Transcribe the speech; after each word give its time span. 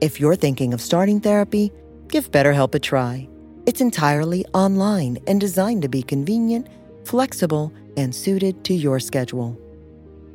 If 0.00 0.18
you're 0.18 0.36
thinking 0.36 0.72
of 0.72 0.80
starting 0.80 1.20
therapy, 1.20 1.72
give 2.08 2.30
BetterHelp 2.30 2.74
a 2.74 2.78
try. 2.78 3.28
It's 3.66 3.82
entirely 3.82 4.46
online 4.54 5.18
and 5.26 5.40
designed 5.40 5.82
to 5.82 5.88
be 5.88 6.02
convenient, 6.02 6.68
flexible, 7.04 7.72
and 7.96 8.14
suited 8.14 8.64
to 8.64 8.74
your 8.74 8.98
schedule. 8.98 9.58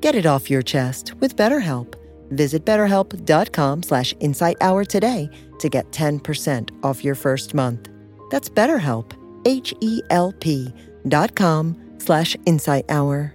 Get 0.01 0.13
it 0.13 0.27
off 0.27 0.49
your 0.51 0.61
chest 0.61 1.13
with 1.19 1.35
BetterHelp. 1.35 1.95
Visit 2.29 2.63
betterhelp.com 2.65 3.83
slash 3.83 4.13
insighthour 4.15 4.85
today 4.85 5.29
to 5.59 5.69
get 5.69 5.91
10% 5.91 6.69
off 6.83 7.03
your 7.03 7.15
first 7.15 7.53
month. 7.53 7.89
That's 8.29 8.49
BetterHelp, 8.49 9.13
H-E-L-P 9.45 10.73
dot 11.07 11.35
com 11.35 11.75
slash 11.97 12.35
insighthour. 12.45 13.34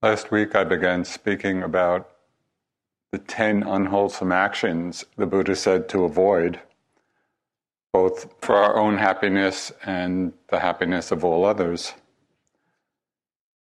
Last 0.00 0.30
week 0.30 0.54
I 0.54 0.62
began 0.62 1.04
speaking 1.04 1.60
about 1.60 2.08
the 3.10 3.18
10 3.18 3.64
unwholesome 3.64 4.30
actions 4.30 5.04
the 5.16 5.26
Buddha 5.26 5.56
said 5.56 5.88
to 5.88 6.04
avoid, 6.04 6.60
both 7.92 8.32
for 8.40 8.54
our 8.54 8.76
own 8.76 8.98
happiness 8.98 9.72
and 9.84 10.34
the 10.50 10.60
happiness 10.60 11.10
of 11.10 11.24
all 11.24 11.44
others. 11.44 11.94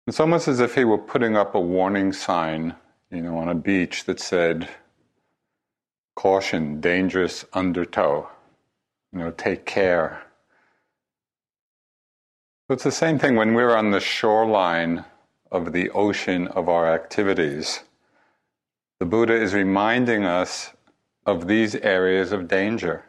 It's 0.05 0.19
almost 0.19 0.47
as 0.47 0.59
if 0.59 0.75
he 0.75 0.83
were 0.83 0.99
putting 0.99 1.35
up 1.35 1.55
a 1.55 1.59
warning 1.59 2.13
sign, 2.13 2.75
you 3.09 3.21
know, 3.21 3.37
on 3.37 3.49
a 3.49 3.55
beach 3.55 4.03
that 4.03 4.19
said, 4.19 4.69
caution, 6.15 6.79
dangerous 6.79 7.45
undertow, 7.51 8.29
you 9.11 9.17
know, 9.17 9.31
take 9.31 9.65
care. 9.65 10.21
It's 12.69 12.83
the 12.83 12.91
same 12.91 13.17
thing 13.17 13.35
when 13.35 13.55
we're 13.55 13.75
on 13.75 13.89
the 13.89 13.99
shoreline 13.99 15.03
of 15.51 15.73
the 15.73 15.89
ocean 15.91 16.47
of 16.47 16.69
our 16.69 16.91
activities. 16.93 17.81
The 18.99 19.05
Buddha 19.05 19.33
is 19.33 19.53
reminding 19.53 20.25
us 20.25 20.71
of 21.25 21.47
these 21.47 21.75
areas 21.75 22.31
of 22.31 22.47
danger. 22.47 23.03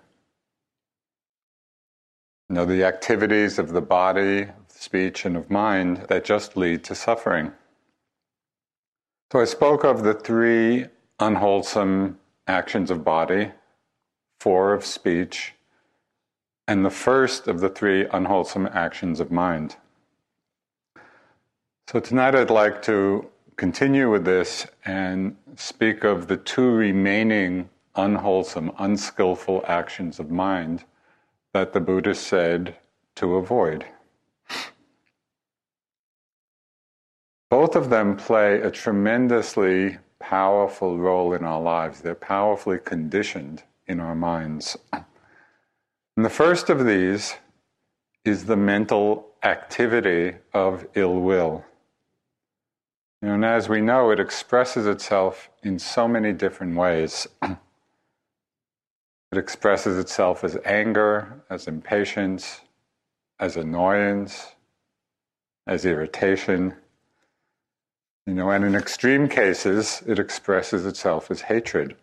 You 2.48 2.56
know, 2.56 2.64
the 2.64 2.84
activities 2.84 3.58
of 3.58 3.72
the 3.72 3.80
body, 3.80 4.42
of 4.42 4.50
speech, 4.68 5.24
and 5.24 5.36
of 5.36 5.50
mind 5.50 6.06
that 6.08 6.24
just 6.24 6.56
lead 6.56 6.84
to 6.84 6.94
suffering. 6.94 7.52
So 9.30 9.40
I 9.40 9.44
spoke 9.44 9.84
of 9.84 10.02
the 10.02 10.14
three 10.14 10.86
unwholesome 11.18 12.18
actions 12.46 12.90
of 12.90 13.04
body, 13.04 13.52
four 14.40 14.74
of 14.74 14.84
speech, 14.84 15.54
and 16.66 16.84
the 16.84 16.90
first 16.90 17.48
of 17.48 17.60
the 17.60 17.68
three 17.68 18.06
unwholesome 18.12 18.68
actions 18.72 19.20
of 19.20 19.30
mind. 19.30 19.76
So 21.92 22.00
tonight 22.00 22.34
I'd 22.34 22.48
like 22.48 22.80
to 22.84 23.28
continue 23.56 24.10
with 24.10 24.24
this 24.24 24.66
and 24.86 25.36
speak 25.56 26.04
of 26.04 26.26
the 26.26 26.38
two 26.38 26.70
remaining 26.70 27.68
unwholesome, 27.96 28.72
unskillful 28.78 29.62
actions 29.68 30.18
of 30.18 30.30
mind 30.30 30.84
that 31.52 31.74
the 31.74 31.80
Buddha 31.80 32.14
said 32.14 32.76
to 33.16 33.34
avoid. 33.34 33.84
Both 37.50 37.76
of 37.76 37.90
them 37.90 38.16
play 38.16 38.62
a 38.62 38.70
tremendously 38.70 39.98
powerful 40.18 40.96
role 40.96 41.34
in 41.34 41.44
our 41.44 41.60
lives. 41.60 42.00
They're 42.00 42.14
powerfully 42.14 42.78
conditioned 42.78 43.64
in 43.86 44.00
our 44.00 44.14
minds. 44.14 44.78
And 44.94 46.24
the 46.24 46.30
first 46.30 46.70
of 46.70 46.86
these 46.86 47.34
is 48.24 48.46
the 48.46 48.56
mental 48.56 49.26
activity 49.42 50.38
of 50.54 50.86
ill 50.94 51.20
will. 51.20 51.66
And 53.22 53.44
as 53.44 53.68
we 53.68 53.80
know, 53.80 54.10
it 54.10 54.18
expresses 54.18 54.84
itself 54.86 55.48
in 55.62 55.78
so 55.78 56.08
many 56.08 56.32
different 56.32 56.74
ways. 56.74 57.28
it 57.42 57.56
expresses 59.38 59.96
itself 59.96 60.42
as 60.42 60.58
anger, 60.64 61.40
as 61.48 61.68
impatience, 61.68 62.62
as 63.38 63.56
annoyance, 63.56 64.56
as 65.68 65.86
irritation. 65.86 66.74
You 68.26 68.34
know, 68.34 68.50
and 68.50 68.64
in 68.64 68.74
extreme 68.74 69.28
cases, 69.28 70.02
it 70.04 70.18
expresses 70.18 70.84
itself 70.84 71.30
as 71.30 71.42
hatred. 71.42 71.94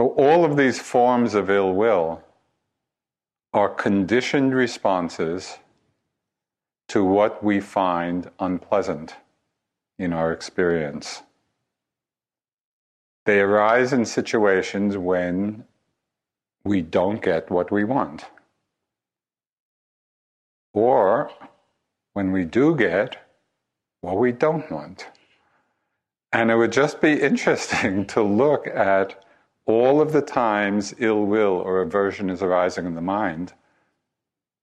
So, 0.00 0.08
all 0.10 0.46
of 0.46 0.56
these 0.56 0.80
forms 0.80 1.34
of 1.34 1.50
ill 1.50 1.74
will 1.74 2.22
are 3.52 3.68
conditioned 3.68 4.54
responses 4.54 5.58
to 6.88 7.04
what 7.04 7.44
we 7.44 7.60
find 7.60 8.30
unpleasant 8.38 9.16
in 9.98 10.12
our 10.12 10.32
experience. 10.32 11.22
They 13.26 13.40
arise 13.40 13.92
in 13.92 14.06
situations 14.06 14.96
when 14.96 15.64
we 16.64 16.80
don't 16.80 17.22
get 17.22 17.50
what 17.50 17.70
we 17.70 17.84
want. 17.84 18.24
Or 20.72 21.30
when 22.14 22.32
we 22.32 22.44
do 22.44 22.74
get 22.74 23.16
what 24.00 24.16
we 24.16 24.32
don't 24.32 24.70
want. 24.70 25.08
And 26.32 26.50
it 26.50 26.56
would 26.56 26.72
just 26.72 27.00
be 27.00 27.12
interesting 27.20 28.06
to 28.06 28.22
look 28.22 28.66
at 28.66 29.22
all 29.66 30.00
of 30.00 30.12
the 30.12 30.22
times 30.22 30.94
ill 30.98 31.26
will 31.26 31.52
or 31.52 31.82
aversion 31.82 32.30
is 32.30 32.42
arising 32.42 32.86
in 32.86 32.94
the 32.94 33.02
mind, 33.02 33.52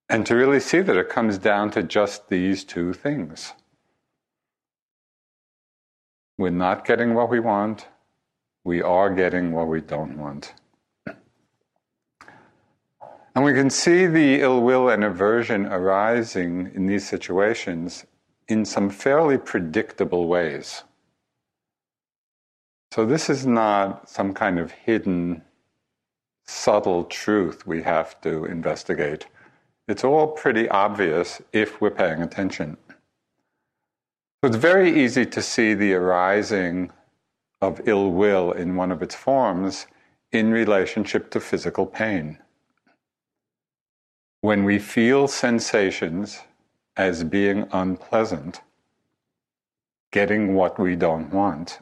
and 0.10 0.26
to 0.26 0.36
really 0.36 0.60
see 0.60 0.82
that 0.82 0.96
it 0.96 1.10
comes 1.10 1.38
down 1.38 1.72
to 1.72 1.84
just 1.84 2.30
these 2.30 2.64
two 2.64 2.94
things. 2.94 3.54
We're 6.38 6.50
not 6.50 6.86
getting 6.86 7.14
what 7.14 7.30
we 7.30 7.40
want, 7.40 7.88
we 8.64 8.82
are 8.82 9.14
getting 9.14 9.52
what 9.52 9.68
we 9.68 9.82
don't 9.82 10.18
want. 10.18 10.54
And 13.36 13.44
we 13.44 13.54
can 13.54 13.70
see 13.70 14.06
the 14.08 14.42
ill 14.42 14.62
will 14.62 14.90
and 14.90 15.04
aversion 15.04 15.66
arising 15.66 16.72
in 16.74 16.86
these 16.86 17.08
situations 17.08 18.06
in 18.48 18.64
some 18.64 18.90
fairly 18.90 19.38
predictable 19.38 20.28
ways. 20.28 20.84
So, 22.92 23.06
this 23.06 23.30
is 23.30 23.46
not 23.46 24.10
some 24.10 24.34
kind 24.34 24.58
of 24.58 24.72
hidden, 24.72 25.42
subtle 26.46 27.04
truth 27.04 27.68
we 27.68 27.82
have 27.84 28.22
to 28.22 28.46
investigate. 28.46 29.26
It's 29.88 30.04
all 30.04 30.28
pretty 30.28 30.68
obvious 30.70 31.42
if 31.54 31.80
we're 31.80 31.92
paying 31.92 32.22
attention. 32.22 32.78
So, 32.90 34.48
it's 34.50 34.56
very 34.56 35.04
easy 35.04 35.26
to 35.28 35.42
see 35.42 35.74
the 35.74 35.94
arising 35.94 36.92
of 37.62 37.82
ill 37.88 38.12
will 38.12 38.52
in 38.52 38.76
one 38.76 38.92
of 38.92 39.02
its 39.02 39.16
forms 39.16 39.86
in 40.32 40.52
relationship 40.52 41.30
to 41.32 41.40
physical 41.40 41.86
pain. 41.86 42.40
When 44.42 44.64
we 44.64 44.80
feel 44.80 45.28
sensations 45.28 46.42
as 46.98 47.24
being 47.24 47.68
unpleasant, 47.72 48.62
getting 50.12 50.56
what 50.56 50.80
we 50.80 50.96
don't 50.96 51.34
want, 51.34 51.80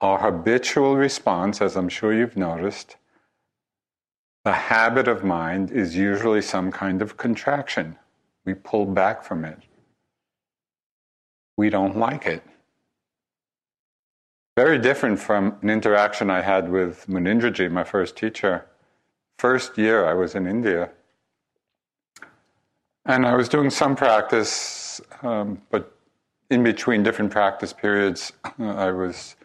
our 0.00 0.18
habitual 0.18 0.96
response, 0.96 1.60
as 1.60 1.76
I'm 1.76 1.88
sure 1.88 2.12
you've 2.12 2.36
noticed, 2.36 2.96
the 4.44 4.52
habit 4.52 5.06
of 5.06 5.22
mind 5.22 5.70
is 5.70 5.96
usually 5.96 6.42
some 6.42 6.70
kind 6.72 7.02
of 7.02 7.16
contraction. 7.16 7.96
We 8.44 8.54
pull 8.54 8.86
back 8.86 9.22
from 9.22 9.44
it. 9.44 9.58
We 11.56 11.68
don't 11.68 11.96
like 11.96 12.26
it. 12.26 12.42
Very 14.56 14.78
different 14.78 15.18
from 15.18 15.56
an 15.62 15.70
interaction 15.70 16.30
I 16.30 16.40
had 16.40 16.70
with 16.70 17.06
Munindraji, 17.06 17.70
my 17.70 17.84
first 17.84 18.16
teacher. 18.16 18.66
First 19.38 19.78
year 19.78 20.06
I 20.06 20.14
was 20.14 20.34
in 20.34 20.46
India 20.46 20.90
and 23.06 23.26
I 23.26 23.34
was 23.34 23.48
doing 23.48 23.70
some 23.70 23.96
practice, 23.96 25.00
um, 25.22 25.62
but 25.70 25.94
in 26.50 26.62
between 26.62 27.02
different 27.02 27.30
practice 27.30 27.72
periods, 27.72 28.32
I 28.58 28.90
was 28.90 29.36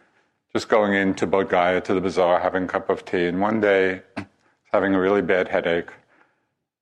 just 0.52 0.68
going 0.68 0.94
into 0.94 1.26
Bodh 1.26 1.48
Gaya 1.48 1.80
to 1.82 1.94
the 1.94 2.00
bazaar, 2.00 2.40
having 2.40 2.64
a 2.64 2.66
cup 2.66 2.90
of 2.90 3.04
tea. 3.04 3.26
And 3.26 3.40
one 3.40 3.60
day, 3.60 4.02
having 4.72 4.94
a 4.94 5.00
really 5.00 5.22
bad 5.22 5.48
headache, 5.48 5.90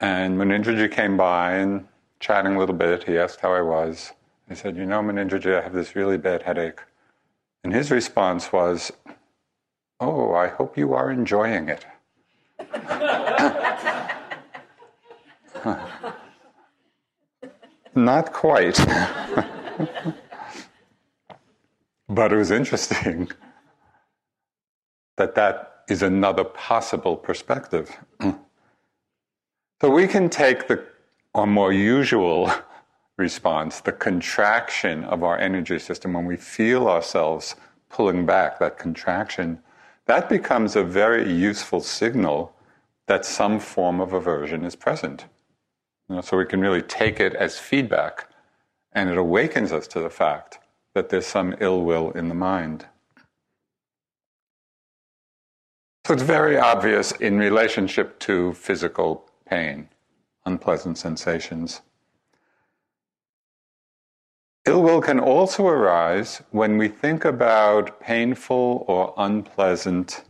and 0.00 0.36
Munindraji 0.36 0.90
came 0.90 1.16
by 1.16 1.52
and 1.52 1.86
chatting 2.20 2.56
a 2.56 2.58
little 2.58 2.74
bit. 2.74 3.04
He 3.04 3.18
asked 3.18 3.40
how 3.40 3.52
I 3.52 3.62
was. 3.62 4.12
I 4.50 4.54
said, 4.54 4.76
You 4.76 4.86
know, 4.86 5.00
Munindraji, 5.00 5.58
I 5.58 5.62
have 5.62 5.72
this 5.72 5.96
really 5.96 6.18
bad 6.18 6.42
headache. 6.42 6.80
And 7.62 7.72
his 7.72 7.90
response 7.90 8.52
was, 8.52 8.92
Oh, 10.00 10.34
I 10.34 10.48
hope 10.48 10.76
you 10.76 10.92
are 10.94 11.10
enjoying 11.10 11.68
it. 11.68 11.86
Not 17.94 18.32
quite. 18.32 18.76
but 22.08 22.32
it 22.32 22.36
was 22.36 22.50
interesting 22.50 23.30
that 25.16 25.34
that 25.34 25.73
is 25.88 26.02
another 26.02 26.44
possible 26.44 27.16
perspective. 27.16 27.96
so 29.80 29.90
we 29.90 30.06
can 30.06 30.28
take 30.28 30.68
the 30.68 30.84
our 31.34 31.46
more 31.46 31.72
usual 31.72 32.50
response, 33.16 33.80
the 33.80 33.92
contraction 33.92 35.04
of 35.04 35.22
our 35.22 35.38
energy 35.38 35.78
system 35.78 36.12
when 36.12 36.24
we 36.24 36.36
feel 36.36 36.88
ourselves 36.88 37.56
pulling 37.88 38.26
back, 38.26 38.58
that 38.58 38.78
contraction, 38.78 39.58
that 40.06 40.28
becomes 40.28 40.76
a 40.76 40.84
very 40.84 41.32
useful 41.32 41.80
signal 41.80 42.54
that 43.06 43.24
some 43.24 43.60
form 43.60 44.00
of 44.00 44.12
aversion 44.12 44.64
is 44.64 44.76
present. 44.76 45.26
You 46.08 46.16
know, 46.16 46.20
so 46.20 46.36
we 46.36 46.46
can 46.46 46.60
really 46.60 46.82
take 46.82 47.20
it 47.20 47.34
as 47.34 47.58
feedback, 47.58 48.28
and 48.92 49.08
it 49.08 49.16
awakens 49.16 49.72
us 49.72 49.86
to 49.88 50.00
the 50.00 50.10
fact 50.10 50.58
that 50.94 51.08
there's 51.08 51.26
some 51.26 51.54
ill 51.60 51.82
will 51.82 52.10
in 52.12 52.28
the 52.28 52.34
mind. 52.34 52.86
So 56.06 56.12
it's 56.12 56.22
very 56.22 56.58
obvious 56.58 57.12
in 57.12 57.38
relationship 57.38 58.18
to 58.20 58.52
physical 58.52 59.26
pain, 59.46 59.88
unpleasant 60.44 60.98
sensations. 60.98 61.80
Ill 64.66 64.82
will 64.82 65.00
can 65.00 65.18
also 65.18 65.66
arise 65.66 66.42
when 66.50 66.76
we 66.76 66.88
think 66.88 67.24
about 67.24 68.00
painful 68.00 68.84
or 68.86 69.14
unpleasant 69.16 70.24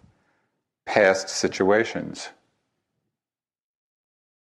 past 0.87 1.29
situations. 1.29 2.29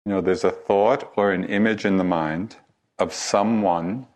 You 0.06 0.13
know, 0.13 0.22
there's 0.22 0.44
a 0.44 0.51
thought 0.51 1.13
or 1.16 1.31
an 1.31 1.45
image 1.45 1.86
in 1.86 1.95
the 1.95 2.04
mind 2.04 2.57
of 3.00 3.13
someone 3.13 4.07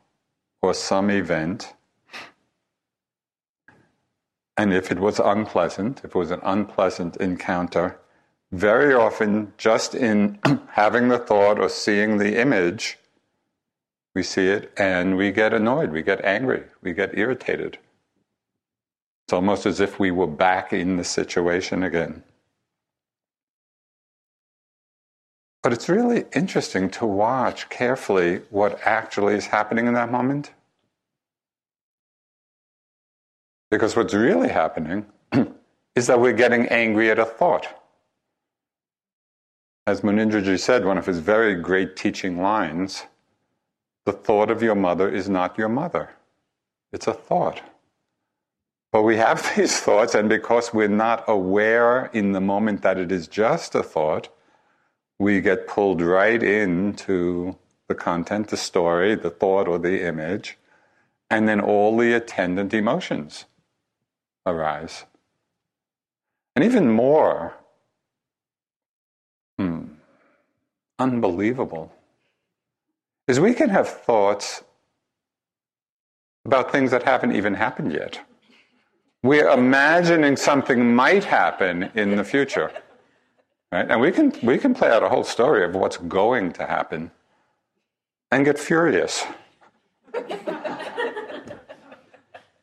or 0.62 0.74
some 0.74 1.10
event. 1.10 1.76
And 4.58 4.74
if 4.74 4.92
it 4.92 5.00
was 5.00 5.20
unpleasant, 5.20 6.00
if 6.00 6.16
it 6.16 6.16
was 6.16 6.32
an 6.32 6.40
unpleasant 6.44 7.18
encounter, 7.18 8.00
very 8.52 8.94
often 8.94 9.54
just 9.58 9.94
in 9.94 10.40
having 10.72 11.10
the 11.10 11.18
thought 11.18 11.60
or 11.60 11.70
seeing 11.70 12.18
the 12.18 12.40
image, 12.40 12.98
we 14.14 14.24
see 14.24 14.48
it 14.48 14.72
and 14.78 15.18
we 15.18 15.32
get 15.32 15.54
annoyed, 15.54 15.92
we 15.92 16.02
get 16.02 16.24
angry, 16.24 16.64
we 16.82 16.94
get 16.94 17.18
irritated. 17.18 17.78
It's 19.26 19.34
almost 19.34 19.66
as 19.66 19.80
if 19.80 20.00
we 20.00 20.12
were 20.12 20.28
back 20.28 20.72
in 20.72 20.98
the 20.98 21.04
situation 21.04 21.84
again. 21.84 22.24
But 25.64 25.74
it's 25.74 25.90
really 25.90 26.26
interesting 26.34 26.92
to 26.92 27.08
watch 27.08 27.70
carefully 27.70 28.44
what 28.52 28.80
actually 28.86 29.34
is 29.34 29.48
happening 29.48 29.88
in 29.88 29.96
that 29.96 30.12
moment. 30.12 30.52
Because 33.76 33.98
what's 33.98 34.14
really 34.14 34.48
happening 34.48 35.06
is 35.96 36.08
that 36.08 36.22
we're 36.22 36.32
getting 36.32 36.66
angry 36.70 37.12
at 37.12 37.20
a 37.20 37.26
thought. 37.26 37.68
As 39.86 40.00
Munindraji 40.00 40.58
said, 40.58 40.86
one 40.86 40.98
of 40.98 41.06
his 41.06 41.20
very 41.20 41.56
great 41.56 41.98
teaching 41.98 42.42
lines 42.42 43.04
the 44.06 44.14
thought 44.14 44.50
of 44.50 44.64
your 44.64 44.76
mother 44.76 45.10
is 45.10 45.28
not 45.28 45.58
your 45.58 45.68
mother, 45.68 46.12
it's 46.94 47.08
a 47.08 47.14
thought. 47.14 47.62
But 48.94 49.02
we 49.02 49.18
have 49.18 49.54
these 49.58 49.78
thoughts, 49.78 50.16
and 50.16 50.30
because 50.30 50.74
we're 50.74 50.88
not 50.88 51.26
aware 51.28 52.06
in 52.14 52.32
the 52.32 52.40
moment 52.40 52.82
that 52.84 52.98
it 52.98 53.12
is 53.12 53.28
just 53.28 53.76
a 53.76 53.84
thought, 53.84 54.30
we 55.20 55.42
get 55.42 55.68
pulled 55.68 56.02
right 56.02 56.42
into 56.42 57.58
the 57.90 57.96
content, 57.96 58.48
the 58.48 58.56
story, 58.56 59.16
the 59.16 59.32
thought, 59.32 59.68
or 59.68 59.80
the 59.80 60.02
image, 60.02 60.58
and 61.30 61.46
then 61.46 61.60
all 61.60 61.98
the 61.98 62.14
attendant 62.14 62.74
emotions 62.74 63.44
arise. 64.46 65.06
And 66.56 66.64
even 66.64 66.90
more 66.90 67.54
hmm, 69.58 69.86
unbelievable 71.00 71.92
is 73.28 73.40
we 73.40 73.54
can 73.54 73.70
have 73.70 73.90
thoughts 73.90 74.64
about 76.46 76.72
things 76.72 76.92
that 76.92 77.04
haven't 77.04 77.36
even 77.36 77.56
happened 77.56 77.92
yet. 77.92 78.22
We're 79.24 79.50
imagining 79.50 80.38
something 80.38 80.94
might 80.94 81.24
happen 81.24 81.90
in 81.96 82.16
the 82.16 82.24
future. 82.24 82.72
Right? 83.72 83.90
And 83.90 84.00
we 84.00 84.12
can, 84.12 84.32
we 84.44 84.60
can 84.60 84.76
play 84.76 84.90
out 84.90 85.02
a 85.02 85.10
whole 85.10 85.24
story 85.24 85.66
of 85.66 85.74
what's 85.74 85.98
going 85.98 86.54
to 86.54 86.66
happen 86.66 87.12
and 88.32 88.46
get 88.46 88.60
furious. 88.60 89.26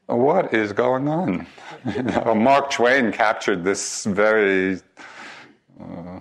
What 0.06 0.52
is 0.52 0.72
going 0.72 1.08
on? 1.08 1.46
Mark 2.36 2.70
Twain 2.70 3.12
captured 3.12 3.64
this 3.64 4.04
very 4.04 4.80
uh, 5.80 6.20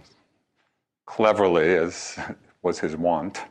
cleverly, 1.05 1.75
as 1.75 2.17
was 2.61 2.79
his 2.79 2.95
wont. 2.95 3.41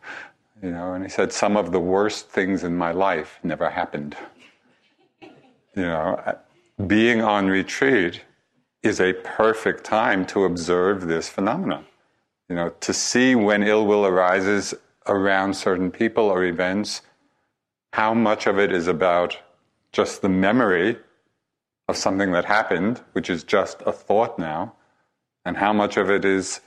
You 0.63 0.71
know, 0.71 0.95
and 0.95 1.05
he 1.05 1.11
said, 1.11 1.33
Some 1.33 1.57
of 1.57 1.73
the 1.73 1.81
worst 1.81 2.29
things 2.29 2.65
in 2.65 2.77
my 2.77 2.93
life 2.93 3.39
never 3.43 3.71
happened. 3.71 4.17
You 5.75 5.87
know, 5.87 6.39
being 6.87 7.23
on 7.23 7.47
retreat 7.47 8.23
is 8.83 9.01
a 9.01 9.13
perfect 9.13 9.85
time 9.85 10.27
to 10.27 10.45
observe 10.45 11.07
this 11.07 11.29
phenomenon. 11.29 11.87
You 12.49 12.57
know, 12.57 12.71
to 12.81 12.93
see 12.93 13.35
when 13.35 13.63
ill 13.63 13.87
will 13.87 14.07
arises 14.07 14.75
around 15.07 15.55
certain 15.55 15.91
people 15.91 16.25
or 16.25 16.45
events, 16.45 17.03
how 17.93 18.15
much 18.15 18.47
of 18.47 18.59
it 18.59 18.73
is 18.73 18.87
about 18.87 19.37
just 19.93 20.23
the 20.23 20.29
memory 20.29 20.97
of 21.89 21.97
something 21.97 22.33
that 22.33 22.45
happened, 22.45 23.01
which 23.13 23.29
is 23.29 23.43
just 23.43 23.83
a 23.83 23.93
thought 23.93 24.39
now, 24.39 24.75
and 25.45 25.57
how 25.57 25.73
much 25.73 25.97
of 25.97 26.11
it 26.11 26.25
is 26.25 26.61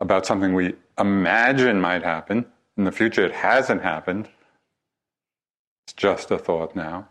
about 0.00 0.24
something 0.24 0.54
we 0.54 0.74
imagine 0.98 1.80
might 1.80 2.02
happen. 2.02 2.46
In 2.76 2.84
the 2.84 2.92
future, 2.92 3.24
it 3.24 3.32
hasn't 3.32 3.82
happened. 3.82 4.28
It's 5.86 5.92
just 5.92 6.30
a 6.30 6.38
thought 6.38 6.74
now. 6.74 7.08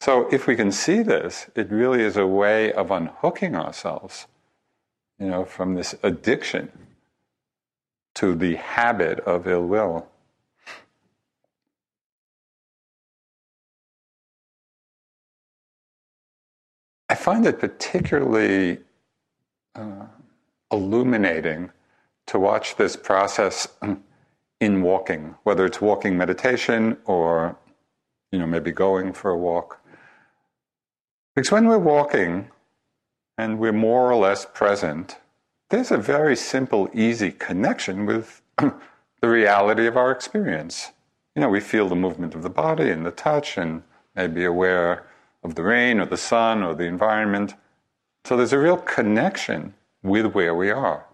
So, 0.00 0.28
if 0.32 0.46
we 0.46 0.54
can 0.54 0.70
see 0.70 1.02
this, 1.02 1.50
it 1.56 1.70
really 1.70 2.02
is 2.02 2.16
a 2.16 2.26
way 2.26 2.72
of 2.72 2.90
unhooking 2.90 3.56
ourselves, 3.56 4.26
you 5.18 5.26
know, 5.26 5.44
from 5.44 5.74
this 5.74 5.96
addiction 6.02 6.70
to 8.14 8.34
the 8.34 8.54
habit 8.54 9.20
of 9.20 9.46
ill 9.46 9.66
will. 9.66 10.08
Find 17.28 17.44
it 17.44 17.58
particularly 17.60 18.78
uh, 19.74 20.06
illuminating 20.72 21.70
to 22.26 22.38
watch 22.38 22.76
this 22.76 22.96
process 22.96 23.68
in 24.62 24.80
walking, 24.80 25.34
whether 25.42 25.66
it's 25.66 25.78
walking 25.78 26.16
meditation 26.16 26.96
or, 27.04 27.54
you 28.32 28.38
know, 28.38 28.46
maybe 28.46 28.72
going 28.72 29.12
for 29.12 29.30
a 29.30 29.36
walk. 29.36 29.78
Because 31.34 31.52
when 31.52 31.66
we're 31.68 31.76
walking 31.76 32.48
and 33.36 33.58
we're 33.58 33.72
more 33.74 34.10
or 34.10 34.16
less 34.16 34.46
present, 34.46 35.18
there's 35.68 35.90
a 35.90 35.98
very 35.98 36.34
simple, 36.34 36.88
easy 36.94 37.30
connection 37.30 38.06
with 38.06 38.40
the 38.56 39.28
reality 39.28 39.86
of 39.86 39.98
our 39.98 40.10
experience. 40.10 40.92
You 41.36 41.42
know, 41.42 41.50
we 41.50 41.60
feel 41.60 41.90
the 41.90 41.94
movement 41.94 42.34
of 42.34 42.42
the 42.42 42.48
body 42.48 42.88
and 42.88 43.04
the 43.04 43.10
touch 43.10 43.58
and 43.58 43.82
maybe 44.16 44.46
aware 44.46 45.07
of 45.42 45.54
the 45.54 45.62
rain 45.62 46.00
or 46.00 46.06
the 46.06 46.16
sun 46.16 46.62
or 46.62 46.74
the 46.74 46.84
environment. 46.84 47.54
So 48.24 48.36
there's 48.36 48.52
a 48.52 48.58
real 48.58 48.76
connection 48.76 49.74
with 50.02 50.26
where 50.34 50.54
we 50.54 50.70
are. 50.70 51.06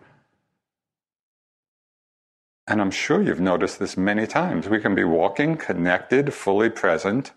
And 2.67 2.81
I'm 2.81 2.91
sure 2.91 3.21
you've 3.21 3.41
noticed 3.41 3.79
this 3.79 3.97
many 3.97 4.27
times. 4.27 4.69
We 4.69 4.81
can 4.81 4.95
be 4.95 5.05
walking, 5.05 5.57
connected, 5.57 6.33
fully 6.33 6.71
present, 6.71 7.33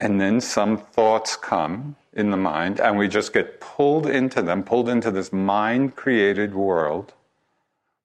and 0.00 0.20
then 0.20 0.40
some 0.40 0.78
thoughts 0.78 1.36
come 1.36 1.96
in 2.12 2.30
the 2.30 2.36
mind, 2.36 2.80
and 2.80 2.98
we 2.98 3.06
just 3.06 3.32
get 3.32 3.60
pulled 3.60 4.06
into 4.06 4.42
them, 4.42 4.64
pulled 4.64 4.88
into 4.88 5.10
this 5.10 5.32
mind 5.32 5.94
created 5.94 6.54
world 6.54 7.12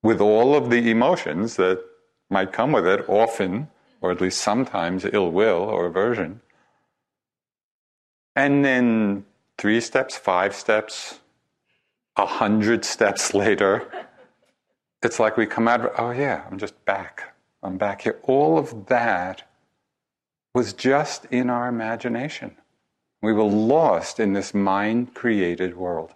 with 0.03 0.21
all 0.21 0.53
of 0.53 0.69
the 0.69 0.91
emotions 0.91 1.55
that 1.55 1.83
might 2.29 2.53
come 2.53 2.71
with 2.71 2.85
it, 2.85 3.07
often, 3.09 3.69
or 4.01 4.11
at 4.11 4.21
least 4.21 4.41
sometimes, 4.41 5.05
ill 5.05 5.31
will 5.31 5.63
or 5.63 5.87
aversion. 5.87 6.41
And 8.35 8.65
then 8.65 9.25
three 9.57 9.79
steps, 9.81 10.17
five 10.17 10.55
steps, 10.55 11.19
a 12.15 12.25
hundred 12.25 12.85
steps 12.93 13.33
later, 13.33 13.89
it's 15.03 15.19
like 15.19 15.37
we 15.37 15.45
come 15.45 15.67
out 15.67 15.81
of, 15.81 15.91
oh 15.97 16.11
yeah, 16.11 16.45
I'm 16.49 16.57
just 16.57 16.83
back. 16.85 17.35
I'm 17.61 17.77
back 17.77 18.01
here. 18.01 18.19
All 18.23 18.57
of 18.57 18.87
that 18.87 19.43
was 20.53 20.73
just 20.73 21.25
in 21.25 21.49
our 21.49 21.67
imagination. 21.67 22.55
We 23.21 23.33
were 23.33 23.43
lost 23.43 24.19
in 24.19 24.33
this 24.33 24.53
mind 24.53 25.13
created 25.13 25.75
world. 25.75 26.11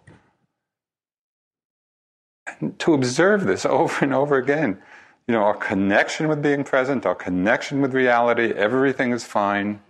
And 2.59 2.77
to 2.79 2.93
observe 2.93 3.45
this 3.45 3.65
over 3.65 4.03
and 4.03 4.13
over 4.13 4.37
again, 4.37 4.81
you 5.27 5.33
know, 5.33 5.43
our 5.43 5.55
connection 5.55 6.27
with 6.27 6.41
being 6.41 6.63
present, 6.63 7.05
our 7.05 7.15
connection 7.15 7.81
with 7.81 7.93
reality, 7.93 8.51
everything 8.55 9.11
is 9.11 9.23
fine. 9.23 9.81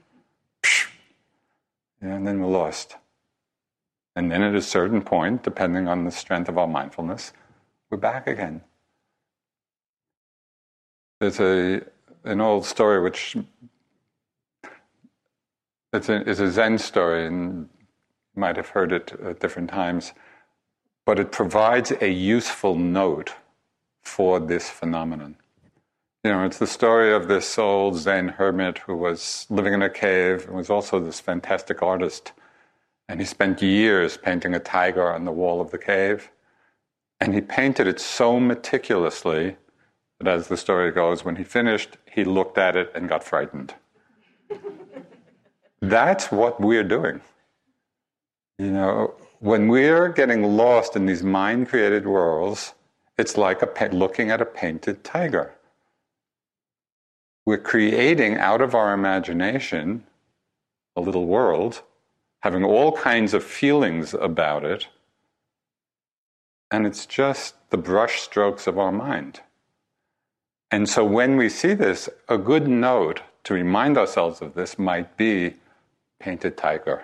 And 2.02 2.26
then 2.26 2.42
we're 2.42 2.48
lost. 2.48 2.96
And 4.16 4.32
then 4.32 4.42
at 4.42 4.56
a 4.56 4.62
certain 4.62 5.02
point, 5.02 5.44
depending 5.44 5.88
on 5.88 6.06
the 6.06 6.12
strength 6.12 6.50
of 6.50 6.58
our 6.58 6.68
mindfulness, 6.68 7.34
we're 7.90 7.98
back 7.98 8.28
again. 8.28 8.62
There's 11.20 11.40
a 11.40 11.82
an 12.24 12.42
old 12.42 12.66
story 12.66 13.02
which 13.02 13.38
it's 15.94 16.10
a, 16.10 16.30
it's 16.30 16.40
a 16.40 16.52
Zen 16.52 16.78
story, 16.78 17.26
and 17.26 17.70
you 18.36 18.40
might 18.40 18.58
have 18.58 18.70
heard 18.70 18.92
it 18.92 19.14
at 19.24 19.40
different 19.40 19.70
times, 19.70 20.14
but 21.06 21.18
it 21.18 21.32
provides 21.32 21.92
a 22.02 22.10
useful 22.10 22.76
note 22.76 23.34
for 24.04 24.40
this 24.40 24.70
phenomenon. 24.70 25.36
You 26.24 26.32
know, 26.32 26.44
it's 26.44 26.58
the 26.58 26.68
story 26.68 27.14
of 27.14 27.30
this 27.30 27.58
old 27.58 27.96
Zen 27.96 28.28
hermit 28.28 28.80
who 28.80 28.98
was 28.98 29.46
living 29.50 29.74
in 29.74 29.82
a 29.82 29.90
cave 29.90 30.48
and 30.48 30.56
was 30.58 30.70
also 30.70 31.00
this 31.00 31.22
fantastic 31.22 31.82
artist. 31.82 32.34
And 33.08 33.22
he 33.22 33.26
spent 33.26 33.62
years 33.62 34.18
painting 34.18 34.54
a 34.54 34.60
tiger 34.60 35.14
on 35.14 35.24
the 35.24 35.32
wall 35.32 35.62
of 35.62 35.72
the 35.72 35.78
cave. 35.78 36.30
And 37.22 37.34
he 37.34 37.40
painted 37.40 37.88
it 37.88 38.02
so 38.02 38.38
meticulously 38.38 39.56
that, 40.20 40.28
as 40.28 40.50
the 40.50 40.58
story 40.58 40.92
goes, 40.92 41.24
when 41.24 41.38
he 41.38 41.46
finished, 41.46 41.96
he 42.12 42.26
looked 42.26 42.58
at 42.58 42.76
it 42.76 42.92
and 42.94 43.08
got 43.08 43.24
frightened. 43.24 43.76
That's 45.80 46.34
what 46.34 46.60
we're 46.60 46.84
doing. 46.84 47.22
You 48.58 48.72
know, 48.72 49.14
when 49.40 49.70
we're 49.70 50.10
getting 50.10 50.44
lost 50.44 50.98
in 50.98 51.06
these 51.06 51.24
mind 51.24 51.70
created 51.70 52.06
worlds, 52.06 52.74
it's 53.18 53.38
like 53.38 53.62
looking 53.94 54.32
at 54.32 54.42
a 54.42 54.46
painted 54.46 55.06
tiger. 55.06 55.56
We're 57.50 57.58
creating 57.58 58.38
out 58.38 58.62
of 58.62 58.76
our 58.76 58.94
imagination 58.94 60.04
a 60.96 61.02
little 61.02 61.26
world, 61.26 61.82
having 62.42 62.64
all 62.64 62.92
kinds 62.92 63.34
of 63.34 63.44
feelings 63.44 64.14
about 64.14 64.64
it, 64.64 64.86
and 66.70 66.86
it's 66.86 67.08
just 67.08 67.56
the 67.72 67.78
brush 67.80 68.22
strokes 68.22 68.68
of 68.68 68.78
our 68.78 68.92
mind. 68.92 69.42
And 70.70 70.88
so 70.88 71.04
when 71.04 71.38
we 71.38 71.50
see 71.50 71.74
this, 71.74 72.08
a 72.28 72.38
good 72.38 72.68
note 72.68 73.24
to 73.46 73.56
remind 73.56 73.98
ourselves 73.98 74.44
of 74.44 74.54
this 74.54 74.78
might 74.78 75.18
be 75.18 75.56
painted 76.20 76.56
tiger. 76.56 77.02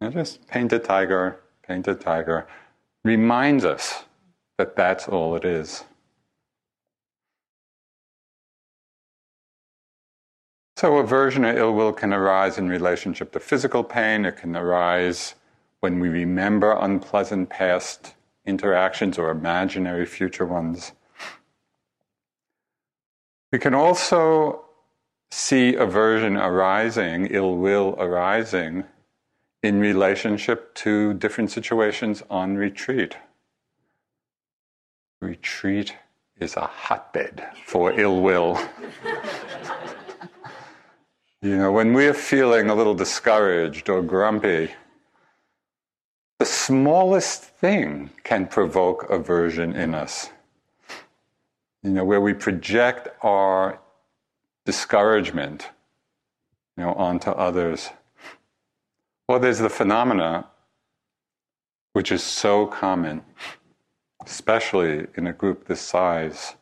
Now 0.00 0.10
just 0.10 0.48
painted 0.48 0.82
tiger, 0.82 1.38
painted 1.64 2.00
tiger 2.00 2.48
reminds 3.04 3.64
us 3.64 4.06
that 4.58 4.74
that's 4.74 5.06
all 5.06 5.36
it 5.36 5.44
is. 5.44 5.84
So, 10.76 10.98
aversion 10.98 11.46
or 11.46 11.56
ill 11.56 11.72
will 11.72 11.94
can 11.94 12.12
arise 12.12 12.58
in 12.58 12.68
relationship 12.68 13.32
to 13.32 13.40
physical 13.40 13.82
pain. 13.82 14.26
It 14.26 14.36
can 14.36 14.54
arise 14.54 15.34
when 15.80 15.98
we 16.00 16.10
remember 16.10 16.76
unpleasant 16.78 17.48
past 17.48 18.14
interactions 18.44 19.16
or 19.16 19.30
imaginary 19.30 20.04
future 20.04 20.44
ones. 20.44 20.92
We 23.50 23.58
can 23.58 23.72
also 23.72 24.66
see 25.30 25.74
aversion 25.74 26.36
arising, 26.36 27.28
ill 27.30 27.56
will 27.56 27.96
arising 27.98 28.84
in 29.62 29.80
relationship 29.80 30.74
to 30.74 31.14
different 31.14 31.50
situations 31.50 32.22
on 32.28 32.56
retreat. 32.56 33.16
Retreat 35.22 35.96
is 36.38 36.54
a 36.54 36.66
hotbed 36.66 37.48
for 37.64 37.98
ill 37.98 38.20
will. 38.20 38.60
you 41.42 41.56
know, 41.56 41.72
when 41.72 41.92
we're 41.92 42.14
feeling 42.14 42.70
a 42.70 42.74
little 42.74 42.94
discouraged 42.94 43.88
or 43.88 44.02
grumpy, 44.02 44.70
the 46.38 46.46
smallest 46.46 47.42
thing 47.42 48.10
can 48.24 48.46
provoke 48.46 49.08
aversion 49.10 49.74
in 49.74 49.94
us 49.94 50.30
you 51.86 51.92
know, 51.92 52.04
where 52.04 52.20
we 52.20 52.34
project 52.34 53.08
our 53.22 53.78
discouragement, 54.64 55.70
you 56.76 56.82
know, 56.82 56.92
onto 56.94 57.30
others. 57.30 57.90
Well, 59.28 59.38
there's 59.38 59.60
the 59.60 59.70
phenomena 59.70 60.48
which 61.92 62.10
is 62.10 62.24
so 62.24 62.66
common, 62.66 63.22
especially 64.26 65.06
in 65.16 65.28
a 65.28 65.32
group 65.32 65.68
this 65.68 65.80
size, 65.80 66.56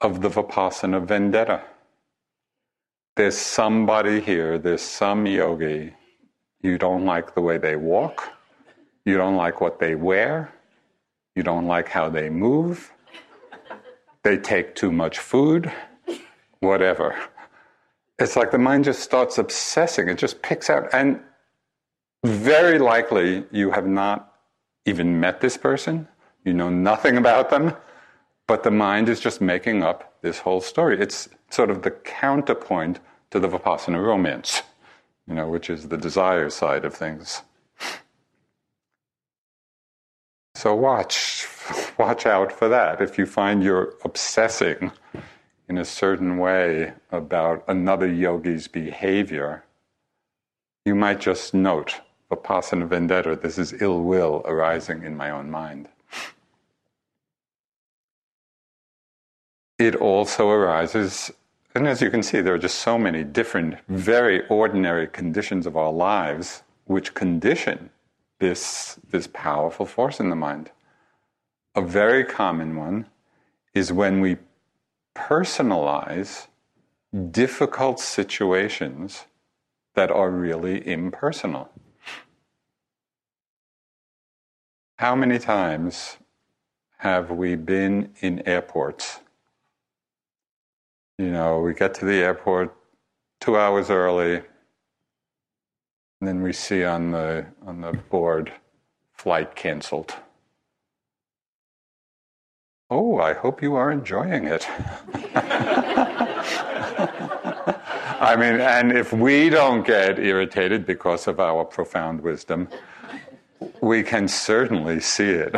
of 0.00 0.20
the 0.20 0.28
Vipassana 0.28 1.00
vendetta. 1.06 1.62
There's 3.20 3.36
somebody 3.36 4.18
here, 4.22 4.56
there's 4.56 4.80
some 4.80 5.26
yogi, 5.26 5.92
you 6.62 6.78
don't 6.78 7.04
like 7.04 7.34
the 7.34 7.42
way 7.42 7.58
they 7.58 7.76
walk, 7.76 8.32
you 9.04 9.18
don't 9.18 9.36
like 9.36 9.60
what 9.60 9.78
they 9.78 9.94
wear, 9.94 10.54
you 11.36 11.42
don't 11.42 11.66
like 11.66 11.86
how 11.86 12.08
they 12.08 12.30
move, 12.30 12.94
they 14.22 14.38
take 14.38 14.74
too 14.74 14.90
much 14.90 15.18
food, 15.18 15.70
whatever. 16.60 17.14
It's 18.18 18.36
like 18.36 18.52
the 18.52 18.58
mind 18.58 18.84
just 18.84 19.00
starts 19.00 19.36
obsessing, 19.36 20.08
it 20.08 20.16
just 20.16 20.40
picks 20.40 20.70
out. 20.70 20.88
And 20.94 21.20
very 22.24 22.78
likely 22.78 23.44
you 23.50 23.70
have 23.70 23.86
not 23.86 24.32
even 24.86 25.20
met 25.20 25.42
this 25.42 25.58
person, 25.58 26.08
you 26.46 26.54
know 26.54 26.70
nothing 26.70 27.18
about 27.18 27.50
them, 27.50 27.76
but 28.48 28.62
the 28.62 28.70
mind 28.70 29.10
is 29.10 29.20
just 29.20 29.42
making 29.42 29.82
up 29.82 30.14
this 30.22 30.38
whole 30.38 30.62
story. 30.62 30.98
It's 30.98 31.28
sort 31.50 31.68
of 31.68 31.82
the 31.82 31.90
counterpoint 31.90 32.98
to 33.30 33.40
the 33.40 33.48
Vipassana 33.48 34.04
romance. 34.04 34.62
you 35.28 35.34
know, 35.34 35.48
which 35.48 35.70
is 35.70 35.88
the 35.88 35.96
desire 35.96 36.50
side 36.50 36.84
of 36.84 36.94
things. 36.94 37.42
So 40.56 40.74
watch, 40.74 41.46
watch 41.98 42.26
out 42.26 42.52
for 42.52 42.68
that. 42.68 43.00
If 43.00 43.16
you 43.16 43.26
find 43.26 43.62
you're 43.62 43.94
obsessing 44.04 44.92
in 45.68 45.78
a 45.78 45.84
certain 45.84 46.38
way 46.38 46.92
about 47.12 47.64
another 47.68 48.08
yogi's 48.08 48.66
behavior, 48.66 49.64
you 50.84 50.94
might 50.94 51.20
just 51.20 51.54
note 51.54 52.00
vipassana 52.30 52.86
vendetta, 52.86 53.36
this 53.36 53.58
is 53.58 53.80
ill 53.80 54.02
will 54.02 54.42
arising 54.44 55.02
in 55.04 55.16
my 55.16 55.30
own 55.30 55.50
mind. 55.50 55.88
It 59.78 59.96
also 59.96 60.50
arises, 60.50 61.30
and 61.74 61.86
as 61.86 62.02
you 62.02 62.10
can 62.10 62.22
see, 62.22 62.40
there 62.40 62.54
are 62.54 62.58
just 62.58 62.80
so 62.80 62.98
many 62.98 63.22
different, 63.22 63.78
very 63.88 64.46
ordinary 64.48 65.06
conditions 65.06 65.66
of 65.66 65.76
our 65.76 65.92
lives 65.92 66.62
which 66.84 67.14
condition 67.14 67.90
this, 68.40 68.98
this 69.10 69.28
powerful 69.32 69.86
force 69.86 70.18
in 70.18 70.30
the 70.30 70.36
mind. 70.36 70.70
A 71.74 71.82
very 71.82 72.24
common 72.24 72.74
one 72.76 73.06
is 73.74 73.92
when 73.92 74.20
we 74.20 74.38
personalize 75.14 76.48
difficult 77.30 78.00
situations 78.00 79.26
that 79.94 80.10
are 80.10 80.30
really 80.30 80.86
impersonal. 80.86 81.70
How 84.98 85.14
many 85.14 85.38
times 85.38 86.18
have 86.98 87.30
we 87.30 87.54
been 87.54 88.12
in 88.20 88.46
airports? 88.46 89.20
You 91.20 91.30
know, 91.30 91.60
we 91.60 91.74
get 91.74 91.92
to 91.96 92.06
the 92.06 92.14
airport 92.14 92.74
two 93.40 93.58
hours 93.58 93.90
early, 93.90 94.36
and 94.36 94.44
then 96.22 96.40
we 96.40 96.54
see 96.54 96.82
on 96.82 97.10
the 97.10 97.44
on 97.66 97.82
the 97.82 97.92
board, 97.92 98.50
flight 99.12 99.54
canceled. 99.54 100.14
Oh, 102.88 103.18
I 103.18 103.34
hope 103.34 103.60
you 103.60 103.74
are 103.74 103.92
enjoying 103.92 104.46
it. 104.46 104.66
I 108.22 108.36
mean, 108.38 108.58
and 108.58 108.90
if 108.90 109.12
we 109.12 109.50
don't 109.50 109.86
get 109.86 110.18
irritated 110.18 110.86
because 110.86 111.28
of 111.28 111.38
our 111.38 111.66
profound 111.66 112.22
wisdom, 112.22 112.66
we 113.82 114.02
can 114.02 114.26
certainly 114.26 115.00
see 115.00 115.32
it 115.32 115.54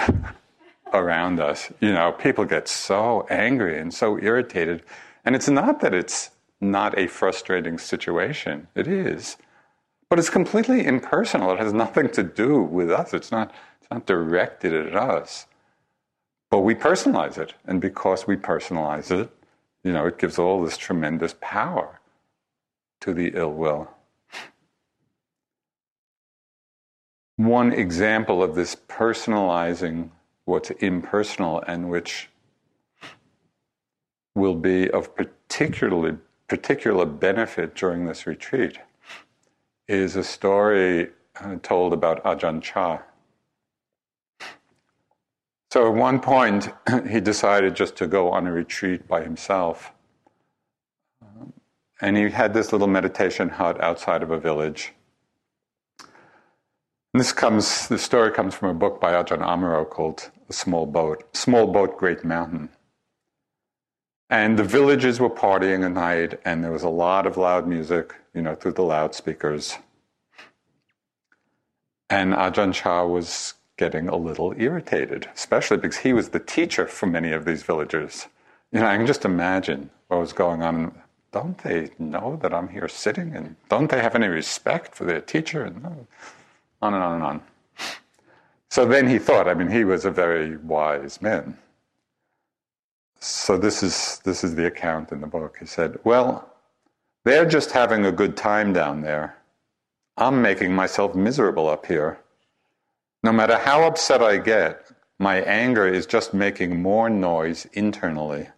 around 0.93 1.39
us. 1.39 1.71
You 1.81 1.93
know, 1.93 2.11
people 2.11 2.47
get 2.47 2.67
so 2.67 3.29
angry 3.31 3.79
and 3.79 3.95
so 3.95 4.19
irritated. 4.19 4.83
And 5.25 5.35
it's 5.35 5.49
not 5.49 5.81
that 5.81 5.95
it's 5.95 6.31
not 6.61 6.99
a 6.99 7.07
frustrating 7.07 7.79
situation, 7.79 8.69
it 8.75 8.89
is. 8.89 9.37
But 10.09 10.19
it's 10.19 10.31
completely 10.31 10.85
impersonal. 10.85 11.53
It 11.53 11.59
has 11.59 11.73
nothing 11.73 12.11
to 12.11 12.23
do 12.23 12.63
with 12.63 12.91
us. 12.91 13.15
It's 13.15 13.33
not, 13.33 13.53
it's 13.81 13.91
not 13.91 14.07
directed 14.07 14.75
at 14.75 14.95
us. 14.95 15.47
But 16.51 16.61
we 16.61 16.75
personalize 16.75 17.39
it. 17.39 17.55
And 17.65 17.81
because 17.81 18.27
we 18.27 18.37
personalize 18.37 19.11
it, 19.11 19.31
you 19.83 19.93
know, 19.93 20.07
it 20.07 20.19
gives 20.19 20.39
all 20.39 20.63
this 20.63 20.77
tremendous 20.77 21.35
power 21.41 22.01
to 23.01 23.15
the 23.15 23.33
ill 23.35 23.53
will. 23.53 23.89
one 27.37 27.73
example 27.73 28.43
of 28.43 28.55
this 28.55 28.77
personalizing 28.89 30.11
what's 30.45 30.71
impersonal 30.71 31.63
and 31.67 31.89
which 31.89 32.29
will 34.35 34.55
be 34.55 34.91
of 34.91 35.15
particularly 35.15 36.17
particular 36.49 37.07
benefit 37.07 37.75
during 37.75 38.05
this 38.05 38.27
retreat 38.27 38.79
is 39.89 40.17
a 40.17 40.25
story 40.25 41.11
uh, 41.41 41.57
told 41.63 41.93
about 41.93 42.23
Ajahn 42.25 42.63
Chah. 42.63 43.01
So 45.71 45.89
at 45.89 45.95
one 45.95 46.21
point, 46.21 46.69
he 47.09 47.21
decided 47.21 47.75
just 47.75 47.97
to 47.97 48.07
go 48.07 48.31
on 48.31 48.47
a 48.47 48.53
retreat 48.53 49.09
by 49.09 49.23
himself. 49.23 49.93
and 52.01 52.17
he 52.17 52.29
had 52.31 52.53
this 52.53 52.73
little 52.73 52.89
meditation 52.89 53.49
hut 53.49 53.81
outside 53.81 54.23
of 54.23 54.31
a 54.31 54.39
village. 54.39 54.93
And 57.15 57.21
this 57.21 57.33
comes, 57.33 57.89
the 57.89 57.99
story 57.99 58.31
comes 58.33 58.55
from 58.55 58.69
a 58.69 58.75
book 58.75 59.01
by 59.01 59.13
Ajahn 59.13 59.41
Amaro 59.41 59.89
called 59.89 60.31
A 60.51 60.53
Small 60.53 60.85
Boat, 60.85 61.35
Small 61.35 61.67
Boat, 61.67 61.97
Great 61.97 62.25
Mountain. 62.25 62.69
And 64.33 64.59
the 64.59 64.65
villagers 64.65 65.21
were 65.21 65.29
partying 65.29 65.85
at 65.85 65.93
night, 65.93 66.41
and 66.47 66.65
there 66.65 66.73
was 66.73 66.85
a 66.85 66.89
lot 66.89 67.27
of 67.27 67.37
loud 67.37 67.69
music, 67.69 68.15
you 68.33 68.41
know, 68.41 68.55
through 68.55 68.73
the 68.73 68.83
loudspeakers. 68.83 69.77
And 72.09 72.33
Ajahn 72.33 72.73
Chah 72.73 73.05
was 73.05 73.53
getting 73.77 74.09
a 74.09 74.17
little 74.17 74.55
irritated, 74.57 75.29
especially 75.35 75.77
because 75.77 75.99
he 75.99 76.15
was 76.15 76.31
the 76.31 76.41
teacher 76.41 76.87
for 76.87 77.05
many 77.05 77.33
of 77.33 77.45
these 77.45 77.63
villagers. 77.63 78.29
You 78.71 78.81
know, 78.81 78.87
I 78.87 78.97
can 78.97 79.07
just 79.07 79.27
imagine 79.27 79.91
what 80.09 80.21
was 80.21 80.33
going 80.33 80.63
on. 80.63 80.95
Don't 81.33 81.59
they 81.59 81.91
know 81.99 82.39
that 82.41 82.55
I'm 82.55 82.69
here 82.69 82.89
sitting? 82.89 83.37
And 83.37 83.55
don't 83.69 83.91
they 83.91 84.01
have 84.01 84.15
any 84.15 84.29
respect 84.29 84.95
for 84.95 85.05
their 85.05 85.21
teacher? 85.21 85.63
And 85.63 85.85
on 86.81 86.95
and 86.95 87.03
on 87.03 87.15
and 87.17 87.23
on. 87.23 87.43
So 88.71 88.87
then 88.87 89.07
he 89.11 89.19
thought, 89.19 89.47
I 89.47 89.53
mean, 89.53 89.69
he 89.69 89.85
was 89.85 90.07
a 90.07 90.11
very 90.11 90.57
wise 90.57 91.21
man. 91.21 91.59
So 93.25 93.57
this 93.57 93.85
is, 93.85 94.21
this 94.25 94.43
is 94.43 94.57
the 94.57 94.67
account 94.67 95.13
in 95.13 95.21
the 95.21 95.29
book. 95.29 95.59
He 95.61 95.67
said, 95.67 95.97
Well, 96.03 96.51
they're 97.25 97.47
just 97.47 97.71
having 97.71 98.05
a 98.05 98.11
good 98.11 98.37
time 98.37 98.73
down 98.73 99.03
there. 99.03 99.37
I'm 100.17 100.43
making 100.43 100.75
myself 100.75 101.15
miserable 101.15 101.69
up 101.69 101.87
here. 101.87 102.19
No 103.23 103.31
matter 103.31 103.57
how 103.57 103.85
upset 103.85 104.25
I 104.25 104.39
get, 104.39 104.91
my 105.21 105.41
anger 105.43 105.87
is 105.87 106.05
just 106.05 106.35
making 106.35 106.83
more 106.83 107.09
noise 107.09 107.65
internally. 107.75 108.49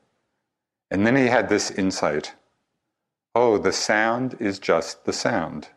And 0.90 1.06
then 1.06 1.14
he 1.14 1.26
had 1.26 1.50
this 1.50 1.70
insight 1.70 2.32
oh, 3.34 3.58
the 3.58 3.72
sound 3.72 4.36
is 4.38 4.60
just 4.60 5.04
the 5.04 5.12
sound. 5.12 5.68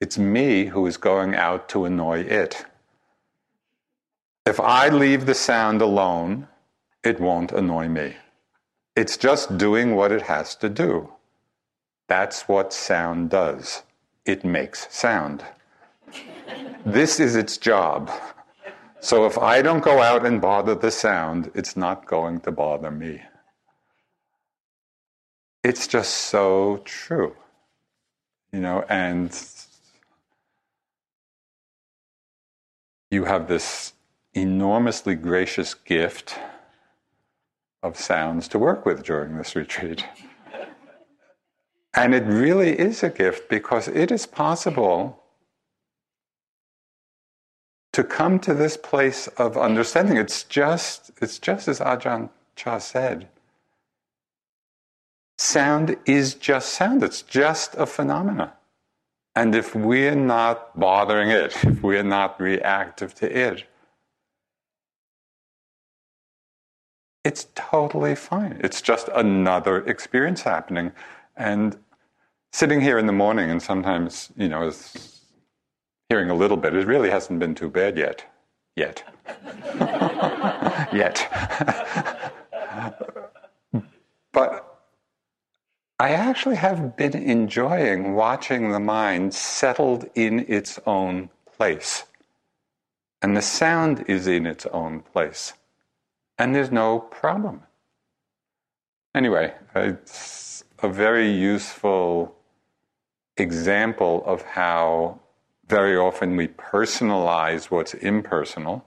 It's 0.00 0.16
me 0.16 0.66
who 0.66 0.86
is 0.86 0.96
going 0.96 1.34
out 1.34 1.68
to 1.70 1.84
annoy 1.84 2.20
it. 2.20 2.64
If 4.46 4.60
I 4.60 4.88
leave 4.88 5.26
the 5.26 5.34
sound 5.34 5.82
alone, 5.82 6.46
it 7.04 7.20
won't 7.20 7.52
annoy 7.52 7.88
me. 7.88 8.16
It's 8.94 9.16
just 9.16 9.58
doing 9.58 9.96
what 9.96 10.12
it 10.12 10.22
has 10.22 10.54
to 10.56 10.68
do. 10.68 11.10
That's 12.08 12.42
what 12.48 12.72
sound 12.72 13.30
does. 13.30 13.82
It 14.24 14.44
makes 14.44 14.86
sound. 14.94 15.44
this 16.84 17.18
is 17.18 17.36
its 17.36 17.56
job. 17.56 18.10
So 19.00 19.26
if 19.26 19.38
I 19.38 19.62
don't 19.62 19.82
go 19.82 20.00
out 20.00 20.24
and 20.24 20.40
bother 20.40 20.74
the 20.74 20.90
sound, 20.90 21.50
it's 21.54 21.76
not 21.76 22.06
going 22.06 22.40
to 22.40 22.52
bother 22.52 22.90
me. 22.90 23.22
It's 25.64 25.86
just 25.86 26.12
so 26.12 26.82
true. 26.84 27.34
You 28.52 28.60
know, 28.60 28.84
and 28.88 29.36
you 33.10 33.24
have 33.24 33.48
this 33.48 33.94
enormously 34.34 35.14
gracious 35.14 35.74
gift 35.74 36.38
of 37.82 37.98
sounds 37.98 38.48
to 38.48 38.58
work 38.58 38.86
with 38.86 39.02
during 39.02 39.36
this 39.36 39.56
retreat. 39.56 40.04
And 41.94 42.14
it 42.14 42.24
really 42.24 42.78
is 42.78 43.02
a 43.02 43.10
gift 43.10 43.48
because 43.48 43.88
it 43.88 44.10
is 44.10 44.26
possible 44.26 45.22
to 47.92 48.02
come 48.02 48.38
to 48.40 48.54
this 48.54 48.76
place 48.76 49.28
of 49.28 49.58
understanding. 49.58 50.16
It's 50.16 50.44
just, 50.44 51.10
it's 51.20 51.38
just 51.38 51.68
as 51.68 51.80
Ajahn 51.80 52.30
Chah 52.56 52.78
said. 52.78 53.28
Sound 55.36 55.96
is 56.06 56.34
just 56.34 56.70
sound. 56.70 57.02
It's 57.02 57.20
just 57.20 57.74
a 57.74 57.84
phenomena. 57.84 58.54
And 59.34 59.54
if 59.54 59.74
we're 59.74 60.14
not 60.14 60.78
bothering 60.78 61.30
it, 61.30 61.52
if 61.64 61.82
we're 61.82 62.02
not 62.02 62.40
reactive 62.40 63.14
to 63.16 63.30
it, 63.30 63.64
it's 67.24 67.46
totally 67.54 68.14
fine. 68.14 68.60
It's 68.62 68.80
just 68.80 69.08
another 69.14 69.78
experience 69.86 70.42
happening. 70.42 70.92
And 71.36 71.78
sitting 72.52 72.80
here 72.80 72.98
in 72.98 73.06
the 73.06 73.12
morning 73.12 73.50
and 73.50 73.62
sometimes, 73.62 74.30
you 74.36 74.48
know, 74.48 74.72
hearing 76.08 76.30
a 76.30 76.34
little 76.34 76.56
bit, 76.56 76.74
it 76.74 76.86
really 76.86 77.10
hasn't 77.10 77.38
been 77.38 77.54
too 77.54 77.70
bad 77.70 77.96
yet. 77.96 78.24
Yet. 78.74 79.04
yet. 80.92 81.28
but 84.32 84.72
I 86.00 86.10
actually 86.10 86.56
have 86.56 86.96
been 86.96 87.14
enjoying 87.14 88.14
watching 88.14 88.72
the 88.72 88.80
mind 88.80 89.34
settled 89.34 90.10
in 90.16 90.40
its 90.48 90.80
own 90.86 91.30
place. 91.56 92.04
And 93.20 93.36
the 93.36 93.42
sound 93.42 94.04
is 94.08 94.26
in 94.26 94.46
its 94.46 94.66
own 94.66 95.00
place. 95.00 95.52
And 96.42 96.52
there's 96.52 96.72
no 96.72 96.98
problem. 96.98 97.62
Anyway, 99.14 99.54
it's 99.76 100.64
a 100.80 100.88
very 100.88 101.30
useful 101.30 102.34
example 103.36 104.24
of 104.26 104.42
how 104.42 105.20
very 105.68 105.96
often 105.96 106.34
we 106.34 106.48
personalize 106.48 107.66
what's 107.66 107.94
impersonal. 107.94 108.84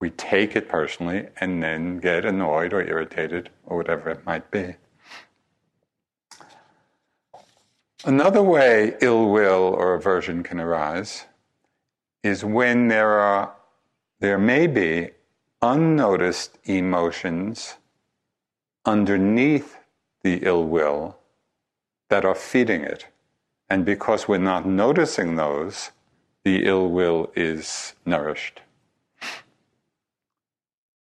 We 0.00 0.10
take 0.10 0.56
it 0.56 0.68
personally 0.68 1.28
and 1.38 1.62
then 1.62 1.98
get 1.98 2.24
annoyed 2.24 2.72
or 2.72 2.82
irritated 2.82 3.50
or 3.64 3.76
whatever 3.76 4.10
it 4.10 4.26
might 4.26 4.50
be. 4.50 4.74
Another 8.04 8.42
way 8.42 8.96
ill 9.00 9.30
will 9.30 9.72
or 9.72 9.94
aversion 9.94 10.42
can 10.42 10.58
arise 10.58 11.26
is 12.24 12.44
when 12.44 12.88
there 12.88 13.20
are 13.20 13.54
there 14.18 14.38
may 14.38 14.66
be 14.66 15.10
unnoticed 15.64 16.58
emotions 16.64 17.78
underneath 18.84 19.78
the 20.22 20.40
ill 20.42 20.66
will 20.66 21.16
that 22.10 22.22
are 22.22 22.34
feeding 22.34 22.82
it. 22.82 23.06
And 23.70 23.82
because 23.82 24.28
we're 24.28 24.36
not 24.36 24.66
noticing 24.66 25.36
those, 25.36 25.90
the 26.44 26.66
ill 26.66 26.90
will 26.90 27.32
is 27.34 27.94
nourished. 28.04 28.60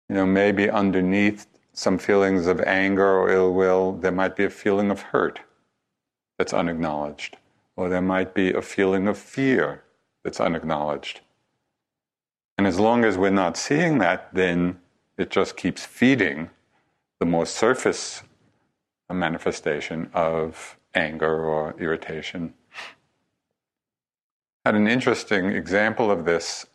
You 0.08 0.16
know, 0.16 0.26
maybe 0.26 0.68
underneath 0.68 1.46
some 1.72 1.96
feelings 1.96 2.48
of 2.48 2.60
anger 2.62 3.06
or 3.06 3.30
ill 3.30 3.54
will, 3.54 3.92
there 3.92 4.10
might 4.10 4.34
be 4.34 4.44
a 4.44 4.50
feeling 4.50 4.90
of 4.90 5.00
hurt 5.00 5.38
that's 6.38 6.52
unacknowledged, 6.52 7.36
or 7.76 7.88
there 7.88 8.02
might 8.02 8.34
be 8.34 8.52
a 8.52 8.62
feeling 8.62 9.06
of 9.06 9.16
fear 9.16 9.84
that's 10.24 10.40
unacknowledged. 10.40 11.20
And 12.60 12.66
as 12.66 12.78
long 12.78 13.06
as 13.06 13.16
we're 13.16 13.30
not 13.30 13.56
seeing 13.56 13.96
that, 14.00 14.34
then 14.34 14.80
it 15.16 15.30
just 15.30 15.56
keeps 15.56 15.86
feeding 15.86 16.50
the 17.18 17.24
more 17.24 17.46
surface 17.46 18.22
manifestation 19.10 20.10
of 20.12 20.76
anger 20.94 21.42
or 21.42 21.74
irritation. 21.80 22.52
I 24.62 24.68
had 24.68 24.74
an 24.74 24.86
interesting 24.86 25.46
example 25.46 26.10
of 26.10 26.26
this. 26.26 26.66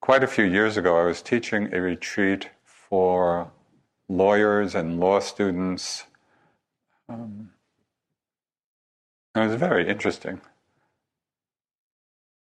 Quite 0.00 0.22
a 0.22 0.28
few 0.28 0.44
years 0.44 0.76
ago, 0.76 0.96
I 0.96 1.06
was 1.06 1.20
teaching 1.20 1.74
a 1.74 1.80
retreat 1.80 2.50
for 2.62 3.50
lawyers 4.08 4.76
and 4.76 5.00
law 5.00 5.18
students. 5.18 6.04
Um, 7.08 7.50
it 9.34 9.40
was 9.40 9.56
very 9.56 9.88
interesting. 9.88 10.40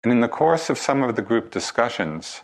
And 0.04 0.12
in 0.12 0.20
the 0.20 0.28
course 0.28 0.70
of 0.70 0.78
some 0.78 1.02
of 1.02 1.16
the 1.16 1.22
group 1.22 1.50
discussions, 1.50 2.42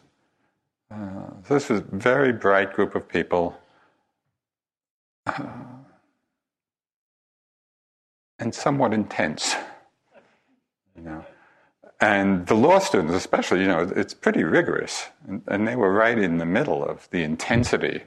uh, 0.90 1.30
this 1.48 1.68
was 1.68 1.80
a 1.80 1.84
very 1.92 2.32
bright 2.32 2.72
group 2.72 2.94
of 2.94 3.08
people. 3.08 3.58
Uh, 5.26 5.46
and 8.38 8.54
somewhat 8.54 8.94
intense. 8.94 9.56
You 10.96 11.02
know, 11.02 11.24
and 12.00 12.46
the 12.46 12.54
law 12.54 12.78
students, 12.78 13.14
especially, 13.14 13.62
you 13.62 13.68
know, 13.68 13.90
it's 13.94 14.14
pretty 14.14 14.44
rigorous, 14.44 15.08
and, 15.26 15.42
and, 15.48 15.66
they 15.66 15.76
were 15.76 15.92
right 15.92 16.18
in 16.18 16.38
the 16.38 16.46
middle 16.46 16.84
of 16.84 17.08
the 17.10 17.22
intensity, 17.22 18.02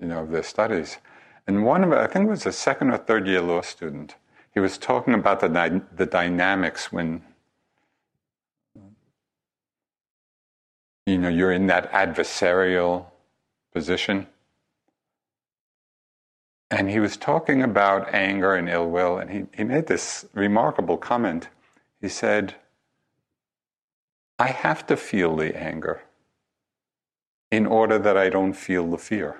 you 0.00 0.08
know, 0.08 0.22
of 0.22 0.30
their 0.30 0.42
studies. 0.42 0.98
And 1.46 1.64
one 1.64 1.84
of, 1.84 1.92
I 1.92 2.06
think 2.06 2.26
it 2.26 2.30
was 2.30 2.46
a 2.46 2.52
second 2.52 2.90
or 2.90 2.98
third 2.98 3.26
year 3.26 3.40
law 3.40 3.60
student, 3.60 4.16
he 4.52 4.60
was 4.60 4.78
talking 4.78 5.14
about 5.14 5.40
the 5.40 5.82
the 5.94 6.06
dynamics 6.06 6.92
when, 6.92 7.22
you 11.12 11.18
know, 11.18 11.28
you're 11.28 11.52
in 11.52 11.66
that 11.66 11.90
adversarial 11.92 13.06
position 13.72 14.26
and 16.70 16.88
he 16.88 17.00
was 17.00 17.16
talking 17.16 17.62
about 17.62 18.14
anger 18.14 18.54
and 18.54 18.68
ill 18.68 18.88
will, 18.88 19.18
and 19.18 19.30
he, 19.30 19.46
he 19.56 19.64
made 19.64 19.88
this 19.88 20.24
remarkable 20.34 20.96
comment. 20.96 21.48
He 22.00 22.08
said, 22.08 22.54
I 24.38 24.48
have 24.48 24.86
to 24.86 24.96
feel 24.96 25.36
the 25.36 25.56
anger 25.56 26.02
in 27.50 27.66
order 27.66 27.98
that 27.98 28.16
I 28.16 28.28
don't 28.28 28.52
feel 28.52 28.88
the 28.88 28.98
fear. 28.98 29.36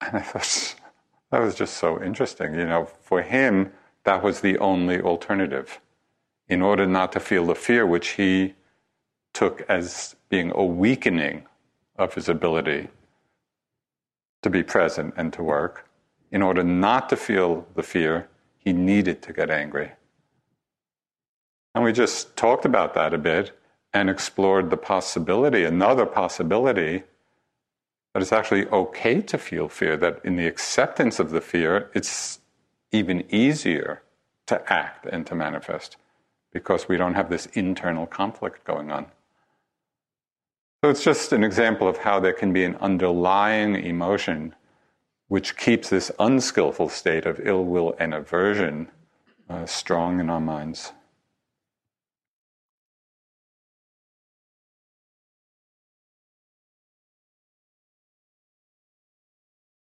And 0.00 0.16
I 0.16 0.22
thought, 0.22 0.74
that 1.30 1.40
was 1.40 1.54
just 1.54 1.76
so 1.76 2.02
interesting. 2.02 2.54
You 2.54 2.66
know, 2.66 2.86
for 3.00 3.22
him, 3.22 3.72
that 4.02 4.22
was 4.22 4.40
the 4.40 4.58
only 4.58 5.00
alternative. 5.00 5.80
In 6.48 6.60
order 6.60 6.86
not 6.86 7.12
to 7.12 7.20
feel 7.20 7.46
the 7.46 7.54
fear, 7.54 7.86
which 7.86 8.08
he 8.10 8.54
took 9.32 9.62
as 9.68 10.16
being 10.28 10.52
a 10.54 10.64
weakening 10.64 11.46
of 11.96 12.14
his 12.14 12.28
ability 12.28 12.88
to 14.42 14.50
be 14.50 14.62
present 14.62 15.14
and 15.16 15.32
to 15.32 15.42
work. 15.42 15.88
In 16.30 16.42
order 16.42 16.62
not 16.62 17.08
to 17.10 17.16
feel 17.16 17.66
the 17.74 17.82
fear, 17.82 18.28
he 18.58 18.72
needed 18.72 19.22
to 19.22 19.32
get 19.32 19.50
angry. 19.50 19.92
And 21.74 21.84
we 21.84 21.92
just 21.92 22.36
talked 22.36 22.64
about 22.64 22.94
that 22.94 23.14
a 23.14 23.18
bit 23.18 23.52
and 23.94 24.08
explored 24.08 24.70
the 24.70 24.76
possibility, 24.76 25.64
another 25.64 26.06
possibility, 26.06 27.02
that 28.12 28.22
it's 28.22 28.32
actually 28.32 28.66
okay 28.68 29.20
to 29.22 29.38
feel 29.38 29.68
fear, 29.68 29.96
that 29.96 30.20
in 30.24 30.36
the 30.36 30.46
acceptance 30.46 31.18
of 31.18 31.30
the 31.30 31.40
fear, 31.40 31.90
it's 31.94 32.40
even 32.90 33.24
easier 33.30 34.02
to 34.46 34.72
act 34.72 35.06
and 35.06 35.26
to 35.26 35.34
manifest 35.34 35.96
because 36.52 36.88
we 36.88 36.98
don't 36.98 37.14
have 37.14 37.30
this 37.30 37.46
internal 37.54 38.06
conflict 38.06 38.64
going 38.64 38.90
on. 38.90 39.06
So 40.84 40.90
it's 40.90 41.04
just 41.04 41.32
an 41.32 41.44
example 41.44 41.86
of 41.86 41.98
how 41.98 42.18
there 42.18 42.32
can 42.32 42.52
be 42.52 42.64
an 42.64 42.74
underlying 42.80 43.76
emotion 43.76 44.52
which 45.28 45.56
keeps 45.56 45.88
this 45.90 46.10
unskillful 46.18 46.88
state 46.88 47.24
of 47.24 47.38
ill 47.44 47.64
will 47.64 47.94
and 48.00 48.12
aversion 48.12 48.88
uh, 49.48 49.64
strong 49.64 50.18
in 50.18 50.28
our 50.28 50.40
minds. 50.40 50.92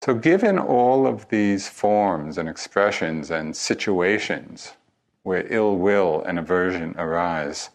So, 0.02 0.14
given 0.14 0.58
all 0.58 1.06
of 1.06 1.28
these 1.28 1.68
forms 1.68 2.38
and 2.38 2.48
expressions 2.48 3.30
and 3.30 3.54
situations 3.54 4.72
where 5.24 5.46
ill 5.52 5.76
will 5.76 6.22
and 6.22 6.38
aversion 6.38 6.94
arise, 6.96 7.68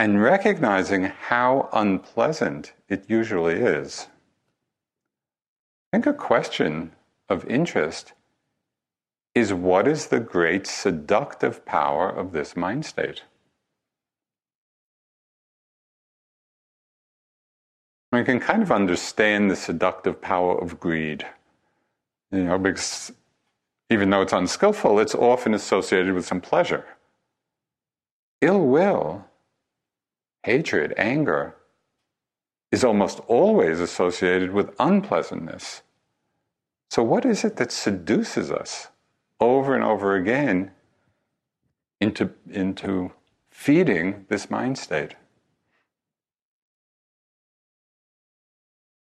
and 0.00 0.22
recognizing 0.22 1.04
how 1.04 1.68
unpleasant 1.74 2.72
it 2.88 3.04
usually 3.06 3.56
is. 3.56 4.06
I 5.92 5.98
think 5.98 6.06
a 6.06 6.14
question 6.14 6.92
of 7.28 7.44
interest 7.44 8.14
is 9.34 9.52
what 9.52 9.86
is 9.86 10.06
the 10.06 10.18
great 10.18 10.66
seductive 10.66 11.66
power 11.66 12.08
of 12.08 12.32
this 12.32 12.56
mind 12.56 12.86
state? 12.86 13.24
We 18.10 18.24
can 18.24 18.40
kind 18.40 18.62
of 18.62 18.72
understand 18.72 19.50
the 19.50 19.56
seductive 19.56 20.22
power 20.22 20.58
of 20.58 20.80
greed, 20.80 21.26
you 22.32 22.44
know, 22.44 22.58
because 22.58 23.12
even 23.90 24.08
though 24.08 24.22
it's 24.22 24.32
unskillful, 24.32 24.98
it's 24.98 25.14
often 25.14 25.52
associated 25.52 26.14
with 26.14 26.24
some 26.24 26.40
pleasure. 26.40 26.86
Ill 28.40 28.66
will 28.66 29.26
hatred, 30.42 30.94
anger, 30.96 31.54
is 32.72 32.84
almost 32.84 33.20
always 33.26 33.80
associated 33.80 34.52
with 34.52 34.74
unpleasantness. 34.78 35.82
So, 36.88 37.02
what 37.02 37.24
is 37.24 37.44
it 37.44 37.56
that 37.56 37.72
seduces 37.72 38.50
us 38.50 38.88
over 39.40 39.74
and 39.74 39.84
over 39.84 40.14
again 40.14 40.72
into, 42.00 42.30
into 42.50 43.12
feeding 43.50 44.26
this 44.28 44.50
mind 44.50 44.78
state? 44.78 45.14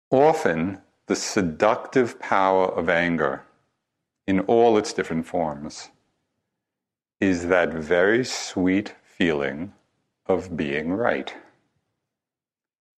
Often, 0.10 0.82
the 1.08 1.15
seductive 1.15 2.19
power 2.19 2.65
of 2.65 2.89
anger, 2.89 3.43
in 4.26 4.41
all 4.41 4.78
its 4.78 4.91
different 4.93 5.26
forms, 5.26 5.89
is 7.19 7.47
that 7.47 7.73
very 7.73 8.23
sweet 8.23 8.93
feeling 9.04 9.73
of 10.28 10.56
being 10.58 10.94
right. 10.94 11.34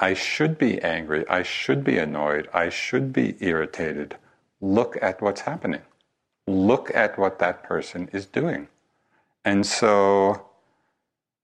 I 0.00 0.14
should 0.14 0.58
be 0.58 0.80
angry. 0.82 1.28
I 1.28 1.42
should 1.42 1.82
be 1.82 1.98
annoyed. 1.98 2.48
I 2.52 2.68
should 2.68 3.12
be 3.12 3.36
irritated. 3.40 4.16
Look 4.60 4.96
at 5.02 5.20
what's 5.20 5.42
happening. 5.42 5.82
Look 6.46 6.94
at 6.94 7.18
what 7.18 7.38
that 7.40 7.62
person 7.62 8.08
is 8.12 8.26
doing. 8.26 8.68
And 9.44 9.66
so 9.66 10.46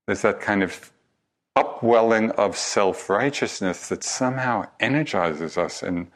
there's 0.07 0.23
that 0.23 0.41
kind 0.41 0.63
of 0.63 0.93
upwelling 1.57 2.31
of 2.33 2.57
self 2.57 3.09
righteousness 3.09 3.89
that 3.89 4.05
somehow 4.05 4.67
energizes 4.81 5.57
us 5.57 5.83
and 5.83 6.09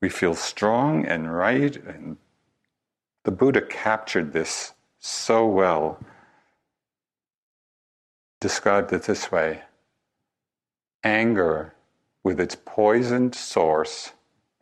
we 0.00 0.08
feel 0.08 0.34
strong 0.34 1.04
and 1.06 1.34
right. 1.34 1.76
And 1.76 2.16
the 3.24 3.30
Buddha 3.30 3.62
captured 3.62 4.32
this 4.32 4.72
so 4.98 5.46
well 5.46 5.98
described 8.42 8.92
it 8.92 9.04
this 9.04 9.32
way 9.32 9.62
anger 11.04 11.74
with 12.24 12.40
its 12.40 12.56
poisoned 12.64 13.34
source 13.34 14.12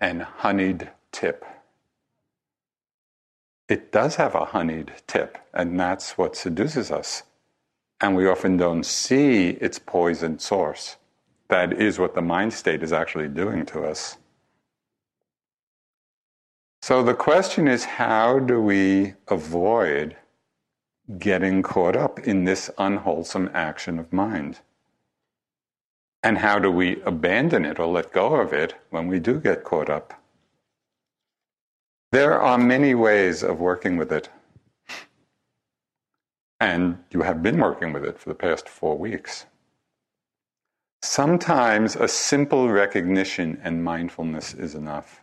and 0.00 0.22
honeyed 0.22 0.90
tip. 1.12 1.44
it 3.70 3.92
does 3.92 4.16
have 4.16 4.34
a 4.34 4.46
honeyed 4.46 4.92
tip, 5.06 5.38
and 5.54 5.78
that's 5.78 6.18
what 6.18 6.36
seduces 6.36 6.90
us. 6.90 7.22
And 8.00 8.16
we 8.16 8.26
often 8.28 8.56
don't 8.56 8.84
see 8.84 9.50
its 9.50 9.78
poisoned 9.78 10.40
source. 10.40 10.96
That 11.48 11.72
is 11.72 11.98
what 11.98 12.14
the 12.14 12.22
mind 12.22 12.52
state 12.52 12.82
is 12.82 12.92
actually 12.92 13.28
doing 13.28 13.64
to 13.66 13.82
us. 13.84 14.18
So 16.82 17.02
the 17.02 17.14
question 17.14 17.68
is 17.68 17.84
how 17.84 18.40
do 18.40 18.60
we 18.60 19.14
avoid 19.28 20.16
getting 21.18 21.62
caught 21.62 21.96
up 21.96 22.18
in 22.20 22.44
this 22.44 22.70
unwholesome 22.78 23.50
action 23.54 23.98
of 23.98 24.12
mind? 24.12 24.60
And 26.22 26.38
how 26.38 26.58
do 26.58 26.70
we 26.70 27.00
abandon 27.02 27.64
it 27.64 27.78
or 27.78 27.86
let 27.86 28.12
go 28.12 28.34
of 28.34 28.52
it 28.52 28.74
when 28.90 29.06
we 29.06 29.18
do 29.18 29.40
get 29.40 29.64
caught 29.64 29.88
up? 29.88 30.14
There 32.12 32.40
are 32.40 32.58
many 32.58 32.94
ways 32.94 33.42
of 33.42 33.60
working 33.60 33.96
with 33.96 34.12
it. 34.12 34.28
And 36.58 36.98
you 37.10 37.22
have 37.22 37.42
been 37.42 37.58
working 37.58 37.92
with 37.92 38.04
it 38.04 38.18
for 38.18 38.28
the 38.28 38.34
past 38.34 38.68
four 38.68 38.98
weeks. 38.98 39.46
Sometimes 41.02 41.96
a 41.96 42.08
simple 42.08 42.68
recognition 42.68 43.58
and 43.64 43.82
mindfulness 43.82 44.52
is 44.52 44.74
enough. 44.74 45.22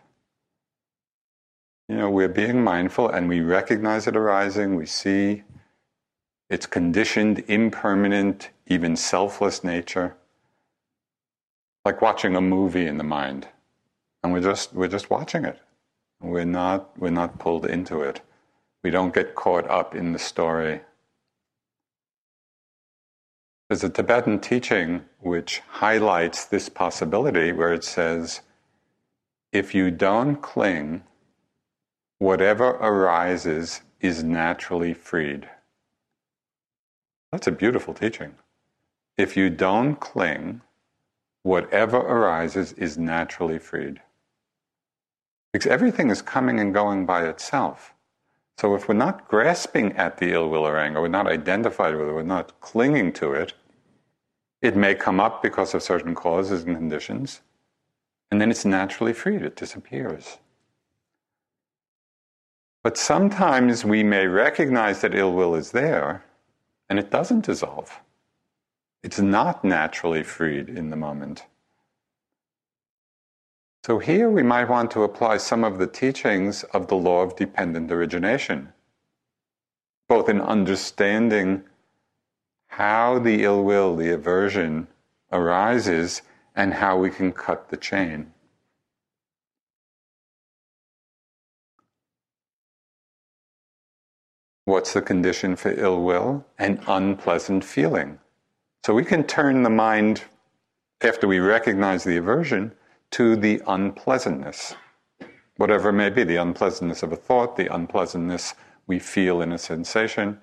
You 1.88 1.96
know, 1.96 2.10
we're 2.10 2.28
being 2.28 2.64
mindful 2.64 3.08
and 3.08 3.28
we 3.28 3.40
recognize 3.40 4.08
it 4.08 4.16
arising, 4.16 4.74
we 4.74 4.86
see 4.86 5.44
its 6.48 6.66
conditioned, 6.66 7.44
impermanent, 7.48 8.50
even 8.66 8.96
selfless 8.96 9.62
nature. 9.62 10.16
Like 11.84 12.02
watching 12.02 12.36
a 12.36 12.40
movie 12.40 12.86
in 12.86 12.98
the 12.98 13.04
mind. 13.04 13.48
And 14.22 14.32
we're 14.32 14.40
just 14.40 14.72
we're 14.72 14.88
just 14.88 15.10
watching 15.10 15.44
it. 15.44 15.58
We're 16.20 16.44
not 16.44 16.98
we're 16.98 17.10
not 17.10 17.38
pulled 17.38 17.66
into 17.66 18.02
it. 18.02 18.20
We 18.82 18.90
don't 18.90 19.14
get 19.14 19.34
caught 19.34 19.68
up 19.70 19.94
in 19.94 20.12
the 20.12 20.18
story. 20.18 20.80
There's 23.68 23.84
a 23.84 23.90
Tibetan 23.90 24.40
teaching 24.40 25.04
which 25.20 25.60
highlights 25.68 26.46
this 26.46 26.70
possibility 26.70 27.52
where 27.52 27.74
it 27.74 27.84
says, 27.84 28.40
if 29.52 29.74
you 29.74 29.90
don't 29.90 30.36
cling, 30.36 31.02
whatever 32.18 32.68
arises 32.68 33.82
is 34.00 34.24
naturally 34.24 34.94
freed. 34.94 35.50
That's 37.32 37.46
a 37.46 37.52
beautiful 37.52 37.94
teaching. 37.94 38.34
If 39.16 39.36
you 39.36 39.50
don't 39.50 39.96
cling, 39.96 40.62
whatever 41.42 41.96
arises 41.96 42.72
is 42.72 42.96
naturally 42.96 43.58
freed. 43.58 44.00
Because 45.52 45.66
everything 45.66 46.10
is 46.10 46.22
coming 46.22 46.60
and 46.60 46.72
going 46.72 47.06
by 47.06 47.26
itself. 47.26 47.94
So 48.58 48.74
if 48.74 48.88
we're 48.88 48.94
not 48.94 49.28
grasping 49.28 49.96
at 49.96 50.18
the 50.18 50.32
ill 50.32 50.48
will 50.48 50.66
or 50.66 50.78
anger, 50.78 51.00
we're 51.00 51.08
not 51.08 51.28
identified 51.28 51.96
with 51.96 52.08
it, 52.08 52.12
we're 52.12 52.22
not 52.22 52.60
clinging 52.60 53.12
to 53.14 53.32
it, 53.32 53.54
it 54.60 54.76
may 54.76 54.94
come 54.94 55.20
up 55.20 55.42
because 55.42 55.74
of 55.74 55.82
certain 55.82 56.14
causes 56.14 56.64
and 56.64 56.74
conditions, 56.74 57.40
and 58.30 58.40
then 58.40 58.50
it's 58.50 58.64
naturally 58.64 59.12
freed, 59.12 59.42
it 59.42 59.54
disappears. 59.54 60.38
But 62.82 62.96
sometimes 62.96 63.84
we 63.84 64.02
may 64.02 64.26
recognize 64.26 65.00
that 65.02 65.14
ill 65.14 65.32
will 65.32 65.54
is 65.54 65.70
there, 65.70 66.24
and 66.88 66.98
it 66.98 67.10
doesn't 67.10 67.44
dissolve. 67.44 68.00
It's 69.02 69.20
not 69.20 69.64
naturally 69.64 70.22
freed 70.22 70.68
in 70.68 70.90
the 70.90 70.96
moment. 70.96 71.44
So 73.84 73.98
here 73.98 74.28
we 74.28 74.42
might 74.42 74.68
want 74.68 74.90
to 74.92 75.02
apply 75.02 75.38
some 75.38 75.64
of 75.64 75.78
the 75.78 75.86
teachings 75.86 76.62
of 76.64 76.88
the 76.88 76.96
law 76.96 77.22
of 77.22 77.36
dependent 77.36 77.90
origination, 77.90 78.72
both 80.08 80.28
in 80.28 80.40
understanding 80.40 81.64
how 82.66 83.18
the 83.18 83.44
ill 83.44 83.64
will, 83.64 83.96
the 83.96 84.12
aversion 84.12 84.88
arises, 85.32 86.22
and 86.54 86.74
how 86.74 86.98
we 86.98 87.10
can 87.10 87.32
cut 87.32 87.70
the 87.70 87.76
chain. 87.76 88.32
What's 94.68 94.92
the 94.92 95.00
condition 95.00 95.56
for 95.56 95.72
ill 95.80 96.02
will? 96.02 96.44
An 96.58 96.82
unpleasant 96.86 97.64
feeling. 97.64 98.18
So 98.84 98.92
we 98.92 99.02
can 99.02 99.24
turn 99.24 99.62
the 99.62 99.70
mind, 99.70 100.24
after 101.00 101.26
we 101.26 101.38
recognize 101.38 102.04
the 102.04 102.18
aversion, 102.18 102.72
to 103.12 103.34
the 103.34 103.62
unpleasantness, 103.66 104.74
whatever 105.56 105.90
may 105.90 106.10
be 106.10 106.22
the 106.22 106.36
unpleasantness 106.36 107.02
of 107.02 107.12
a 107.12 107.16
thought, 107.16 107.56
the 107.56 107.74
unpleasantness 107.74 108.54
we 108.86 108.98
feel 108.98 109.40
in 109.40 109.52
a 109.52 109.58
sensation. 109.58 110.38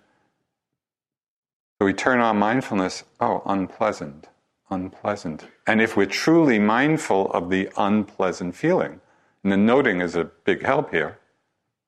So 1.77 1.85
we 1.85 1.93
turn 1.93 2.19
on 2.19 2.37
mindfulness, 2.37 3.03
oh, 3.19 3.43
unpleasant, 3.45 4.27
unpleasant. 4.71 5.45
And 5.67 5.79
if 5.83 5.95
we're 5.95 6.07
truly 6.07 6.57
mindful 6.57 7.29
of 7.31 7.51
the 7.51 7.69
unpleasant 7.77 8.55
feeling, 8.55 9.01
and 9.43 9.51
the 9.51 9.57
noting 9.57 10.01
is 10.01 10.15
a 10.15 10.23
big 10.23 10.65
help 10.65 10.89
here 10.89 11.19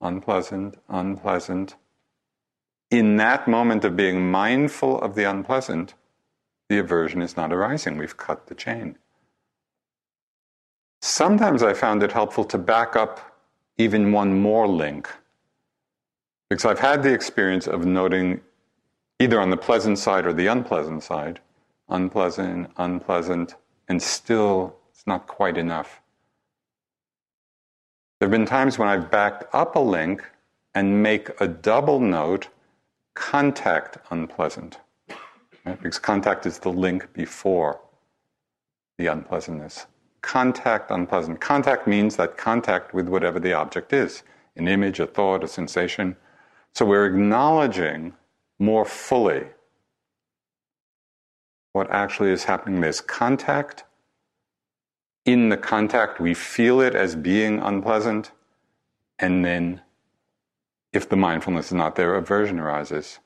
unpleasant, 0.01 0.77
unpleasant. 0.87 1.75
In 2.89 3.17
that 3.17 3.47
moment 3.47 3.83
of 3.83 3.97
being 3.97 4.31
mindful 4.31 5.01
of 5.01 5.15
the 5.15 5.29
unpleasant, 5.29 5.93
the 6.69 6.79
aversion 6.79 7.21
is 7.21 7.35
not 7.35 7.51
arising. 7.51 7.97
We've 7.97 8.15
cut 8.15 8.47
the 8.47 8.55
chain. 8.55 8.97
Sometimes 11.01 11.63
I 11.63 11.73
found 11.73 12.01
it 12.01 12.13
helpful 12.13 12.45
to 12.45 12.57
back 12.57 12.95
up 12.95 13.37
even 13.77 14.11
one 14.11 14.39
more 14.39 14.67
link. 14.67 15.09
Because 16.49 16.65
I've 16.65 16.79
had 16.79 17.03
the 17.03 17.13
experience 17.13 17.67
of 17.67 17.85
noting 17.85 18.41
either 19.19 19.39
on 19.39 19.49
the 19.49 19.57
pleasant 19.57 19.99
side 19.99 20.25
or 20.25 20.33
the 20.33 20.47
unpleasant 20.47 21.03
side, 21.03 21.39
unpleasant, 21.89 22.71
unpleasant, 22.77 23.55
and 23.89 24.01
still 24.01 24.75
it's 24.91 25.05
not 25.05 25.27
quite 25.27 25.57
enough. 25.57 26.01
There 28.19 28.27
have 28.27 28.31
been 28.31 28.45
times 28.45 28.79
when 28.79 28.87
I've 28.87 29.11
backed 29.11 29.43
up 29.53 29.75
a 29.75 29.79
link 29.79 30.23
and 30.73 31.03
make 31.03 31.29
a 31.41 31.47
double 31.47 31.99
note 31.99 32.47
contact 33.17 33.97
unpleasant. 34.11 34.79
Right? 35.65 35.77
Because 35.77 35.99
contact 35.99 36.45
is 36.45 36.59
the 36.59 36.71
link 36.71 37.11
before 37.13 37.81
the 38.97 39.07
unpleasantness 39.07 39.87
contact 40.27 40.91
unpleasant. 40.91 41.39
Contact 41.39 41.87
means 41.87 42.17
that 42.17 42.37
contact 42.37 42.93
with 42.93 43.07
whatever 43.07 43.39
the 43.39 43.53
object 43.53 43.93
is 43.93 44.23
an 44.57 44.67
image, 44.67 44.99
a 44.99 45.05
thought, 45.05 45.43
a 45.43 45.47
sensation. 45.47 46.17
So 46.73 46.85
we're 46.85 47.05
acknowledging 47.05 48.13
more 48.59 48.85
fully 48.85 49.45
what 51.73 51.89
actually 51.91 52.31
is 52.31 52.45
happening. 52.45 52.81
There's 52.81 53.01
contact. 53.01 53.83
In 55.25 55.49
the 55.49 55.57
contact, 55.57 56.19
we 56.19 56.33
feel 56.33 56.81
it 56.81 56.95
as 56.95 57.15
being 57.15 57.59
unpleasant. 57.59 58.31
And 59.19 59.45
then, 59.45 59.81
if 60.97 61.07
the 61.07 61.15
mindfulness 61.15 61.67
is 61.67 61.73
not 61.73 61.95
there, 61.95 62.15
aversion 62.15 62.59
arises. 62.59 63.19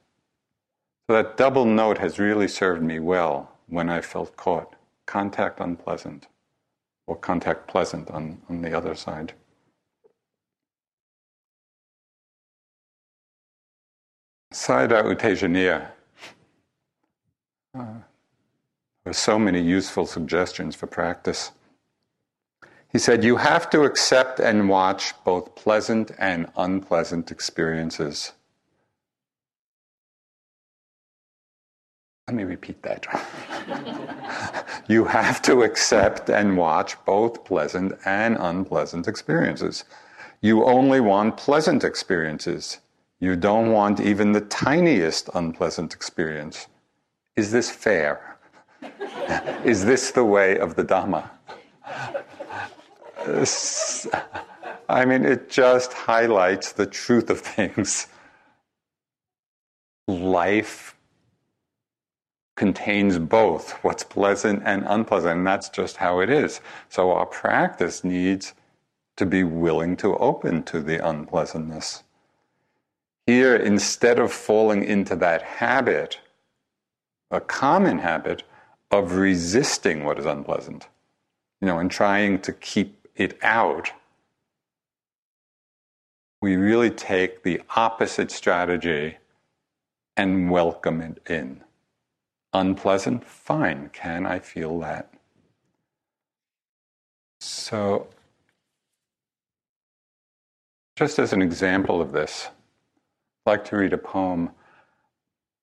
So 1.07 1.15
that 1.15 1.37
double 1.37 1.63
note 1.63 1.99
has 1.99 2.19
really 2.19 2.49
served 2.49 2.83
me 2.83 2.99
well 2.99 3.53
when 3.67 3.89
I 3.89 4.01
felt 4.01 4.35
caught. 4.35 4.75
Contact 5.05 5.61
unpleasant 5.61 6.27
or 7.07 7.15
contact 7.15 7.67
pleasant 7.67 8.11
on, 8.11 8.41
on 8.49 8.61
the 8.61 8.77
other 8.77 8.93
side. 8.93 9.33
Sayadaw 14.53 15.09
U 15.09 15.15
Tejaniya. 15.15 15.91
Uh, 17.73 17.85
there 19.03 19.11
are 19.11 19.13
so 19.13 19.39
many 19.39 19.61
useful 19.61 20.05
suggestions 20.05 20.75
for 20.75 20.87
practice. 20.87 21.51
He 22.91 22.99
said, 22.99 23.23
You 23.23 23.37
have 23.37 23.69
to 23.69 23.83
accept 23.83 24.39
and 24.39 24.67
watch 24.67 25.13
both 25.23 25.55
pleasant 25.55 26.11
and 26.19 26.51
unpleasant 26.57 27.31
experiences. 27.31 28.33
Let 32.27 32.35
me 32.35 32.43
repeat 32.43 32.81
that. 32.83 33.07
you 34.87 35.05
have 35.05 35.41
to 35.43 35.63
accept 35.63 36.29
and 36.29 36.57
watch 36.57 36.95
both 37.05 37.43
pleasant 37.45 37.93
and 38.05 38.37
unpleasant 38.39 39.07
experiences. 39.07 39.85
You 40.41 40.65
only 40.65 40.99
want 40.99 41.37
pleasant 41.37 41.83
experiences. 41.83 42.79
You 43.19 43.35
don't 43.35 43.71
want 43.71 43.99
even 43.99 44.31
the 44.31 44.41
tiniest 44.41 45.29
unpleasant 45.33 45.93
experience. 45.93 46.67
Is 47.35 47.51
this 47.51 47.69
fair? 47.69 48.37
Is 49.63 49.85
this 49.85 50.11
the 50.11 50.25
way 50.25 50.57
of 50.57 50.75
the 50.75 50.83
Dhamma? 50.83 51.29
I 54.89 55.05
mean, 55.05 55.25
it 55.25 55.49
just 55.49 55.93
highlights 55.93 56.71
the 56.73 56.85
truth 56.85 57.29
of 57.29 57.39
things. 57.39 58.07
Life 60.07 60.95
contains 62.55 63.17
both 63.17 63.71
what's 63.83 64.03
pleasant 64.03 64.61
and 64.65 64.83
unpleasant, 64.87 65.37
and 65.37 65.47
that's 65.47 65.69
just 65.69 65.97
how 65.97 66.19
it 66.19 66.29
is. 66.29 66.61
So 66.89 67.11
our 67.11 67.25
practice 67.25 68.03
needs 68.03 68.53
to 69.17 69.25
be 69.25 69.43
willing 69.43 69.95
to 69.97 70.17
open 70.17 70.63
to 70.63 70.81
the 70.81 71.07
unpleasantness. 71.07 72.03
Here, 73.27 73.55
instead 73.55 74.19
of 74.19 74.31
falling 74.31 74.83
into 74.83 75.15
that 75.17 75.41
habit, 75.41 76.19
a 77.29 77.39
common 77.39 77.99
habit 77.99 78.43
of 78.89 79.13
resisting 79.13 80.03
what 80.03 80.19
is 80.19 80.25
unpleasant, 80.25 80.87
you 81.61 81.67
know, 81.67 81.79
and 81.79 81.89
trying 81.89 82.39
to 82.41 82.51
keep 82.51 83.00
it 83.21 83.37
out, 83.41 83.91
we 86.41 86.55
really 86.55 86.89
take 86.89 87.43
the 87.43 87.61
opposite 87.75 88.31
strategy 88.31 89.17
and 90.17 90.49
welcome 90.49 91.01
it 91.01 91.21
in. 91.29 91.63
Unpleasant? 92.53 93.23
Fine. 93.23 93.89
Can 93.93 94.25
I 94.25 94.39
feel 94.39 94.79
that? 94.79 95.13
So, 97.39 98.07
just 100.95 101.17
as 101.17 101.31
an 101.31 101.41
example 101.41 102.01
of 102.01 102.11
this, 102.11 102.49
I'd 103.45 103.51
like 103.51 103.65
to 103.65 103.77
read 103.77 103.93
a 103.93 103.97
poem 103.97 104.51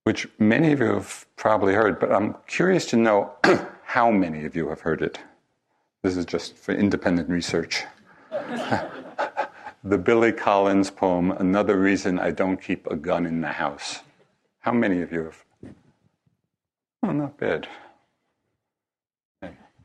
which 0.05 0.27
many 0.39 0.73
of 0.73 0.81
you 0.81 0.87
have 0.87 1.27
probably 1.37 1.75
heard, 1.75 2.01
but 2.01 2.11
I'm 2.11 2.35
curious 2.47 2.87
to 2.87 2.97
know 2.97 3.35
how 3.85 4.11
many 4.11 4.47
of 4.47 4.57
you 4.57 4.71
have 4.71 4.81
heard 4.81 5.03
it. 5.03 5.19
This 6.03 6.17
is 6.17 6.25
just 6.25 6.57
for 6.57 6.73
independent 6.73 7.29
research. 7.29 7.85
the 8.31 9.99
Billy 9.99 10.31
Collins 10.31 10.91
poem, 10.91 11.33
Another 11.33 11.77
Reason 11.77 12.19
I 12.21 12.31
Don't 12.31 12.63
Keep 12.63 12.87
a 12.87 12.97
Gun 12.97 13.27
in 13.27 13.41
the 13.41 13.49
House. 13.49 14.01
How 14.61 14.73
many 14.73 15.03
of 15.03 15.11
you 15.11 15.25
have? 15.25 15.45
Oh, 17.03 17.13
not 17.13 17.37
bad. 17.37 17.67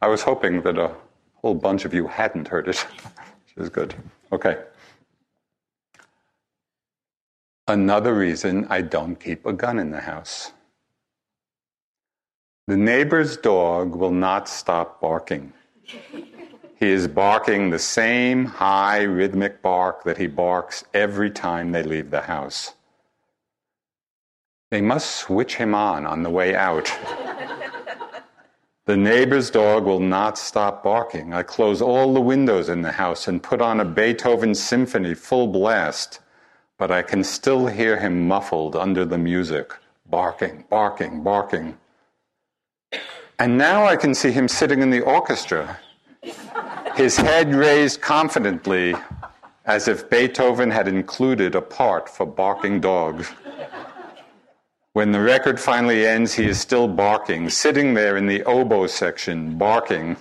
I 0.02 0.08
was 0.08 0.22
hoping 0.22 0.62
that 0.64 0.78
a 0.78 0.94
whole 1.36 1.56
bunch 1.56 1.86
of 1.86 1.94
you 1.94 2.08
hadn't 2.08 2.48
heard 2.48 2.68
it, 2.68 2.78
which 3.56 3.58
is 3.58 3.70
good. 3.70 3.96
Okay. 4.32 4.58
Another 7.68 8.14
reason 8.14 8.68
I 8.70 8.82
don't 8.82 9.16
keep 9.16 9.46
a 9.46 9.54
gun 9.54 9.80
in 9.80 9.90
the 9.90 10.02
house. 10.02 10.52
The 12.68 12.78
neighbor's 12.78 13.38
dog 13.38 13.96
will 13.96 14.12
not 14.12 14.48
stop 14.48 15.02
barking. 15.02 15.54
He 15.86 16.92
is 16.92 17.08
barking 17.08 17.70
the 17.70 17.80
same 17.80 18.46
high 18.46 19.04
rhythmic 19.04 19.62
bark 19.62 20.04
that 20.04 20.18
he 20.18 20.28
barks 20.28 20.84
every 20.94 21.30
time 21.30 21.72
they 21.72 21.84
leave 21.84 22.10
the 22.10 22.22
house. 22.22 22.74
They 24.70 24.82
must 24.82 25.16
switch 25.16 25.56
him 25.56 25.76
on 25.76 26.06
on 26.06 26.24
the 26.24 26.30
way 26.30 26.56
out. 26.56 26.92
the 28.86 28.98
neighbor's 28.98 29.50
dog 29.52 29.86
will 29.86 30.00
not 30.00 30.38
stop 30.38 30.84
barking. 30.84 31.34
I 31.34 31.44
close 31.44 31.82
all 31.82 32.14
the 32.14 32.20
windows 32.20 32.70
in 32.70 32.82
the 32.82 32.92
house 32.92 33.28
and 33.28 33.42
put 33.42 33.62
on 33.62 33.80
a 33.80 33.86
Beethoven 33.86 34.56
symphony 34.56 35.14
full 35.14 35.48
blast, 35.48 36.20
but 36.78 36.92
I 36.92 37.02
can 37.02 37.24
still 37.24 37.68
hear 37.68 38.00
him 38.00 38.28
muffled 38.28 38.76
under 38.76 39.06
the 39.06 39.18
music, 39.18 39.74
barking, 40.10 40.66
barking, 40.70 41.24
barking. 41.24 41.78
And 43.44 43.58
now 43.58 43.86
I 43.86 43.98
can 43.98 44.16
see 44.16 44.32
him 44.32 44.48
sitting 44.48 44.82
in 44.82 44.90
the 44.90 45.02
orchestra 45.02 45.78
his 46.96 47.18
head 47.18 47.54
raised 47.54 48.00
confidently 48.00 48.96
as 49.66 49.90
if 49.90 50.10
Beethoven 50.10 50.72
had 50.72 50.88
included 50.88 51.54
a 51.54 51.62
part 51.62 52.08
for 52.08 52.26
barking 52.26 52.80
dogs. 52.80 53.34
When 54.94 55.12
the 55.12 55.20
record 55.20 55.60
finally 55.60 56.08
ends, 56.08 56.34
he 56.34 56.46
is 56.46 56.58
still 56.58 56.88
barking, 56.88 57.50
sitting 57.50 57.94
there 57.94 58.16
in 58.16 58.28
the 58.28 58.44
oboe 58.46 58.88
section, 58.88 59.58
barking, 59.58 60.16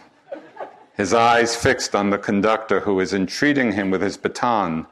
his 0.96 1.14
eyes 1.14 1.54
fixed 1.54 1.94
on 1.94 2.10
the 2.10 2.18
conductor 2.18 2.80
who 2.80 2.98
is 2.98 3.14
entreating 3.14 3.70
him 3.70 3.92
with 3.92 4.02
his 4.02 4.16
baton, 4.16 4.84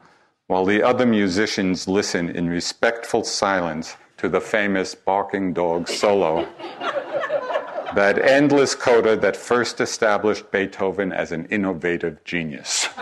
while 0.47 0.63
the 0.63 0.81
other 0.81 1.05
musicians 1.05 1.85
listen 1.85 2.29
in 2.29 2.47
respectful 2.49 3.25
silence 3.25 3.97
to 4.15 4.29
the 4.29 4.39
famous 4.39 4.95
barking 4.95 5.51
dog 5.51 5.89
solo 5.89 6.47
that 7.95 8.19
endless 8.19 8.75
coda 8.75 9.15
that 9.17 9.35
first 9.35 9.81
established 9.81 10.51
Beethoven 10.51 11.11
as 11.11 11.31
an 11.31 11.45
innovative 11.45 12.23
genius. 12.23 12.87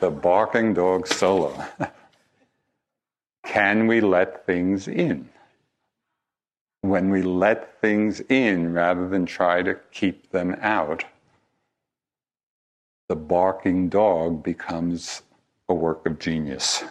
the 0.00 0.10
barking 0.10 0.74
dog 0.74 1.06
solo. 1.06 1.64
Can 3.44 3.86
we 3.86 4.00
let 4.00 4.46
things 4.46 4.88
in? 4.88 5.28
When 6.82 7.10
we 7.10 7.22
let 7.22 7.80
things 7.80 8.20
in 8.28 8.74
rather 8.74 9.08
than 9.08 9.24
try 9.24 9.62
to 9.62 9.74
keep 9.90 10.30
them 10.30 10.56
out, 10.60 11.04
the 13.08 13.16
barking 13.16 13.88
dog 13.88 14.42
becomes 14.42 15.22
a 15.68 15.74
work 15.74 16.04
of 16.06 16.18
genius. 16.18 16.84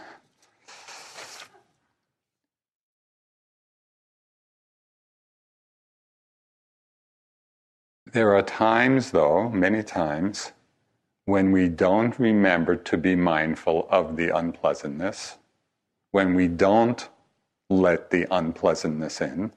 There 8.14 8.36
are 8.36 8.44
times, 8.44 9.10
though, 9.10 9.50
many 9.50 9.82
times, 9.82 10.52
when 11.26 11.52
we 11.52 11.68
don't 11.68 12.18
remember 12.20 12.76
to 12.76 12.96
be 12.96 13.16
mindful 13.16 13.88
of 13.90 14.18
the 14.18 14.30
unpleasantness, 14.30 15.38
when 16.12 16.36
we 16.36 16.48
don't 16.48 17.10
let 17.72 18.12
the 18.12 18.28
unpleasantness 18.30 19.20
in, 19.20 19.52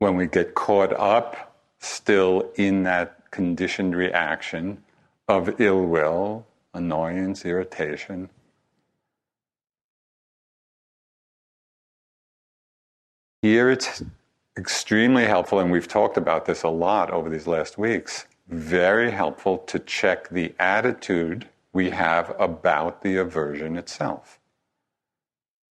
when 0.00 0.16
we 0.16 0.26
get 0.26 0.54
caught 0.54 0.92
up 0.92 1.56
still 1.78 2.52
in 2.56 2.82
that 2.82 3.30
conditioned 3.30 3.96
reaction 3.96 4.84
of 5.26 5.58
ill 5.58 5.86
will, 5.86 6.46
annoyance, 6.74 7.46
irritation. 7.46 8.28
Here 13.40 13.70
it's 13.70 14.02
extremely 14.56 15.24
helpful, 15.24 15.60
and 15.60 15.70
we've 15.70 15.88
talked 15.88 16.16
about 16.16 16.46
this 16.46 16.62
a 16.62 16.68
lot 16.68 17.10
over 17.10 17.28
these 17.28 17.46
last 17.46 17.76
weeks. 17.78 18.26
Very 18.48 19.10
helpful 19.10 19.58
to 19.58 19.78
check 19.78 20.28
the 20.28 20.54
attitude 20.58 21.48
we 21.72 21.90
have 21.90 22.34
about 22.38 23.02
the 23.02 23.16
aversion 23.16 23.76
itself. 23.76 24.38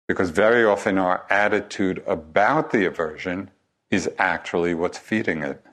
Because 0.09 0.31
very 0.31 0.65
often 0.65 0.99
our 0.99 1.25
attitude 1.31 2.03
about 2.07 2.71
the 2.73 2.85
aversion 2.85 3.51
is 3.91 4.11
actually 4.19 4.75
what's 4.75 4.99
feeding 4.99 5.43
it. 5.43 5.65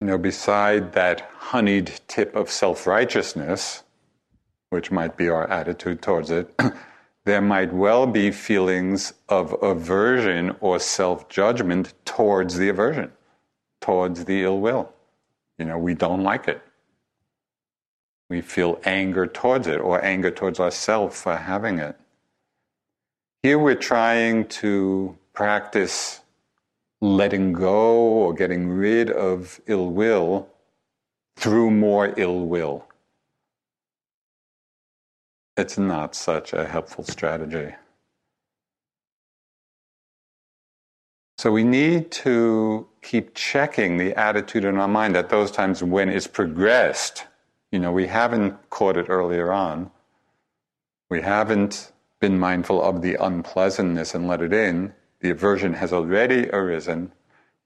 You 0.00 0.06
know, 0.06 0.18
beside 0.18 0.92
that 0.92 1.28
honeyed 1.36 2.00
tip 2.08 2.34
of 2.36 2.50
self 2.50 2.86
righteousness, 2.86 3.82
which 4.70 4.90
might 4.90 5.16
be 5.16 5.28
our 5.28 5.50
attitude 5.50 6.00
towards 6.00 6.30
it, 6.30 6.54
there 7.24 7.40
might 7.40 7.72
well 7.72 8.06
be 8.06 8.30
feelings 8.30 9.12
of 9.28 9.54
aversion 9.62 10.56
or 10.60 10.78
self 10.78 11.28
judgment 11.28 11.92
towards 12.04 12.56
the 12.56 12.68
aversion, 12.68 13.12
towards 13.80 14.24
the 14.24 14.42
ill 14.42 14.60
will. 14.60 14.92
You 15.58 15.66
know, 15.66 15.78
we 15.78 15.94
don't 15.94 16.22
like 16.22 16.48
it. 16.48 16.62
We 18.30 18.40
feel 18.40 18.80
anger 18.84 19.26
towards 19.26 19.66
it 19.66 19.80
or 19.80 20.02
anger 20.04 20.30
towards 20.30 20.60
ourselves 20.60 21.20
for 21.20 21.36
having 21.36 21.78
it. 21.78 21.96
Here 23.42 23.58
we're 23.58 23.74
trying 23.74 24.46
to 24.48 25.16
practice 25.32 26.20
letting 27.00 27.52
go 27.52 27.96
or 27.96 28.34
getting 28.34 28.68
rid 28.68 29.10
of 29.10 29.60
ill 29.66 29.90
will 29.90 30.48
through 31.36 31.70
more 31.70 32.14
ill 32.16 32.46
will 32.46 32.86
it's 35.60 35.78
not 35.78 36.14
such 36.14 36.52
a 36.52 36.66
helpful 36.66 37.04
strategy. 37.04 37.74
So 41.38 41.52
we 41.52 41.64
need 41.64 42.10
to 42.26 42.88
keep 43.02 43.34
checking 43.34 43.96
the 43.96 44.18
attitude 44.18 44.64
in 44.64 44.76
our 44.78 44.88
mind 44.88 45.16
at 45.16 45.28
those 45.28 45.50
times 45.50 45.82
when 45.82 46.08
it's 46.08 46.26
progressed. 46.26 47.26
You 47.72 47.78
know, 47.78 47.92
we 47.92 48.06
haven't 48.06 48.70
caught 48.70 48.96
it 48.96 49.06
earlier 49.08 49.52
on. 49.52 49.90
We 51.08 51.22
haven't 51.22 51.92
been 52.20 52.38
mindful 52.38 52.82
of 52.82 53.00
the 53.02 53.16
unpleasantness 53.22 54.14
and 54.14 54.26
let 54.28 54.42
it 54.42 54.52
in. 54.52 54.94
The 55.20 55.30
aversion 55.30 55.74
has 55.74 55.92
already 55.92 56.48
arisen. 56.50 57.12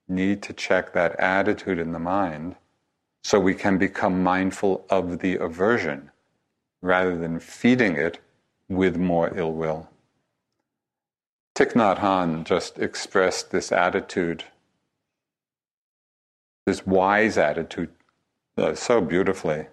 Need 0.07 0.41
to 0.43 0.53
check 0.53 0.93
that 0.93 1.19
attitude 1.19 1.79
in 1.79 1.91
the 1.91 1.99
mind 1.99 2.55
so 3.23 3.39
we 3.39 3.55
can 3.55 3.77
become 3.77 4.23
mindful 4.23 4.85
of 4.89 5.19
the 5.19 5.35
aversion 5.35 6.11
rather 6.85 7.17
than 7.17 7.39
feeding 7.39 7.95
it 7.95 8.19
with 8.69 8.95
more 8.95 9.35
ill 9.37 9.51
will. 9.51 9.89
Thich 11.55 11.73
Nhat 11.73 11.99
Hanh 11.99 12.43
just 12.43 12.77
expressed 12.79 13.51
this 13.51 13.71
attitude, 13.71 14.43
this 16.65 16.85
wise 16.85 17.37
attitude, 17.37 17.89
uh, 18.57 18.75
so 18.75 19.01
beautifully. 19.01 19.67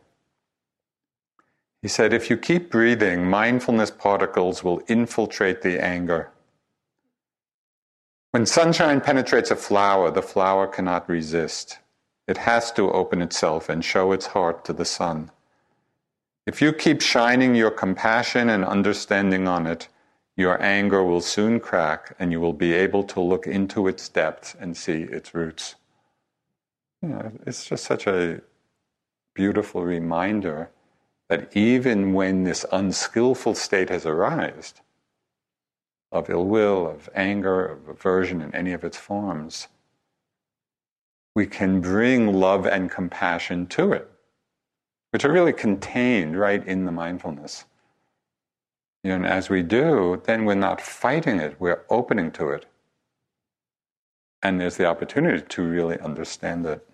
He 1.82 1.88
said, 1.88 2.12
if 2.12 2.30
you 2.30 2.36
keep 2.36 2.70
breathing, 2.70 3.28
mindfulness 3.28 3.90
particles 3.90 4.62
will 4.62 4.82
infiltrate 4.86 5.62
the 5.62 5.82
anger. 5.82 6.30
When 8.30 8.46
sunshine 8.46 9.00
penetrates 9.00 9.50
a 9.50 9.56
flower, 9.56 10.10
the 10.10 10.22
flower 10.22 10.68
cannot 10.68 11.08
resist. 11.08 11.78
It 12.28 12.38
has 12.38 12.70
to 12.72 12.92
open 12.92 13.20
itself 13.20 13.68
and 13.68 13.84
show 13.84 14.12
its 14.12 14.26
heart 14.26 14.64
to 14.66 14.72
the 14.72 14.84
sun. 14.84 15.32
If 16.46 16.60
you 16.60 16.72
keep 16.72 17.00
shining 17.00 17.54
your 17.54 17.70
compassion 17.70 18.48
and 18.50 18.64
understanding 18.64 19.46
on 19.46 19.66
it, 19.66 19.88
your 20.36 20.60
anger 20.62 21.04
will 21.04 21.20
soon 21.20 21.60
crack 21.60 22.16
and 22.18 22.32
you 22.32 22.40
will 22.40 22.52
be 22.52 22.72
able 22.72 23.04
to 23.04 23.20
look 23.20 23.46
into 23.46 23.86
its 23.86 24.08
depths 24.08 24.56
and 24.58 24.76
see 24.76 25.02
its 25.02 25.34
roots. 25.34 25.76
You 27.00 27.08
know, 27.10 27.32
it's 27.46 27.64
just 27.66 27.84
such 27.84 28.06
a 28.06 28.40
beautiful 29.34 29.82
reminder 29.82 30.70
that 31.28 31.56
even 31.56 32.12
when 32.12 32.44
this 32.44 32.66
unskillful 32.72 33.54
state 33.54 33.88
has 33.88 34.04
arisen, 34.04 34.78
of 36.12 36.28
ill 36.28 36.44
will, 36.44 36.86
of 36.86 37.08
anger, 37.14 37.64
of 37.64 37.88
aversion 37.88 38.42
in 38.42 38.54
any 38.54 38.72
of 38.72 38.84
its 38.84 38.98
forms, 38.98 39.68
we 41.34 41.46
can 41.46 41.80
bring 41.80 42.32
love 42.32 42.66
and 42.66 42.90
compassion 42.90 43.66
to 43.66 43.92
it, 43.92 44.11
which 45.12 45.24
are 45.26 45.32
really 45.32 45.52
contained 45.52 46.38
right 46.38 46.66
in 46.66 46.86
the 46.86 46.92
mindfulness. 46.92 47.66
And 49.04 49.26
as 49.26 49.50
we 49.50 49.62
do, 49.62 50.22
then 50.24 50.44
we're 50.44 50.54
not 50.54 50.80
fighting 50.80 51.38
it, 51.38 51.56
we're 51.58 51.84
opening 51.90 52.30
to 52.32 52.48
it. 52.50 52.66
And 54.42 54.60
there's 54.60 54.76
the 54.76 54.86
opportunity 54.86 55.44
to 55.46 55.62
really 55.62 55.98
understand 56.00 56.66
it. 56.66 56.86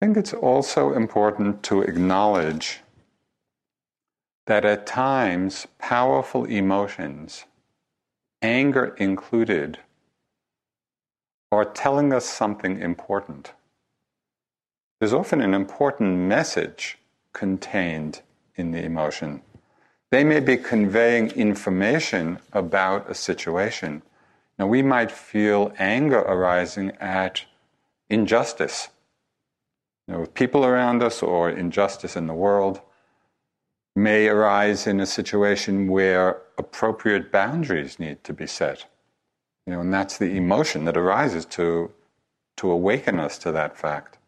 I 0.00 0.06
think 0.06 0.16
it's 0.16 0.32
also 0.32 0.92
important 0.92 1.64
to 1.64 1.82
acknowledge 1.82 2.80
that 4.46 4.64
at 4.64 4.86
times 4.86 5.66
powerful 5.78 6.44
emotions, 6.44 7.44
anger 8.42 8.94
included, 8.96 9.78
are 11.50 11.64
telling 11.64 12.12
us 12.12 12.26
something 12.26 12.80
important. 12.80 13.52
There's 15.00 15.12
often 15.12 15.40
an 15.40 15.54
important 15.54 16.18
message 16.18 16.98
contained 17.32 18.22
in 18.56 18.72
the 18.72 18.84
emotion. 18.84 19.42
They 20.10 20.24
may 20.24 20.40
be 20.40 20.56
conveying 20.56 21.30
information 21.30 22.38
about 22.52 23.10
a 23.10 23.14
situation. 23.14 24.02
Now, 24.58 24.66
we 24.66 24.82
might 24.82 25.12
feel 25.12 25.72
anger 25.78 26.18
arising 26.18 26.92
at 27.00 27.44
injustice 28.08 28.88
you 30.08 30.14
know, 30.14 30.20
with 30.20 30.32
people 30.32 30.64
around 30.64 31.02
us 31.02 31.22
or 31.22 31.50
injustice 31.50 32.16
in 32.16 32.26
the 32.26 32.34
world 32.34 32.80
may 33.94 34.26
arise 34.26 34.86
in 34.86 35.00
a 35.00 35.06
situation 35.06 35.86
where 35.86 36.40
appropriate 36.58 37.32
boundaries 37.32 37.98
need 37.98 38.22
to 38.24 38.32
be 38.32 38.46
set. 38.46 38.86
You 39.66 39.72
know, 39.74 39.80
and 39.80 39.92
that's 39.92 40.18
the 40.18 40.36
emotion 40.36 40.84
that 40.84 40.96
arises 40.96 41.44
to, 41.46 41.92
to 42.56 42.70
awaken 42.70 43.20
us 43.20 43.38
to 43.38 43.52
that 43.52 43.76
fact. 43.76 44.18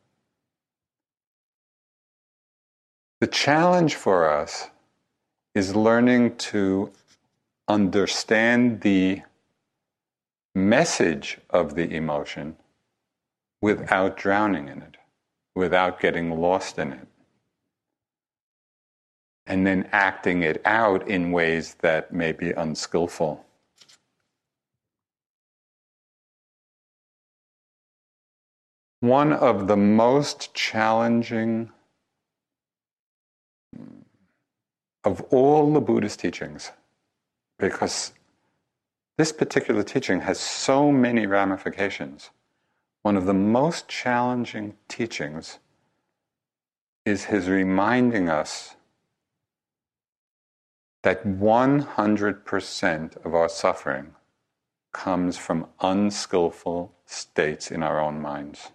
The 3.20 3.26
challenge 3.26 3.94
for 3.94 4.30
us 4.30 4.68
is 5.54 5.76
learning 5.76 6.36
to 6.36 6.90
understand 7.68 8.80
the 8.80 9.22
message 10.54 11.38
of 11.50 11.74
the 11.74 11.94
emotion 11.94 12.56
without 13.60 14.16
drowning 14.16 14.68
in 14.68 14.82
it 14.82 14.96
without 15.54 16.00
getting 16.00 16.40
lost 16.40 16.78
in 16.78 16.92
it. 16.92 17.06
And 19.50 19.66
then 19.66 19.88
acting 19.90 20.42
it 20.42 20.62
out 20.64 21.08
in 21.08 21.32
ways 21.32 21.74
that 21.80 22.12
may 22.12 22.30
be 22.32 22.52
unskillful. 22.52 23.44
One 29.00 29.32
of 29.32 29.66
the 29.66 29.76
most 29.76 30.54
challenging 30.54 31.70
of 35.04 35.20
all 35.30 35.72
the 35.72 35.80
Buddhist 35.80 36.20
teachings, 36.20 36.70
because 37.58 38.12
this 39.18 39.32
particular 39.32 39.82
teaching 39.82 40.20
has 40.20 40.38
so 40.38 40.92
many 40.92 41.26
ramifications 41.26 42.30
one 43.02 43.16
of 43.16 43.24
the 43.24 43.34
most 43.34 43.88
challenging 43.88 44.74
teachings 44.88 45.58
is 47.06 47.24
his 47.24 47.48
reminding 47.48 48.28
us 48.28 48.76
that 51.02 51.26
100% 51.26 53.24
of 53.24 53.34
our 53.34 53.48
suffering 53.48 54.14
comes 54.92 55.38
from 55.38 55.66
unskillful 55.80 56.94
states 57.06 57.70
in 57.70 57.82
our 57.82 58.00
own 58.00 58.20
minds. 58.20 58.70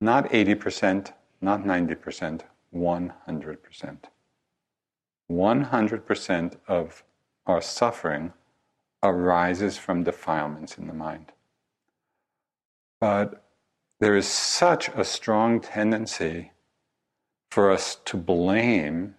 Not 0.00 0.30
80%, 0.30 1.12
not 1.40 1.64
90%, 1.64 2.42
100%. 2.74 3.98
100% 5.30 6.56
of 6.68 7.04
our 7.46 7.60
suffering 7.60 8.32
arises 9.02 9.76
from 9.78 10.04
defilements 10.04 10.78
in 10.78 10.86
the 10.86 10.92
mind. 10.92 11.32
But 13.00 13.42
there 13.98 14.16
is 14.16 14.28
such 14.28 14.88
a 14.90 15.04
strong 15.04 15.60
tendency 15.60 16.52
for 17.50 17.70
us 17.70 17.96
to 18.04 18.16
blame 18.16 19.15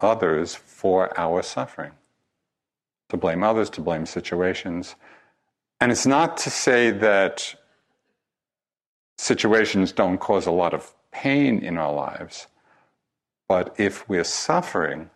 others 0.00 0.54
for 0.54 1.18
our 1.18 1.42
suffering, 1.42 1.92
to 3.08 3.16
blame 3.16 3.42
others, 3.42 3.70
to 3.70 3.80
blame 3.80 4.06
situations. 4.06 4.96
And 5.80 5.90
it's 5.92 6.06
not 6.06 6.36
to 6.38 6.50
say 6.50 6.90
that 6.90 7.54
situations 9.18 9.92
don't 9.92 10.18
cause 10.18 10.46
a 10.46 10.50
lot 10.50 10.74
of 10.74 10.94
pain 11.12 11.58
in 11.58 11.76
our 11.76 11.92
lives, 11.92 12.46
but 13.48 13.74
if 13.78 14.08
we're 14.08 14.24
suffering, 14.24 15.10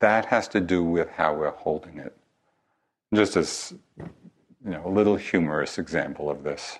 that 0.00 0.26
has 0.26 0.48
to 0.48 0.60
do 0.60 0.82
with 0.82 1.08
how 1.10 1.34
we're 1.34 1.50
holding 1.50 1.98
it. 1.98 2.16
Just 3.14 3.36
as 3.36 3.74
you 3.98 4.70
know, 4.70 4.82
a 4.84 4.90
little 4.90 5.16
humorous 5.16 5.78
example 5.78 6.30
of 6.30 6.42
this. 6.42 6.78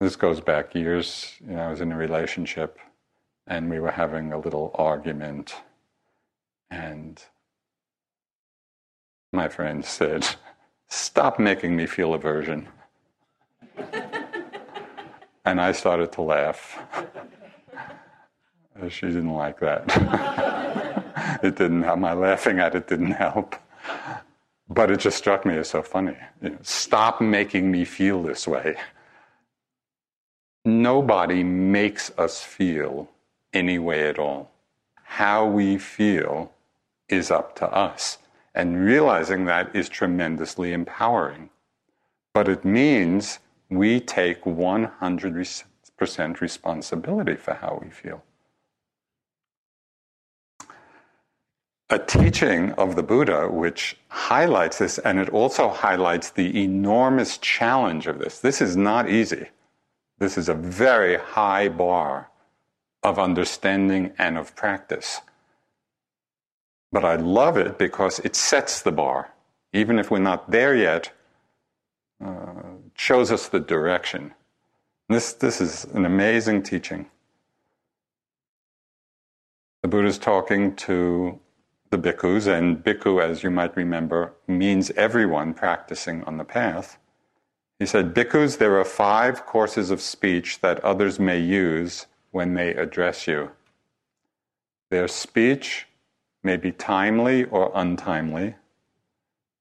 This 0.00 0.16
goes 0.16 0.40
back 0.40 0.74
years. 0.74 1.34
You 1.46 1.56
know, 1.56 1.62
I 1.62 1.70
was 1.70 1.80
in 1.80 1.92
a 1.92 1.96
relationship 1.96 2.78
and 3.48 3.68
we 3.68 3.80
were 3.80 3.90
having 3.90 4.32
a 4.32 4.38
little 4.38 4.70
argument. 4.74 5.54
And 6.70 7.20
my 9.32 9.48
friend 9.48 9.84
said, 9.84 10.26
Stop 10.90 11.38
making 11.38 11.76
me 11.76 11.86
feel 11.86 12.14
aversion. 12.14 12.68
and 15.44 15.60
I 15.60 15.72
started 15.72 16.12
to 16.12 16.22
laugh. 16.22 16.78
She 18.90 19.06
didn't 19.06 19.34
like 19.34 19.58
that. 19.58 19.82
it 21.42 21.56
didn't 21.56 21.82
help. 21.82 21.98
My 21.98 22.12
laughing 22.12 22.60
at 22.60 22.76
it 22.76 22.86
didn't 22.86 23.10
help. 23.10 23.56
But 24.68 24.92
it 24.92 25.00
just 25.00 25.18
struck 25.18 25.44
me 25.44 25.56
as 25.56 25.68
so 25.68 25.82
funny. 25.82 26.16
You 26.40 26.50
know, 26.50 26.58
Stop 26.62 27.20
making 27.20 27.72
me 27.72 27.84
feel 27.84 28.22
this 28.22 28.46
way 28.46 28.76
nobody 30.64 31.42
makes 31.42 32.10
us 32.18 32.42
feel 32.42 33.08
any 33.52 33.78
way 33.78 34.08
at 34.08 34.18
all. 34.18 34.50
How 35.04 35.46
we 35.46 35.78
feel 35.78 36.52
is 37.08 37.30
up 37.30 37.56
to 37.56 37.66
us. 37.70 38.18
And 38.54 38.84
realizing 38.84 39.44
that 39.44 39.74
is 39.74 39.88
tremendously 39.88 40.72
empowering. 40.72 41.50
But 42.34 42.48
it 42.48 42.64
means 42.64 43.38
we 43.70 44.00
take 44.00 44.42
100% 44.44 46.40
responsibility 46.40 47.36
for 47.36 47.54
how 47.54 47.80
we 47.82 47.90
feel. 47.90 48.22
A 51.90 51.98
teaching 51.98 52.72
of 52.72 52.96
the 52.96 53.02
Buddha 53.02 53.48
which 53.48 53.96
highlights 54.08 54.78
this, 54.78 54.98
and 54.98 55.18
it 55.18 55.30
also 55.30 55.70
highlights 55.70 56.30
the 56.30 56.62
enormous 56.62 57.38
challenge 57.38 58.06
of 58.06 58.18
this. 58.18 58.40
This 58.40 58.60
is 58.60 58.76
not 58.76 59.08
easy. 59.08 59.48
This 60.18 60.36
is 60.36 60.50
a 60.50 60.54
very 60.54 61.16
high 61.16 61.68
bar 61.68 62.28
of 63.02 63.18
understanding 63.18 64.12
and 64.18 64.36
of 64.36 64.54
practice. 64.56 65.20
But 66.90 67.04
I 67.04 67.16
love 67.16 67.56
it 67.56 67.78
because 67.78 68.18
it 68.20 68.34
sets 68.34 68.80
the 68.82 68.92
bar. 68.92 69.32
Even 69.72 69.98
if 69.98 70.10
we're 70.10 70.18
not 70.18 70.50
there 70.50 70.74
yet, 70.74 71.12
uh, 72.24 72.62
shows 72.96 73.30
us 73.30 73.48
the 73.48 73.60
direction. 73.60 74.34
This, 75.08 75.32
this 75.32 75.60
is 75.60 75.84
an 75.84 76.04
amazing 76.04 76.62
teaching. 76.62 77.06
The 79.82 79.88
Buddha 79.88 80.08
is 80.08 80.18
talking 80.18 80.74
to 80.76 81.38
the 81.90 81.98
bhikkhus, 81.98 82.46
and 82.46 82.84
bhikkhu, 82.84 83.22
as 83.22 83.42
you 83.42 83.50
might 83.50 83.76
remember, 83.76 84.34
means 84.46 84.90
everyone 84.90 85.54
practicing 85.54 86.22
on 86.24 86.36
the 86.36 86.44
path. 86.44 86.98
He 87.78 87.86
said, 87.86 88.14
Bhikkhus, 88.14 88.58
there 88.58 88.78
are 88.78 88.84
five 88.84 89.46
courses 89.46 89.90
of 89.90 90.00
speech 90.00 90.60
that 90.60 90.80
others 90.80 91.18
may 91.20 91.38
use 91.38 92.06
when 92.38 92.54
they 92.54 92.72
address 92.72 93.26
you. 93.26 93.50
Their 94.92 95.08
speech 95.08 95.88
may 96.44 96.56
be 96.56 96.70
timely 96.70 97.42
or 97.42 97.72
untimely, 97.74 98.54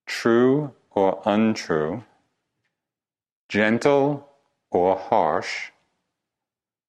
true 0.06 0.76
or 0.92 1.20
untrue, 1.26 2.04
gentle 3.50 4.30
or 4.70 4.96
harsh, 4.96 5.72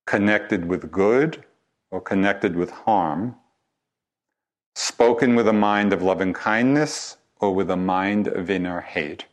connected 0.05 0.67
with 0.67 0.93
good 0.93 1.43
or 1.91 2.03
connected 2.03 2.55
with 2.55 2.71
harm, 2.71 3.35
spoken 4.75 5.35
with 5.35 5.49
a 5.49 5.55
mind 5.55 5.95
of 5.95 6.03
loving 6.03 6.35
kindness 6.35 7.17
or 7.41 7.55
with 7.55 7.71
a 7.71 7.77
mind 7.79 8.29
of 8.29 8.51
inner 8.51 8.83
hate. 8.83 9.25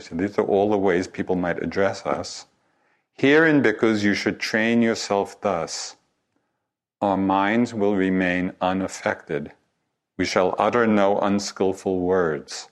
So 0.00 0.14
these 0.14 0.38
are 0.38 0.46
all 0.54 0.70
the 0.70 0.78
ways 0.78 1.06
people 1.06 1.36
might 1.36 1.62
address 1.62 2.06
us. 2.06 2.46
Here 3.18 3.46
in 3.46 3.62
Bhikkhus, 3.62 4.04
you 4.04 4.14
should 4.14 4.38
train 4.38 4.80
yourself 4.80 5.40
thus. 5.40 5.96
Our 7.00 7.16
minds 7.16 7.74
will 7.74 7.96
remain 7.96 8.52
unaffected. 8.60 9.50
We 10.16 10.24
shall 10.24 10.54
utter 10.56 10.86
no 10.86 11.18
unskillful 11.18 11.98
words. 11.98 12.68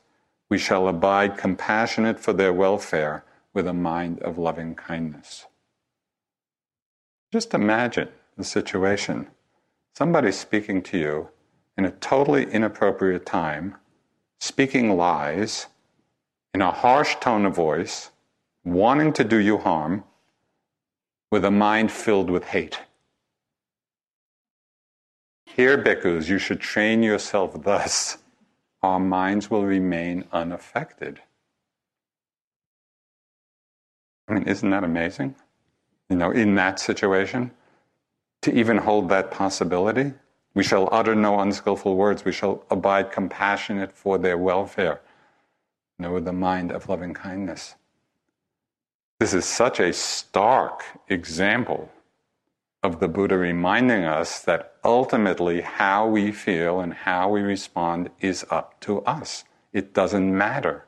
We 0.49 0.59
shall 0.59 0.87
abide 0.87 1.37
compassionate 1.37 2.21
for 2.21 2.33
their 2.33 2.53
welfare 2.53 3.25
with 3.55 3.67
a 3.67 3.73
mind 3.73 4.21
of 4.21 4.39
loving 4.39 4.77
kindness. 4.77 5.47
Just 7.33 7.53
imagine 7.53 8.11
the 8.37 8.45
situation. 8.45 9.27
Somebody 9.97 10.31
speaking 10.31 10.81
to 10.83 10.97
you 10.97 11.29
in 11.77 11.85
a 11.85 11.91
totally 11.91 12.49
inappropriate 12.49 13.27
time, 13.27 13.75
speaking 14.39 14.97
lies 14.97 15.67
in 16.55 16.63
a 16.63 16.71
harsh 16.71 17.17
tone 17.17 17.47
of 17.47 17.57
voice, 17.57 18.13
wanting 18.65 19.13
to 19.15 19.25
do 19.25 19.39
you 19.39 19.59
harm, 19.59 20.05
with 21.31 21.45
a 21.45 21.51
mind 21.51 21.91
filled 21.91 22.31
with 22.31 22.45
hate. 22.45 22.81
Here, 25.45 25.79
bhikkhus, 25.79 26.29
you 26.29 26.39
should 26.39 26.61
train 26.61 27.03
yourself 27.03 27.63
thus. 27.63 28.19
Our 28.83 29.01
minds 29.01 29.51
will 29.51 29.65
remain 29.65 30.25
unaffected. 30.33 31.21
I 34.29 34.35
mean, 34.35 34.43
isn't 34.45 34.69
that 34.71 34.85
amazing? 34.85 35.35
You 36.11 36.17
know, 36.17 36.31
in 36.31 36.55
that 36.57 36.79
situation, 36.79 37.51
to 38.43 38.53
even 38.53 38.77
hold 38.77 39.09
that 39.09 39.31
possibility. 39.31 40.13
We 40.55 40.63
shall 40.63 40.89
utter 40.93 41.15
no 41.15 41.41
unskillful 41.41 41.97
words. 41.97 42.25
We 42.25 42.33
shall 42.33 42.65
abide 42.71 43.11
compassionate 43.11 43.93
for 43.93 44.19
their 44.19 44.39
welfare, 44.39 45.01
you 45.99 46.05
know, 46.05 46.13
with 46.13 46.25
the 46.25 46.33
mind 46.33 46.71
of 46.71 46.89
loving 46.89 47.15
kindness. 47.15 47.75
This 49.19 49.33
is 49.33 49.47
such 49.47 49.81
a 49.81 49.93
stark 49.95 50.85
example 51.09 51.91
of 52.83 53.01
the 53.01 53.09
Buddha 53.09 53.39
reminding 53.39 54.05
us 54.05 54.41
that 54.43 54.75
ultimately 54.85 55.63
how 55.63 56.07
we 56.07 56.33
feel 56.33 56.81
and 56.81 56.93
how 56.93 57.31
we 57.31 57.41
respond 57.41 58.11
is 58.21 58.45
up 58.51 58.79
to 58.81 59.01
us. 59.03 59.45
It 59.73 59.95
doesn't 59.95 60.37
matter 60.37 60.85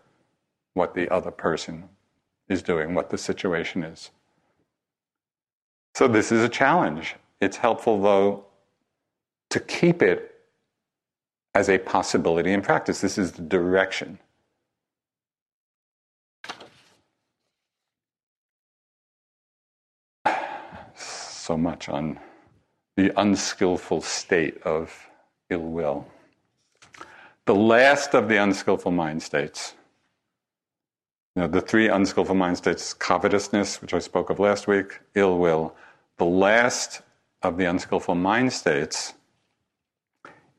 what 0.74 0.94
the 0.94 1.08
other 1.08 1.30
person 1.30 1.88
is 2.48 2.62
doing, 2.62 2.94
what 2.94 3.10
the 3.10 3.18
situation 3.18 3.82
is. 3.82 4.10
So, 5.94 6.06
this 6.06 6.30
is 6.30 6.42
a 6.42 6.48
challenge. 6.48 7.16
It's 7.40 7.56
helpful, 7.56 8.00
though, 8.00 8.44
to 9.50 9.58
keep 9.58 10.02
it 10.02 10.34
as 11.54 11.68
a 11.68 11.78
possibility 11.78 12.52
in 12.52 12.62
practice. 12.62 13.00
This 13.00 13.18
is 13.18 13.32
the 13.32 13.42
direction. 13.42 14.18
So 21.48 21.56
much 21.56 21.88
on 21.88 22.20
the 22.98 23.10
unskillful 23.18 24.02
state 24.02 24.62
of 24.64 25.08
ill 25.48 25.60
will. 25.60 26.06
The 27.46 27.54
last 27.54 28.12
of 28.12 28.28
the 28.28 28.36
unskillful 28.36 28.92
mind 28.92 29.22
states. 29.22 29.72
You 31.34 31.40
know, 31.40 31.48
the 31.48 31.62
three 31.62 31.88
unskillful 31.88 32.34
mind 32.34 32.58
states 32.58 32.92
covetousness, 32.92 33.80
which 33.80 33.94
I 33.94 33.98
spoke 33.98 34.28
of 34.28 34.38
last 34.38 34.66
week, 34.66 35.00
ill 35.14 35.38
will, 35.38 35.74
the 36.18 36.26
last 36.26 37.00
of 37.40 37.56
the 37.56 37.64
unskillful 37.64 38.14
mind 38.14 38.52
states 38.52 39.14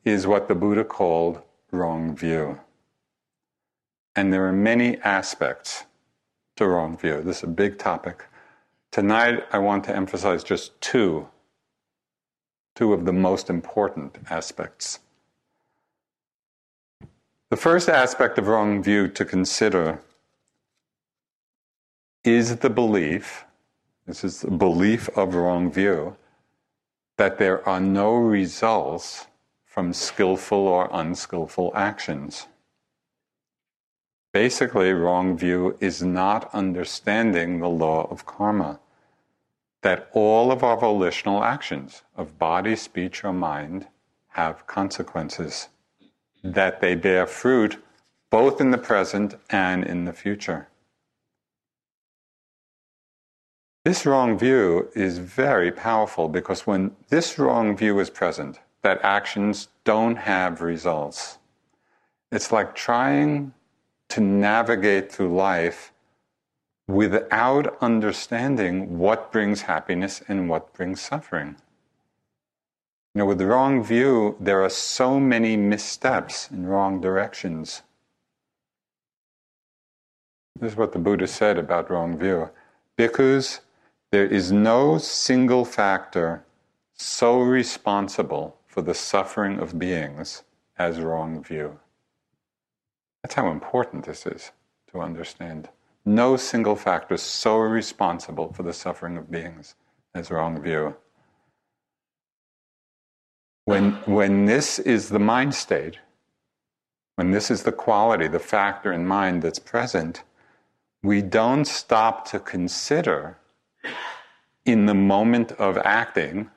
is 0.04 0.26
what 0.26 0.48
the 0.48 0.56
Buddha 0.56 0.82
called 0.82 1.40
wrong 1.70 2.16
view. 2.16 2.58
And 4.16 4.32
there 4.32 4.44
are 4.44 4.52
many 4.52 4.98
aspects 5.02 5.84
to 6.56 6.66
wrong 6.66 6.96
view. 6.96 7.22
This 7.22 7.36
is 7.36 7.44
a 7.44 7.46
big 7.46 7.78
topic. 7.78 8.24
Tonight, 8.90 9.44
I 9.52 9.58
want 9.58 9.84
to 9.84 9.94
emphasize 9.94 10.42
just 10.42 10.80
two, 10.80 11.28
two 12.74 12.92
of 12.92 13.04
the 13.04 13.12
most 13.12 13.48
important 13.48 14.16
aspects. 14.28 14.98
The 17.50 17.56
first 17.56 17.88
aspect 17.88 18.38
of 18.38 18.46
wrong 18.48 18.82
view 18.82 19.08
to 19.08 19.24
consider 19.24 20.00
is 22.24 22.56
the 22.56 22.70
belief 22.70 23.44
this 24.10 24.24
is 24.24 24.40
the 24.40 24.50
belief 24.50 25.08
of 25.16 25.36
wrong 25.36 25.70
view 25.70 26.16
that 27.16 27.38
there 27.38 27.66
are 27.68 27.78
no 27.78 28.12
results 28.14 29.28
from 29.64 29.92
skillful 29.92 30.66
or 30.66 30.88
unskillful 30.90 31.70
actions. 31.76 32.48
Basically, 34.32 34.92
wrong 34.92 35.36
view 35.36 35.76
is 35.80 36.02
not 36.02 36.54
understanding 36.54 37.58
the 37.58 37.68
law 37.68 38.06
of 38.10 38.26
karma, 38.26 38.78
that 39.82 40.08
all 40.12 40.52
of 40.52 40.62
our 40.62 40.76
volitional 40.76 41.42
actions 41.42 42.02
of 42.16 42.38
body, 42.38 42.76
speech, 42.76 43.24
or 43.24 43.32
mind 43.32 43.88
have 44.28 44.66
consequences, 44.68 45.68
that 46.44 46.80
they 46.80 46.94
bear 46.94 47.26
fruit 47.26 47.82
both 48.30 48.60
in 48.60 48.70
the 48.70 48.78
present 48.78 49.34
and 49.50 49.84
in 49.84 50.04
the 50.04 50.12
future. 50.12 50.68
This 53.84 54.06
wrong 54.06 54.38
view 54.38 54.90
is 54.94 55.18
very 55.18 55.72
powerful 55.72 56.28
because 56.28 56.66
when 56.66 56.94
this 57.08 57.38
wrong 57.38 57.76
view 57.76 57.98
is 57.98 58.10
present, 58.10 58.60
that 58.82 59.00
actions 59.02 59.68
don't 59.84 60.16
have 60.16 60.60
results, 60.60 61.38
it's 62.30 62.52
like 62.52 62.76
trying 62.76 63.52
to 64.10 64.20
navigate 64.20 65.10
through 65.10 65.34
life 65.34 65.92
without 66.88 67.76
understanding 67.80 68.98
what 68.98 69.30
brings 69.30 69.62
happiness 69.62 70.22
and 70.28 70.48
what 70.48 70.72
brings 70.72 71.00
suffering. 71.00 71.56
You 73.14 73.20
know, 73.20 73.26
with 73.26 73.38
the 73.38 73.46
wrong 73.46 73.82
view, 73.82 74.36
there 74.40 74.62
are 74.62 74.70
so 74.70 75.18
many 75.18 75.56
missteps 75.56 76.50
in 76.50 76.66
wrong 76.66 77.00
directions. 77.00 77.82
This 80.58 80.72
is 80.72 80.78
what 80.78 80.92
the 80.92 80.98
Buddha 80.98 81.26
said 81.26 81.58
about 81.58 81.90
wrong 81.90 82.18
view. 82.18 82.50
Bhikkhus 82.98 83.60
there 84.12 84.26
is 84.26 84.50
no 84.50 84.98
single 84.98 85.64
factor 85.64 86.44
so 86.94 87.40
responsible 87.40 88.56
for 88.66 88.82
the 88.82 88.94
suffering 88.94 89.60
of 89.60 89.78
beings 89.78 90.42
as 90.78 91.00
wrong 91.00 91.42
view. 91.44 91.78
That's 93.22 93.34
how 93.34 93.50
important 93.50 94.04
this 94.04 94.26
is 94.26 94.52
to 94.92 95.00
understand. 95.00 95.68
No 96.04 96.36
single 96.36 96.76
factor 96.76 97.14
is 97.14 97.22
so 97.22 97.58
responsible 97.58 98.52
for 98.52 98.62
the 98.62 98.72
suffering 98.72 99.16
of 99.16 99.30
beings 99.30 99.74
as 100.14 100.30
wrong 100.30 100.60
view. 100.60 100.96
When, 103.66 103.92
when 104.06 104.46
this 104.46 104.78
is 104.78 105.10
the 105.10 105.18
mind 105.18 105.54
state, 105.54 105.98
when 107.16 107.30
this 107.30 107.50
is 107.50 107.62
the 107.62 107.72
quality, 107.72 108.26
the 108.26 108.38
factor 108.38 108.92
in 108.92 109.06
mind 109.06 109.42
that's 109.42 109.58
present, 109.58 110.24
we 111.02 111.22
don't 111.22 111.66
stop 111.66 112.26
to 112.30 112.40
consider 112.40 113.38
in 114.64 114.86
the 114.86 114.94
moment 114.94 115.52
of 115.52 115.78
acting 115.78 116.50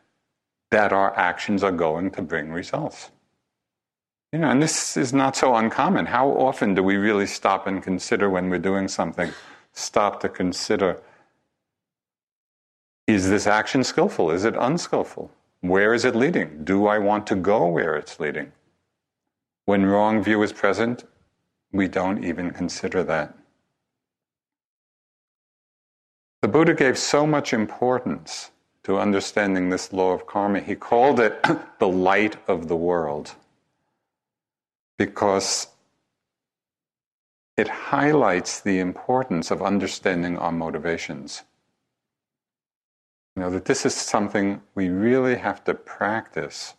that 0.72 0.92
our 0.92 1.16
actions 1.18 1.64
are 1.64 1.72
going 1.72 2.12
to 2.12 2.22
bring 2.22 2.52
results. 2.52 3.12
You 4.34 4.40
know, 4.40 4.50
and 4.50 4.64
this 4.64 4.98
is 4.98 5.14
not 5.14 5.36
so 5.36 5.56
uncommon. 5.56 6.08
How 6.08 6.28
often 6.28 6.74
do 6.74 6.82
we 6.82 6.96
really 6.96 7.28
stop 7.28 7.68
and 7.68 7.84
consider 7.84 8.32
when 8.32 8.50
we're 8.50 8.58
doing 8.58 8.88
something? 8.88 9.32
Stop 9.74 10.20
to 10.22 10.30
consider 10.30 11.00
is 13.06 13.30
this 13.30 13.46
action 13.46 13.84
skillful? 13.84 14.32
Is 14.32 14.46
it 14.46 14.56
unskillful? 14.58 15.30
Where 15.62 15.94
is 15.94 16.06
it 16.06 16.16
leading? 16.16 16.64
Do 16.64 16.88
I 16.88 16.98
want 16.98 17.28
to 17.28 17.36
go 17.36 17.68
where 17.68 17.96
it's 17.96 18.20
leading? 18.20 18.54
When 19.66 19.86
wrong 19.86 20.24
view 20.24 20.42
is 20.42 20.54
present, 20.54 21.04
we 21.74 21.90
don't 21.90 22.24
even 22.24 22.52
consider 22.52 23.04
that. 23.04 23.38
The 26.42 26.48
Buddha 26.48 26.74
gave 26.74 26.98
so 26.98 27.28
much 27.28 27.54
importance 27.54 28.52
to 28.84 28.98
understanding 28.98 29.70
this 29.70 29.92
law 29.92 30.14
of 30.14 30.26
karma. 30.26 30.62
He 30.62 30.76
called 30.76 31.20
it 31.20 31.46
the 31.80 31.90
light 31.90 32.38
of 32.48 32.70
the 32.70 32.78
world 32.78 33.36
because 34.98 35.68
it 37.56 37.68
highlights 37.68 38.60
the 38.60 38.80
importance 38.80 39.52
of 39.52 39.62
understanding 39.62 40.38
our 40.38 40.52
motivations. 40.52 41.44
You 43.36 43.44
know, 43.44 43.50
that 43.52 43.66
this 43.66 43.86
is 43.86 43.96
something 43.96 44.62
we 44.76 44.90
really 44.90 45.36
have 45.36 45.64
to 45.66 45.74
practice 45.74 46.76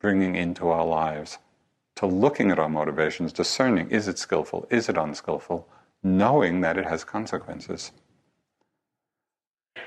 bringing 0.00 0.36
into 0.36 0.68
our 0.68 0.84
lives, 0.84 1.38
to 1.96 2.06
looking 2.06 2.50
at 2.50 2.58
our 2.58 2.68
motivations, 2.68 3.32
discerning 3.32 3.90
is 3.90 4.06
it 4.08 4.18
skillful, 4.18 4.66
is 4.70 4.88
it 4.88 4.96
unskillful, 4.96 5.68
knowing 6.02 6.60
that 6.60 6.76
it 6.76 6.84
has 6.84 7.04
consequences. 7.04 7.92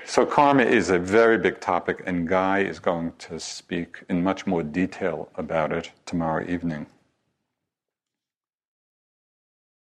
So, 0.04 0.26
karma 0.26 0.64
is 0.64 0.90
a 0.90 0.98
very 0.98 1.38
big 1.38 1.60
topic, 1.60 2.02
and 2.04 2.28
Guy 2.28 2.60
is 2.60 2.80
going 2.80 3.12
to 3.18 3.38
speak 3.38 4.02
in 4.08 4.24
much 4.24 4.46
more 4.46 4.62
detail 4.62 5.28
about 5.36 5.72
it 5.72 5.92
tomorrow 6.04 6.44
evening. 6.48 6.86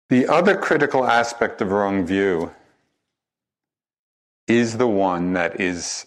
The 0.09 0.27
other 0.27 0.57
critical 0.57 1.07
aspect 1.07 1.61
of 1.61 1.71
wrong 1.71 2.07
view 2.07 2.55
is 4.47 4.79
the 4.79 4.89
one 4.89 5.35
that 5.35 5.61
is 5.61 6.07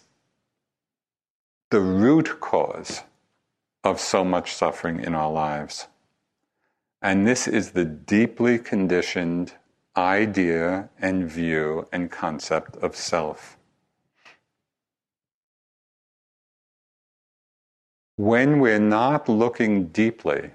the 1.70 1.80
root 1.80 2.40
cause 2.40 3.02
of 3.84 4.00
so 4.00 4.24
much 4.24 4.52
suffering 4.52 4.98
in 4.98 5.14
our 5.14 5.30
lives. 5.30 5.86
And 7.00 7.28
this 7.28 7.46
is 7.46 7.70
the 7.70 7.84
deeply 7.84 8.58
conditioned 8.58 9.54
idea 9.96 10.88
and 10.98 11.30
view 11.30 11.86
and 11.92 12.10
concept 12.10 12.76
of 12.78 12.96
self. 12.96 13.56
When 18.16 18.58
we're 18.58 18.80
not 18.80 19.28
looking 19.28 19.86
deeply 19.86 20.50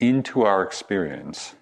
into 0.00 0.42
our 0.42 0.62
experience, 0.62 1.54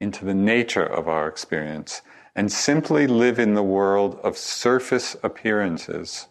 into 0.00 0.24
the 0.24 0.34
nature 0.34 0.84
of 0.84 1.08
our 1.08 1.28
experience, 1.28 2.02
and 2.34 2.52
simply 2.52 3.06
live 3.06 3.38
in 3.38 3.54
the 3.54 3.62
world 3.62 4.18
of 4.22 4.36
surface 4.36 5.16
appearances, 5.22 6.26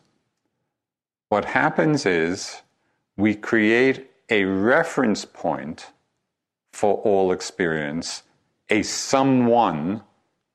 what 1.30 1.46
happens 1.46 2.06
is 2.06 2.62
we 3.18 3.36
create 3.36 4.10
a 4.30 4.46
reference 4.46 5.26
point 5.26 5.92
for 6.72 6.96
all 7.00 7.32
experience, 7.32 8.24
a 8.70 8.84
someone 8.84 10.02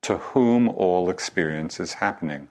to 0.02 0.18
whom 0.18 0.68
all 0.68 1.10
experience 1.10 1.80
is 1.80 1.94
happening. 1.94 2.48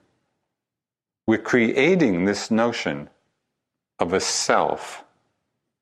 We're 1.26 1.38
creating 1.38 2.24
this 2.24 2.50
notion 2.50 3.08
of 3.98 4.12
a 4.12 4.20
self 4.20 5.04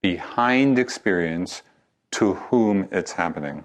behind 0.02 0.78
experience 0.78 1.62
to 2.12 2.34
whom 2.34 2.88
it's 2.90 3.12
happening. 3.12 3.64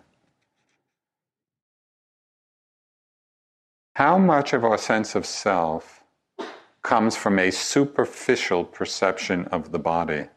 How 3.96 4.18
much 4.18 4.54
of 4.54 4.64
our 4.64 4.78
sense 4.78 5.16
of 5.16 5.26
self 5.26 6.04
comes 6.84 7.16
from 7.16 7.40
a 7.40 7.52
superficial 7.52 8.66
perception 8.66 9.46
of 9.46 9.72
the 9.72 9.80
body? 9.80 10.28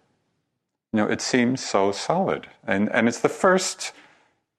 You 0.92 0.96
know, 0.96 1.06
it 1.06 1.20
seems 1.20 1.62
so 1.62 1.92
solid. 1.92 2.46
And, 2.66 2.88
and 2.92 3.08
it's 3.08 3.20
the 3.20 3.28
first, 3.28 3.92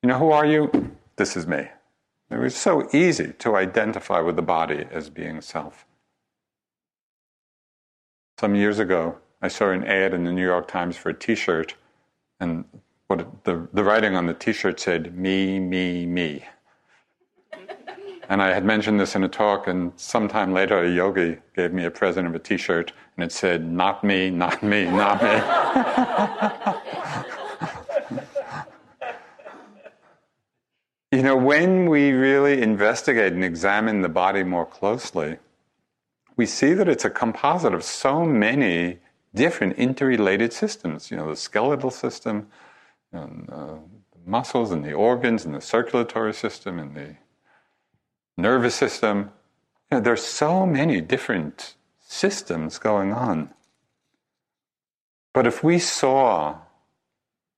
you 0.04 0.10
know, 0.10 0.20
who 0.20 0.32
are 0.32 0.46
you? 0.46 0.92
This 1.16 1.36
is 1.36 1.48
me. 1.48 1.70
It 2.30 2.38
was 2.38 2.56
so 2.56 2.88
easy 2.94 3.34
to 3.40 3.56
identify 3.56 4.20
with 4.20 4.36
the 4.36 4.42
body 4.42 4.86
as 4.92 5.10
being 5.10 5.42
self. 5.42 5.86
Some 8.38 8.56
years 8.56 8.80
ago, 8.80 9.18
I 9.42 9.48
saw 9.48 9.72
an 9.72 9.84
ad 9.84 10.14
in 10.14 10.26
the 10.26 10.32
New 10.32 10.46
York 10.46 10.68
Times 10.68 10.96
for 10.98 11.10
a 11.10 11.14
t 11.14 11.36
shirt, 11.36 11.76
and 12.40 12.66
what 13.10 13.44
the, 13.44 13.68
the 13.74 13.84
writing 13.84 14.16
on 14.16 14.28
the 14.28 14.36
T-shirt 14.36 14.80
said, 14.80 15.18
"Me, 15.18 15.60
me, 15.60 16.06
me." 16.06 16.46
and 18.30 18.40
I 18.40 18.54
had 18.54 18.64
mentioned 18.64 19.00
this 19.00 19.16
in 19.16 19.24
a 19.24 19.28
talk, 19.28 19.68
and 19.68 19.92
sometime 19.96 20.54
later, 20.54 20.84
a 20.84 20.90
yogi 20.90 21.38
gave 21.56 21.74
me 21.74 21.86
a 21.86 21.92
present 21.92 22.28
of 22.28 22.36
a 22.36 22.40
T-shirt, 22.40 22.94
and 23.18 23.24
it 23.24 23.32
said, 23.32 23.66
"Not 23.66 24.04
me, 24.04 24.30
not 24.30 24.62
me, 24.62 24.86
not 24.86 25.24
me." 25.24 25.42
you 31.18 31.24
know, 31.24 31.36
when 31.36 31.90
we 31.90 32.12
really 32.12 32.62
investigate 32.62 33.34
and 33.34 33.44
examine 33.44 34.02
the 34.02 34.10
body 34.10 34.44
more 34.44 34.68
closely, 34.68 35.40
we 36.36 36.46
see 36.46 36.74
that 36.74 36.88
it's 36.88 37.06
a 37.06 37.10
composite 37.10 37.74
of 37.74 37.84
so 37.84 38.24
many 38.24 39.00
different 39.34 39.78
interrelated 39.78 40.54
systems. 40.54 41.10
You 41.10 41.18
know, 41.18 41.28
the 41.28 41.36
skeletal 41.36 41.90
system, 41.90 42.48
and 43.12 43.50
uh, 43.52 43.76
the 44.14 44.30
muscles 44.30 44.72
and 44.72 44.84
the 44.84 44.94
organs 44.94 45.46
and 45.46 45.56
the 45.56 45.62
circulatory 45.62 46.34
system 46.34 46.80
and 46.80 46.96
the 46.96 47.16
nervous 48.38 48.76
system. 48.76 49.32
You 49.92 49.98
know, 49.98 50.02
there's 50.02 50.24
so 50.24 50.66
many 50.66 51.02
different 51.02 51.76
systems 52.00 52.78
going 52.78 53.14
on. 53.14 53.50
But 55.34 55.48
if 55.48 55.64
we 55.64 55.80
saw, 55.80 56.58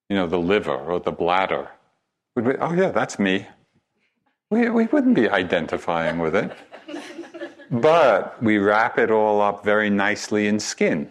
you 0.09 0.15
know, 0.15 0.27
the 0.27 0.39
liver 0.39 0.75
or 0.75 0.99
the 0.99 1.11
bladder, 1.11 1.69
we'd 2.35 2.45
be, 2.45 2.55
oh 2.57 2.73
yeah, 2.73 2.91
that's 2.91 3.17
me. 3.17 3.47
We, 4.49 4.69
we 4.69 4.85
wouldn't 4.85 5.15
be 5.15 5.29
identifying 5.29 6.19
with 6.19 6.35
it. 6.35 6.51
but 7.71 8.41
we 8.43 8.57
wrap 8.57 8.97
it 8.97 9.09
all 9.09 9.41
up 9.41 9.63
very 9.63 9.89
nicely 9.89 10.47
in 10.47 10.59
skin. 10.59 11.09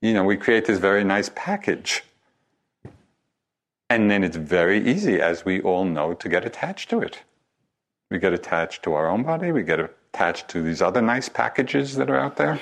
You 0.00 0.14
know, 0.14 0.24
we 0.24 0.36
create 0.36 0.64
this 0.66 0.78
very 0.78 1.04
nice 1.04 1.30
package. 1.34 2.02
And 3.94 4.10
then 4.10 4.24
it's 4.24 4.36
very 4.36 4.84
easy, 4.84 5.20
as 5.20 5.44
we 5.44 5.60
all 5.60 5.84
know, 5.84 6.14
to 6.14 6.28
get 6.28 6.44
attached 6.44 6.90
to 6.90 6.98
it. 6.98 7.22
We 8.10 8.18
get 8.18 8.32
attached 8.32 8.82
to 8.82 8.94
our 8.94 9.06
own 9.08 9.22
body, 9.22 9.52
we 9.52 9.62
get 9.62 9.78
attached 9.78 10.48
to 10.48 10.62
these 10.64 10.82
other 10.82 11.00
nice 11.00 11.28
packages 11.28 11.94
that 11.94 12.10
are 12.10 12.18
out 12.18 12.34
there. 12.34 12.56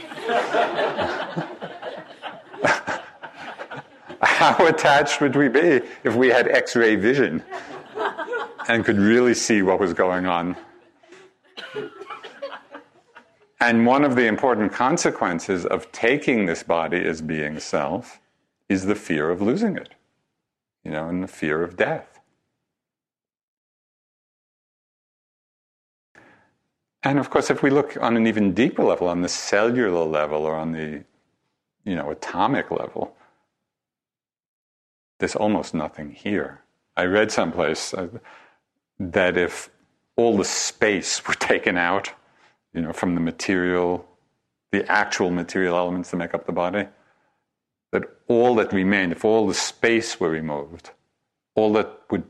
How 4.21 4.67
attached 4.67 5.23
would 5.23 5.35
we 5.35 5.49
be 5.49 5.81
if 6.05 6.15
we 6.15 6.29
had 6.29 6.49
x 6.49 6.77
ray 6.77 6.97
vision 6.97 7.43
and 8.69 8.85
could 8.85 8.99
really 8.99 9.33
see 9.33 9.63
what 9.63 9.81
was 9.81 9.95
going 9.95 10.27
on? 10.27 10.55
And 13.59 13.87
one 13.87 14.05
of 14.05 14.17
the 14.17 14.27
important 14.27 14.71
consequences 14.71 15.65
of 15.65 15.91
taking 15.93 16.45
this 16.45 16.63
body 16.63 17.03
as 17.07 17.23
being 17.23 17.59
self 17.59 18.21
is 18.69 18.85
the 18.85 18.95
fear 18.95 19.31
of 19.31 19.41
losing 19.41 19.79
it 19.79 19.95
you 20.85 20.91
know, 20.91 21.09
and 21.09 21.23
the 21.23 21.29
fear 21.29 21.63
of 21.63 21.77
death. 21.77 22.21
And 27.03 27.19
of 27.19 27.31
course, 27.31 27.51
if 27.51 27.63
we 27.63 27.71
look 27.71 27.97
on 28.01 28.17
an 28.17 28.27
even 28.27 28.55
deeper 28.55 28.85
level, 28.85 29.09
on 29.09 29.23
the 29.23 29.29
cellular 29.29 30.05
level 30.05 30.45
or 30.45 30.55
on 30.55 30.73
the, 30.73 31.05
you 31.85 31.97
know, 31.97 32.11
atomic 32.11 32.71
level, 32.71 33.17
there's 35.19 35.35
almost 35.35 35.75
nothing 35.75 36.13
here. 36.13 36.63
I 36.97 37.05
read 37.05 37.33
someplace 37.33 37.95
uh, 37.95 38.09
that 38.99 39.37
if 39.37 39.71
all 40.17 40.37
the 40.37 40.45
space 40.45 41.27
were 41.27 41.35
taken 41.53 41.77
out, 41.77 42.13
you 42.73 42.83
know, 42.83 42.93
from 42.93 43.15
the 43.15 43.21
material, 43.21 44.07
the 44.71 44.91
actual 44.91 45.31
material 45.31 45.77
elements 45.77 46.11
that 46.11 46.17
make 46.17 46.35
up 46.35 46.47
the 46.47 46.53
body, 46.53 46.87
all 48.33 48.55
that 48.57 48.73
remained, 48.73 49.13
if 49.13 49.25
all 49.25 49.47
the 49.47 49.55
space 49.55 50.19
were 50.21 50.31
removed, 50.31 50.91
all 51.55 51.73
that 51.75 52.01
would 52.11 52.25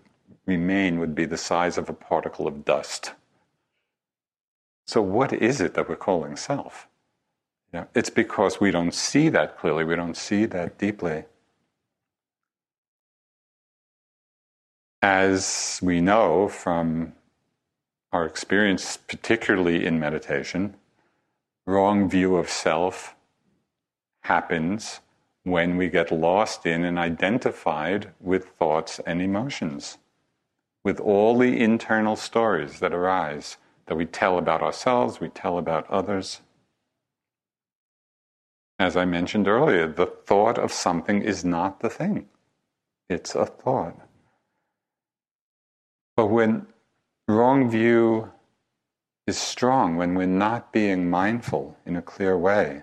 remain 0.47 0.99
would 0.99 1.15
be 1.15 1.25
the 1.25 1.37
size 1.37 1.79
of 1.79 1.89
a 1.89 1.93
particle 1.93 2.47
of 2.47 2.65
dust. 2.65 3.13
So, 4.87 5.01
what 5.01 5.33
is 5.33 5.61
it 5.61 5.75
that 5.75 5.89
we're 5.89 5.97
calling 5.97 6.37
self? 6.37 6.89
It's 7.95 8.11
because 8.11 8.61
we 8.61 8.71
don't 8.71 8.93
see 8.95 9.29
that 9.31 9.59
clearly, 9.59 9.85
we 9.85 9.97
don't 9.97 10.17
see 10.17 10.45
that 10.47 10.79
deeply. 10.79 11.25
As 15.01 15.81
we 15.83 16.01
know 16.01 16.49
from 16.49 17.15
our 18.13 18.27
experience, 18.27 18.99
particularly 18.99 19.87
in 19.87 19.99
meditation, 19.99 20.77
wrong 21.67 22.09
view 22.09 22.37
of 22.37 22.51
self 22.51 23.15
happens 24.25 25.01
when 25.45 25.77
we 25.77 25.89
get 25.89 26.13
lost 26.13 26.67
in 26.67 26.85
and 26.85 26.99
identified 26.99 28.13
with 28.21 28.47
thoughts 28.59 29.01
and 29.07 29.21
emotions, 29.21 29.99
with 30.85 31.01
all 31.01 31.37
the 31.37 31.61
internal 31.61 32.17
stories 32.17 32.81
that 32.81 32.93
arise 32.93 33.57
that 33.87 33.97
we 33.97 34.07
tell 34.07 34.39
about 34.39 34.63
ourselves, 34.63 35.21
we 35.21 35.29
tell 35.29 35.59
about 35.59 35.89
others. 35.91 36.41
As 38.79 38.97
I 38.97 39.05
mentioned 39.05 39.49
earlier, 39.49 39.87
the 39.87 40.07
thought 40.07 40.59
of 40.59 40.73
something 40.73 41.23
is 41.23 41.45
not 41.45 41.81
the 41.81 41.91
thing, 41.91 42.29
it's 43.09 43.35
a 43.35 43.47
thought. 43.47 43.97
But 46.17 46.27
when 46.27 46.67
wrong 47.27 47.71
view 47.71 48.31
is 49.27 49.39
strong, 49.39 49.97
when 49.97 50.15
we're 50.15 50.27
not 50.27 50.73
being 50.73 51.09
mindful 51.09 51.77
in 51.87 51.97
a 51.97 52.03
clear 52.03 52.37
way, 52.37 52.83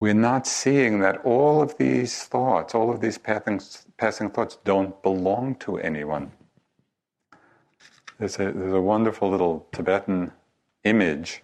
we're 0.00 0.14
not 0.14 0.46
seeing 0.46 1.00
that 1.00 1.24
all 1.24 1.60
of 1.60 1.76
these 1.76 2.24
thoughts, 2.24 2.74
all 2.74 2.90
of 2.90 3.00
these 3.00 3.18
passing, 3.18 3.60
passing 3.96 4.30
thoughts, 4.30 4.58
don't 4.64 5.00
belong 5.02 5.56
to 5.56 5.78
anyone. 5.78 6.30
There's 8.18 8.36
a, 8.36 8.52
there's 8.52 8.72
a 8.72 8.80
wonderful 8.80 9.30
little 9.30 9.66
Tibetan 9.72 10.32
image 10.84 11.42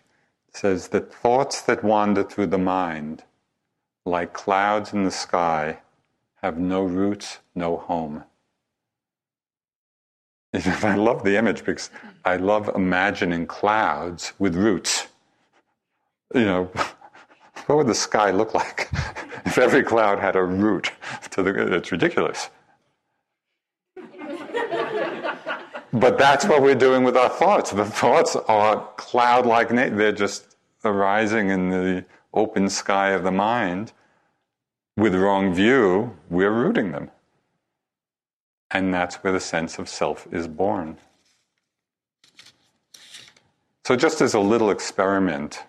it 0.49 0.57
says 0.57 0.89
that 0.89 1.13
thoughts 1.13 1.63
that 1.63 1.83
wander 1.83 2.23
through 2.23 2.47
the 2.47 2.59
mind, 2.59 3.25
like 4.05 4.33
clouds 4.33 4.93
in 4.93 5.05
the 5.05 5.11
sky, 5.11 5.79
have 6.43 6.59
no 6.59 6.85
roots, 6.85 7.39
no 7.57 7.77
home. 7.77 8.25
I 10.55 10.95
love 10.95 11.25
the 11.25 11.37
image 11.37 11.65
because 11.65 11.91
I 12.25 12.37
love 12.37 12.71
imagining 12.77 13.47
clouds 13.47 14.33
with 14.39 14.55
roots. 14.55 15.09
You 16.33 16.45
know, 16.45 16.71
what 17.67 17.79
would 17.79 17.87
the 17.87 17.95
sky 17.95 18.31
look 18.31 18.55
like 18.55 18.89
if 19.47 19.59
every 19.59 19.83
cloud 19.83 20.19
had 20.19 20.37
a 20.37 20.43
root 20.43 20.91
to 21.31 21.43
the 21.43 21.75
it's 21.75 21.93
ridiculous. 21.93 22.51
but 25.93 26.19
that's 26.19 26.45
what 26.47 26.63
we're 26.63 26.75
doing 26.75 27.05
with 27.05 27.17
our 27.17 27.29
thoughts. 27.29 27.71
The 27.71 27.85
thoughts 27.85 28.37
are 28.37 28.89
cloud-like 28.97 29.69
they're 29.69 30.13
just 30.13 30.57
arising 30.85 31.51
in 31.51 31.71
the 31.71 32.05
open 32.33 32.69
sky 32.69 33.11
of 33.11 33.23
the 33.23 33.31
mind 33.31 33.93
with 34.97 35.15
wrong 35.15 35.55
view, 35.55 36.17
we're 36.31 36.53
rooting 36.53 36.93
them. 36.93 37.11
And 38.71 38.93
that's 38.93 39.17
where 39.17 39.33
the 39.33 39.41
sense 39.41 39.79
of 39.79 39.89
self 39.89 40.27
is 40.33 40.49
born. 40.49 40.99
So, 43.85 43.97
just 43.97 44.21
as 44.21 44.35
a 44.35 44.41
little 44.41 44.71
experiment 44.71 45.65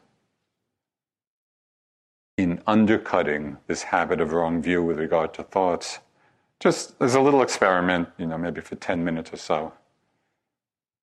in 2.37 2.61
undercutting 2.67 3.57
this 3.67 3.83
habit 3.83 4.19
of 4.19 4.33
wrong 4.33 4.61
view 4.61 4.83
with 4.83 4.99
regard 4.99 5.33
to 5.33 5.43
thoughts, 5.43 5.99
just 6.59 6.93
as 6.99 7.15
a 7.15 7.21
little 7.21 7.41
experiment, 7.41 8.09
you 8.17 8.25
know, 8.25 8.37
maybe 8.37 8.61
for 8.61 8.75
10 8.75 9.03
minutes 9.03 9.31
or 9.33 9.37
so, 9.37 9.73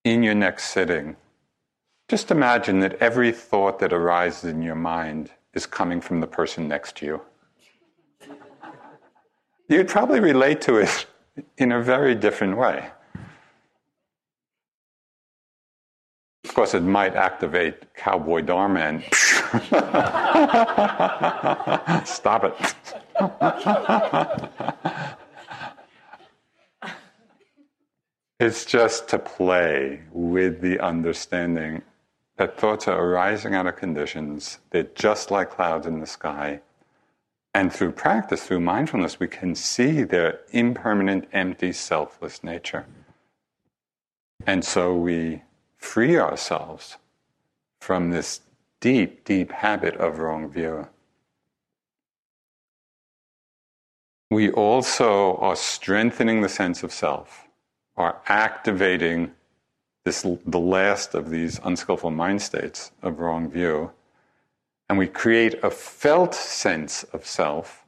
in 0.05 0.23
your 0.23 0.35
next 0.35 0.71
sitting, 0.71 1.17
just 2.09 2.31
imagine 2.31 2.81
that 2.81 2.95
every 2.95 3.33
thought 3.33 3.79
that 3.79 3.93
arises 3.93 4.45
in 4.45 4.61
your 4.61 4.75
mind 4.75 5.31
is 5.55 5.65
coming 5.65 6.01
from 6.01 6.21
the 6.21 6.27
person 6.27 6.69
next 6.69 6.97
to 6.97 7.07
you. 7.07 7.23
You'd 9.69 9.89
probably 9.89 10.21
relate 10.21 10.61
to 10.63 10.77
it 10.77 11.07
in 11.57 11.73
a 11.73 11.83
very 11.83 12.15
different 12.15 12.59
way. 12.59 12.91
Of 16.45 16.55
course, 16.55 16.75
it 16.75 16.83
might 16.83 17.15
activate 17.15 17.95
cowboy 17.95 18.43
Dharma 18.43 19.01
stop 22.07 22.45
it. 22.45 22.55
it's 28.41 28.65
just 28.65 29.09
to 29.09 29.19
play 29.19 30.01
with 30.11 30.63
the 30.63 30.81
understanding 30.81 31.83
that 32.37 32.59
thoughts 32.59 32.89
are 32.89 32.99
arising 32.99 33.55
out 33.55 33.67
of 33.67 33.77
conditions. 33.77 34.59
They're 34.71 34.85
just 34.95 35.31
like 35.31 35.51
clouds 35.51 35.87
in 35.87 36.01
the 36.01 36.07
sky. 36.07 36.63
And 37.55 37.71
through 37.71 37.93
practice, 37.93 38.45
through 38.45 38.61
mindfulness, 38.61 39.21
we 39.21 39.29
can 39.29 39.55
see 39.55 40.03
their 40.03 40.41
impermanent, 40.53 41.29
empty, 41.35 41.73
selfless 41.73 42.43
nature. 42.43 42.87
And 44.47 44.65
so 44.65 44.97
we 44.97 45.43
free 45.77 46.19
ourselves 46.19 46.97
from 47.81 48.11
this 48.11 48.41
deep, 48.83 49.25
deep 49.25 49.51
habit 49.51 49.97
of 49.97 50.19
wrong 50.19 50.51
view. 50.51 50.87
We 54.31 54.51
also 54.51 55.37
are 55.37 55.57
strengthening 55.57 56.43
the 56.43 56.51
sense 56.51 56.83
of 56.83 56.93
self, 56.93 57.49
are 57.97 58.21
activating 58.27 59.33
this, 60.05 60.27
the 60.45 60.61
last 60.61 61.15
of 61.15 61.31
these 61.31 61.59
unskillful 61.65 62.11
mind 62.11 62.43
states 62.43 62.93
of 63.03 63.21
wrong 63.21 63.51
view 63.51 63.93
and 64.93 64.99
we 64.99 65.07
create 65.07 65.55
a 65.65 65.71
felt 65.71 66.35
sense 66.35 67.03
of 67.15 67.25
self 67.25 67.87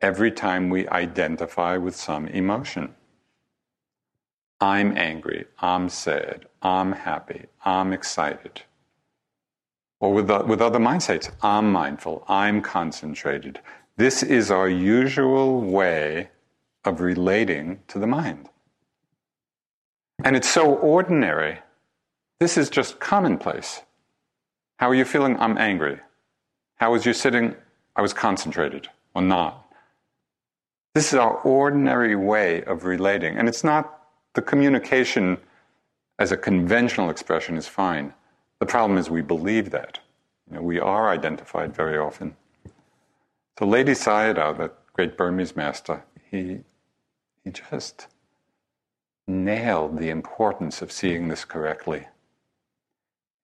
every 0.00 0.32
time 0.32 0.68
we 0.68 0.88
identify 0.88 1.76
with 1.76 1.94
some 1.94 2.26
emotion. 2.26 2.92
I'm 4.60 4.98
angry, 4.98 5.44
I'm 5.60 5.88
sad, 5.88 6.46
I'm 6.60 6.90
happy, 6.90 7.46
I'm 7.64 7.92
excited. 7.92 8.62
Or 10.00 10.12
with, 10.12 10.30
uh, 10.30 10.42
with 10.46 10.62
other 10.62 10.78
mind 10.78 11.02
states, 11.02 11.30
I'm 11.42 11.70
mindful, 11.70 12.24
I'm 12.26 12.62
concentrated. 12.62 13.60
This 13.96 14.22
is 14.22 14.50
our 14.50 14.68
usual 14.68 15.60
way 15.60 16.30
of 16.84 17.00
relating 17.00 17.80
to 17.88 17.98
the 17.98 18.06
mind. 18.06 18.48
And 20.24 20.36
it's 20.36 20.48
so 20.48 20.74
ordinary. 20.74 21.58
This 22.38 22.56
is 22.56 22.70
just 22.70 22.98
commonplace. 22.98 23.82
How 24.78 24.88
are 24.88 24.94
you 24.94 25.04
feeling? 25.04 25.38
I'm 25.38 25.58
angry. 25.58 25.98
How 26.76 26.92
was 26.92 27.04
you 27.04 27.12
sitting? 27.12 27.54
I 27.94 28.00
was 28.00 28.14
concentrated 28.14 28.88
or 29.14 29.20
not. 29.20 29.66
This 30.94 31.12
is 31.12 31.18
our 31.18 31.34
ordinary 31.42 32.16
way 32.16 32.64
of 32.64 32.84
relating. 32.84 33.36
And 33.36 33.48
it's 33.48 33.62
not 33.62 34.08
the 34.34 34.42
communication 34.42 35.36
as 36.18 36.32
a 36.32 36.36
conventional 36.36 37.10
expression 37.10 37.56
is 37.56 37.68
fine. 37.68 38.14
The 38.60 38.66
problem 38.66 38.98
is 38.98 39.10
we 39.10 39.22
believe 39.22 39.70
that. 39.70 39.98
You 40.48 40.56
know, 40.56 40.62
we 40.62 40.78
are 40.78 41.08
identified 41.08 41.74
very 41.74 41.98
often. 41.98 42.36
So 43.58 43.66
Ledi 43.66 43.96
Sayadaw, 43.96 44.56
that 44.58 44.74
great 44.92 45.16
Burmese 45.16 45.56
master, 45.56 46.04
he, 46.30 46.60
he 47.42 47.50
just 47.50 48.06
nailed 49.26 49.98
the 49.98 50.10
importance 50.10 50.82
of 50.82 50.92
seeing 50.92 51.28
this 51.28 51.44
correctly. 51.44 52.06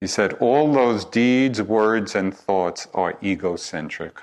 He 0.00 0.06
said, 0.06 0.34
All 0.34 0.72
those 0.72 1.04
deeds, 1.04 1.62
words, 1.62 2.14
and 2.14 2.34
thoughts 2.34 2.86
are 2.92 3.18
egocentric. 3.22 4.20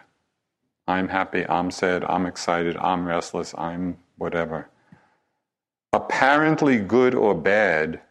I'm 0.88 1.08
happy, 1.08 1.48
I'm 1.48 1.72
sad, 1.72 2.04
I'm 2.04 2.26
excited, 2.26 2.78
I'm 2.78 3.08
restless, 3.08 3.56
I'm 3.58 3.98
whatever. 4.18 4.70
Apparently 5.94 6.78
good 6.80 7.16
or 7.16 7.34
bad, 7.34 8.02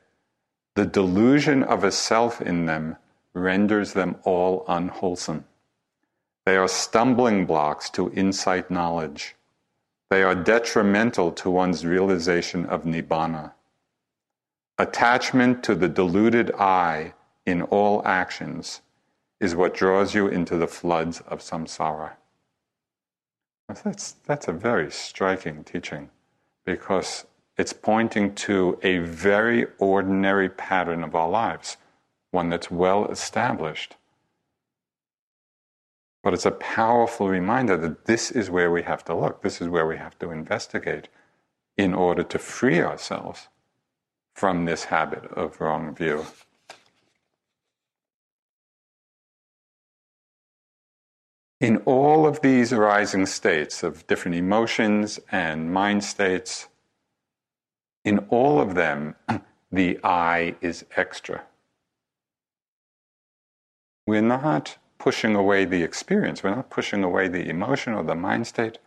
the 0.75 0.87
delusion 0.87 1.63
of 1.63 1.85
a 1.85 1.93
self 1.93 2.41
in 2.41 2.67
them 2.67 2.97
renders 3.35 3.93
them 3.93 4.17
all 4.25 4.65
unwholesome. 4.69 5.45
They 6.45 6.57
are 6.57 6.69
stumbling 6.69 7.47
blocks 7.47 7.91
to 7.91 8.13
insight 8.13 8.71
knowledge. 8.71 9.37
They 10.11 10.23
are 10.23 10.35
detrimental 10.35 11.33
to 11.33 11.51
one's 11.51 11.87
realization 11.87 12.67
of 12.67 12.85
nibbana. 12.85 13.53
Attachment 14.79 15.63
to 15.65 15.75
the 15.75 15.89
deluded 15.89 16.51
I 16.55 17.15
in 17.47 17.63
all 17.63 18.03
actions 18.07 18.81
is 19.41 19.55
what 19.55 19.75
draws 19.75 20.15
you 20.15 20.29
into 20.29 20.57
the 20.57 20.67
floods 20.67 21.21
of 21.27 21.41
samsara. 21.41 22.13
That's, 23.85 24.13
that's 24.27 24.49
a 24.49 24.53
very 24.53 24.91
striking 24.91 25.65
teaching 25.65 26.11
because 26.65 27.25
it's 27.59 27.73
pointing 27.73 28.35
to 28.35 28.79
a 28.83 28.99
very 28.99 29.67
ordinary 29.79 30.49
pattern 30.49 31.05
of 31.05 31.15
our 31.15 31.29
lives, 31.29 31.77
one 32.31 32.49
that's 32.49 32.71
well 32.71 33.07
established. 33.07 33.97
But 36.23 36.35
it's 36.35 36.47
a 36.47 36.53
powerful 36.53 37.29
reminder 37.29 37.77
that 37.77 38.07
this 38.07 38.31
is 38.31 38.49
where 38.49 38.71
we 38.71 38.83
have 38.83 39.05
to 39.07 39.15
look, 39.15 39.43
this 39.43 39.61
is 39.61 39.69
where 39.69 39.87
we 39.87 39.97
have 39.97 40.19
to 40.21 40.31
investigate 40.31 41.09
in 41.77 41.95
order 41.95 42.23
to 42.23 42.39
free 42.39 42.81
ourselves 42.81 43.49
from 44.35 44.65
this 44.65 44.85
habit 44.85 45.25
of 45.33 45.61
wrong 45.61 45.95
view. 45.95 46.27
In 51.61 51.77
all 51.85 52.27
of 52.27 52.41
these 52.41 52.73
arising 52.73 53.27
states 53.27 53.83
of 53.83 54.07
different 54.07 54.37
emotions 54.37 55.21
and 55.31 55.73
mind 55.73 56.03
states, 56.03 56.69
in 58.05 58.19
all 58.31 58.61
of 58.61 58.75
them, 58.75 59.15
the 59.73 59.99
I 60.05 60.57
is 60.61 60.85
extra. 60.97 61.43
We're 64.07 64.23
not 64.23 64.77
pushing 64.99 65.35
away 65.35 65.65
the 65.65 65.83
experience, 65.83 66.43
we're 66.43 66.55
not 66.55 66.71
pushing 66.71 67.03
away 67.03 67.29
the 67.29 67.49
emotion 67.49 67.93
or 67.93 68.03
the 68.03 68.15
mind 68.15 68.47
state. 68.47 68.79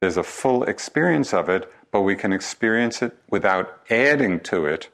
There's 0.00 0.16
a 0.16 0.22
full 0.22 0.64
experience 0.64 1.34
of 1.34 1.48
it, 1.48 1.70
but 1.90 2.02
we 2.02 2.16
can 2.16 2.32
experience 2.32 3.02
it 3.02 3.16
without 3.28 3.80
adding 3.90 4.40
to 4.40 4.66
it 4.66 4.88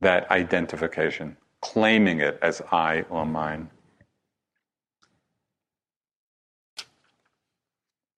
that 0.00 0.30
identification, 0.30 1.36
claiming 1.60 2.20
it 2.20 2.38
as 2.40 2.62
I 2.72 3.04
or 3.10 3.26
mine. 3.26 3.68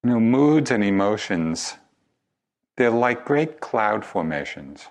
You 0.03 0.11
know, 0.11 0.21
moods 0.21 0.71
and 0.71 0.85
emotions, 0.85 1.75
they're 2.77 2.91
like 2.91 3.25
great 3.25 3.61
cloud 3.61 4.05
formations. 4.05 4.89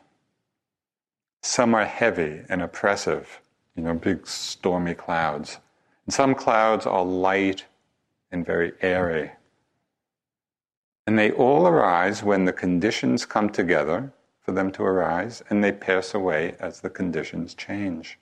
Some 1.41 1.75
are 1.75 1.85
heavy 1.85 2.41
and 2.47 2.61
oppressive, 2.61 3.41
you 3.75 3.83
know, 3.83 3.93
big 3.93 4.25
stormy 4.25 4.93
clouds. 4.93 5.59
And 6.05 6.13
some 6.13 6.35
clouds 6.35 6.85
are 6.85 7.03
light 7.03 7.65
and 8.31 8.45
very 8.45 8.73
airy. 8.81 9.31
And 11.05 11.19
they 11.19 11.31
all 11.31 11.67
arise 11.67 12.23
when 12.23 12.45
the 12.45 12.53
conditions 12.53 13.25
come 13.25 13.49
together 13.49 14.13
for 14.39 14.53
them 14.53 14.71
to 14.73 14.83
arise, 14.83 15.41
and 15.49 15.63
they 15.63 15.71
pass 15.71 16.13
away 16.13 16.55
as 16.59 16.81
the 16.81 16.89
conditions 16.89 17.53
change. 17.53 18.19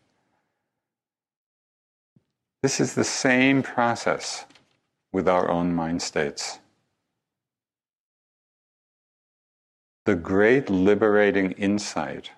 This 2.62 2.80
is 2.80 2.94
the 2.94 3.04
same 3.04 3.64
process 3.64 4.46
with 5.12 5.28
our 5.28 5.50
own 5.50 5.74
mind 5.74 6.02
states. 6.02 6.60
The 10.06 10.16
great 10.16 10.68
liberating 10.68 11.52
insight 11.52 12.32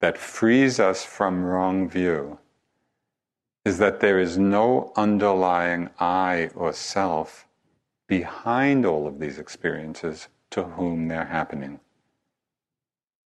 that 0.00 0.18
frees 0.18 0.80
us 0.80 1.04
from 1.04 1.44
wrong 1.44 1.88
view 1.88 2.40
is 3.64 3.78
that 3.78 4.00
there 4.00 4.18
is 4.18 4.36
no 4.36 4.92
underlying 4.96 5.90
I 6.00 6.50
or 6.56 6.72
self 6.72 7.46
behind 8.08 8.84
all 8.84 9.06
of 9.06 9.20
these 9.20 9.38
experiences 9.38 10.26
to 10.50 10.64
whom 10.64 11.06
they're 11.06 11.26
happening. 11.26 11.78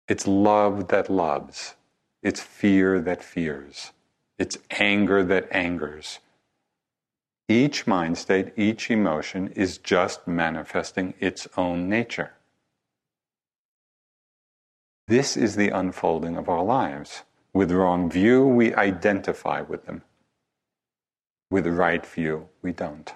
It's 0.09 0.27
love 0.27 0.89
that 0.89 1.09
loves, 1.09 1.77
it's 2.23 2.41
fear 2.41 3.01
that 3.01 3.23
fears, 3.23 3.93
it's 4.39 4.59
anger 4.73 5.23
that 5.23 5.47
angers. 5.53 6.19
Each 7.49 7.87
mind 7.87 8.19
state, 8.19 8.53
each 8.57 8.91
emotion 8.91 9.53
is 9.55 9.79
just 9.79 10.27
manifesting 10.27 11.15
its 11.21 11.47
own 11.57 11.89
nature. 11.89 12.33
This 15.09 15.39
is 15.39 15.57
the 15.57 15.71
unfolding 15.71 16.37
of 16.37 16.51
our 16.51 16.63
lives. 16.63 17.23
With 17.55 17.73
wrong 17.73 18.11
view, 18.11 18.47
we 18.47 18.75
identify 18.75 19.63
with 19.63 19.87
them. 19.87 20.03
With 21.51 21.67
right 21.67 22.05
view, 22.05 22.51
we 22.61 22.73
don't. 22.73 23.11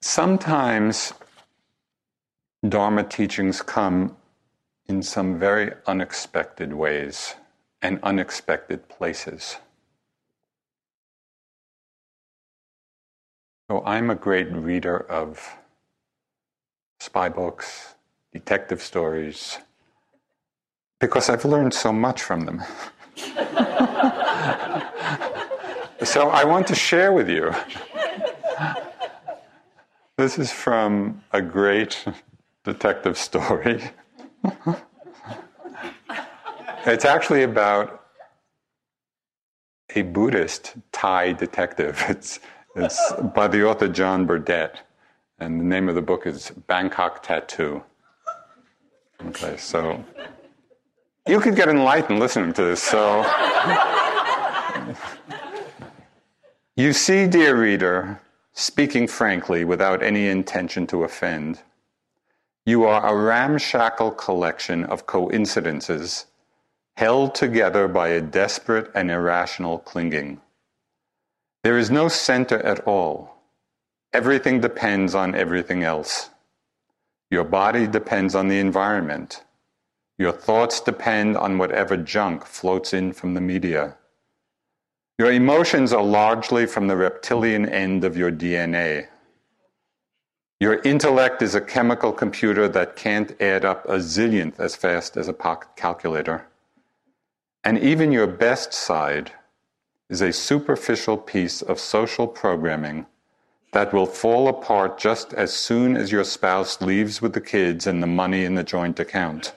Sometimes 0.00 1.12
Dharma 2.66 3.04
teachings 3.04 3.60
come 3.60 4.16
in 4.86 5.02
some 5.02 5.38
very 5.38 5.72
unexpected 5.86 6.72
ways 6.72 7.34
and 7.82 8.00
unexpected 8.02 8.88
places. 8.88 9.58
So 13.70 13.82
I'm 13.84 14.08
a 14.08 14.14
great 14.14 14.50
reader 14.50 14.98
of 14.98 15.46
spy 17.00 17.28
books, 17.28 17.94
detective 18.38 18.80
stories, 18.80 19.58
because 21.00 21.28
I've 21.28 21.44
learned 21.44 21.74
so 21.74 21.92
much 21.92 22.22
from 22.22 22.40
them. 22.46 22.62
so 26.04 26.30
I 26.30 26.44
want 26.44 26.68
to 26.68 26.76
share 26.76 27.12
with 27.12 27.28
you. 27.28 27.52
This 30.16 30.38
is 30.38 30.52
from 30.52 31.22
a 31.32 31.42
great 31.42 32.04
detective 32.64 33.18
story. 33.18 33.82
it's 36.86 37.04
actually 37.04 37.42
about 37.42 38.04
a 39.96 40.02
Buddhist 40.02 40.74
Thai 40.92 41.32
detective. 41.32 42.04
It's, 42.08 42.38
it's 42.76 43.00
by 43.34 43.48
the 43.48 43.66
author 43.68 43.88
John 43.88 44.26
Burdett, 44.26 44.82
and 45.40 45.60
the 45.60 45.64
name 45.64 45.88
of 45.88 45.96
the 45.96 46.02
book 46.02 46.24
is 46.24 46.52
Bangkok 46.68 47.24
Tattoo. 47.24 47.82
Okay, 49.26 49.56
so 49.56 50.04
you 51.26 51.40
could 51.40 51.56
get 51.56 51.68
enlightened 51.68 52.20
listening 52.20 52.52
to 52.54 52.62
this. 52.64 52.82
So, 52.82 53.24
you 56.76 56.92
see, 56.92 57.26
dear 57.26 57.60
reader, 57.60 58.20
speaking 58.52 59.06
frankly 59.06 59.64
without 59.64 60.02
any 60.02 60.28
intention 60.28 60.86
to 60.88 61.04
offend, 61.04 61.62
you 62.64 62.84
are 62.84 63.06
a 63.06 63.16
ramshackle 63.16 64.12
collection 64.12 64.84
of 64.84 65.06
coincidences 65.06 66.26
held 66.96 67.34
together 67.34 67.88
by 67.88 68.08
a 68.08 68.20
desperate 68.20 68.90
and 68.94 69.10
irrational 69.10 69.78
clinging. 69.78 70.40
There 71.62 71.78
is 71.78 71.90
no 71.90 72.08
center 72.08 72.58
at 72.58 72.80
all. 72.86 73.36
Everything 74.12 74.60
depends 74.60 75.14
on 75.14 75.34
everything 75.34 75.82
else. 75.82 76.30
Your 77.30 77.44
body 77.44 77.86
depends 77.86 78.34
on 78.34 78.48
the 78.48 78.58
environment. 78.58 79.44
Your 80.16 80.32
thoughts 80.32 80.80
depend 80.80 81.36
on 81.36 81.58
whatever 81.58 81.96
junk 81.96 82.44
floats 82.44 82.92
in 82.92 83.12
from 83.12 83.34
the 83.34 83.40
media. 83.40 83.96
Your 85.18 85.32
emotions 85.32 85.92
are 85.92 86.02
largely 86.02 86.64
from 86.64 86.86
the 86.86 86.96
reptilian 86.96 87.68
end 87.68 88.04
of 88.04 88.16
your 88.16 88.32
DNA. 88.32 89.08
Your 90.60 90.80
intellect 90.82 91.42
is 91.42 91.54
a 91.54 91.60
chemical 91.60 92.12
computer 92.12 92.68
that 92.68 92.96
can't 92.96 93.40
add 93.40 93.64
up 93.64 93.84
a 93.84 93.98
zillionth 93.98 94.58
as 94.58 94.74
fast 94.74 95.16
as 95.16 95.28
a 95.28 95.32
pocket 95.32 95.68
calculator. 95.76 96.46
And 97.62 97.78
even 97.78 98.10
your 98.10 98.26
best 98.26 98.72
side 98.72 99.32
is 100.08 100.20
a 100.20 100.32
superficial 100.32 101.16
piece 101.16 101.62
of 101.62 101.78
social 101.78 102.26
programming 102.26 103.06
that 103.72 103.92
will 103.92 104.06
fall 104.06 104.48
apart 104.48 104.98
just 104.98 105.34
as 105.34 105.52
soon 105.52 105.96
as 105.96 106.10
your 106.10 106.24
spouse 106.24 106.80
leaves 106.80 107.20
with 107.20 107.34
the 107.34 107.40
kids 107.40 107.86
and 107.86 108.02
the 108.02 108.06
money 108.06 108.44
in 108.44 108.54
the 108.54 108.64
joint 108.64 108.98
account. 108.98 109.52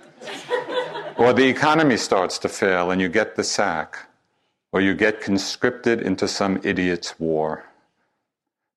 or 1.18 1.34
the 1.34 1.48
economy 1.48 1.98
starts 1.98 2.38
to 2.40 2.50
fail 2.50 2.92
and 2.92 3.02
you 3.02 3.08
get 3.08 3.36
the 3.36 3.44
sack, 3.44 4.08
or 4.72 4.82
you 4.82 4.94
get 4.94 5.22
conscripted 5.22 6.02
into 6.02 6.28
some 6.28 6.60
idiot's 6.64 7.20
war. 7.20 7.66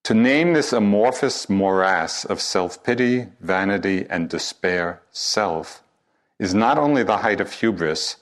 To 0.05 0.15
name 0.15 0.53
this 0.53 0.73
amorphous 0.73 1.49
morass 1.49 2.25
of 2.27 2.41
self 2.41 2.85
pity, 2.85 3.29
vanity, 3.41 4.07
and 4.11 4.29
despair 4.29 5.01
self 5.13 5.83
is 6.39 6.53
not 6.53 6.77
only 6.77 7.03
the 7.03 7.19
height 7.19 7.41
of 7.41 7.51
hubris, 7.53 8.17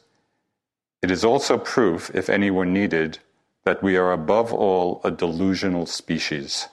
it 1.03 1.11
is 1.11 1.25
also 1.25 1.59
proof, 1.59 2.11
if 2.15 2.31
any 2.31 2.51
were 2.51 2.65
needed, 2.65 3.19
that 3.65 3.83
we 3.83 3.97
are 3.97 4.13
above 4.13 4.53
all 4.53 5.01
a 5.03 5.11
delusional 5.11 5.87
species. 5.87 6.69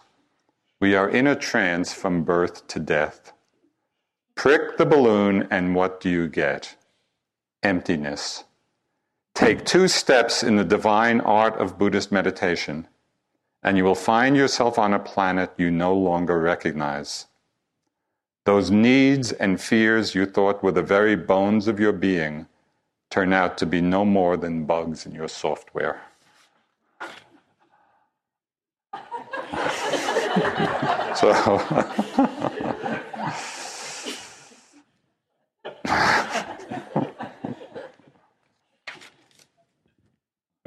We 0.82 0.96
are 0.96 1.10
in 1.10 1.28
a 1.28 1.36
trance 1.36 1.92
from 1.92 2.24
birth 2.24 2.68
to 2.68 2.80
death. 2.80 3.34
Prick 4.36 4.78
the 4.78 4.86
balloon, 4.86 5.48
and 5.52 5.76
what 5.76 6.00
do 6.00 6.10
you 6.10 6.30
get? 6.30 6.78
Emptiness. 7.62 8.46
Take 9.34 9.66
two 9.66 9.90
steps 9.90 10.42
in 10.42 10.56
the 10.56 10.64
divine 10.64 11.20
art 11.22 11.56
of 11.58 11.78
Buddhist 11.78 12.12
meditation, 12.12 12.88
and 13.62 13.78
you 13.78 13.84
will 13.84 13.96
find 13.96 14.38
yourself 14.38 14.80
on 14.80 14.94
a 14.94 15.00
planet 15.00 15.52
you 15.58 15.70
no 15.70 15.94
longer 15.94 16.40
recognize. 16.40 17.28
Those 18.46 18.72
needs 18.72 19.34
and 19.34 19.60
fears 19.60 20.16
you 20.16 20.26
thought 20.26 20.64
were 20.64 20.72
the 20.72 20.82
very 20.82 21.18
bones 21.18 21.68
of 21.68 21.80
your 21.80 21.94
being 21.94 22.48
turn 23.10 23.34
out 23.34 23.58
to 23.58 23.66
be 23.66 23.82
no 23.82 24.06
more 24.06 24.38
than 24.38 24.66
bugs 24.66 25.06
in 25.06 25.14
your 25.14 25.28
software. 25.28 26.02
So. 31.20 31.32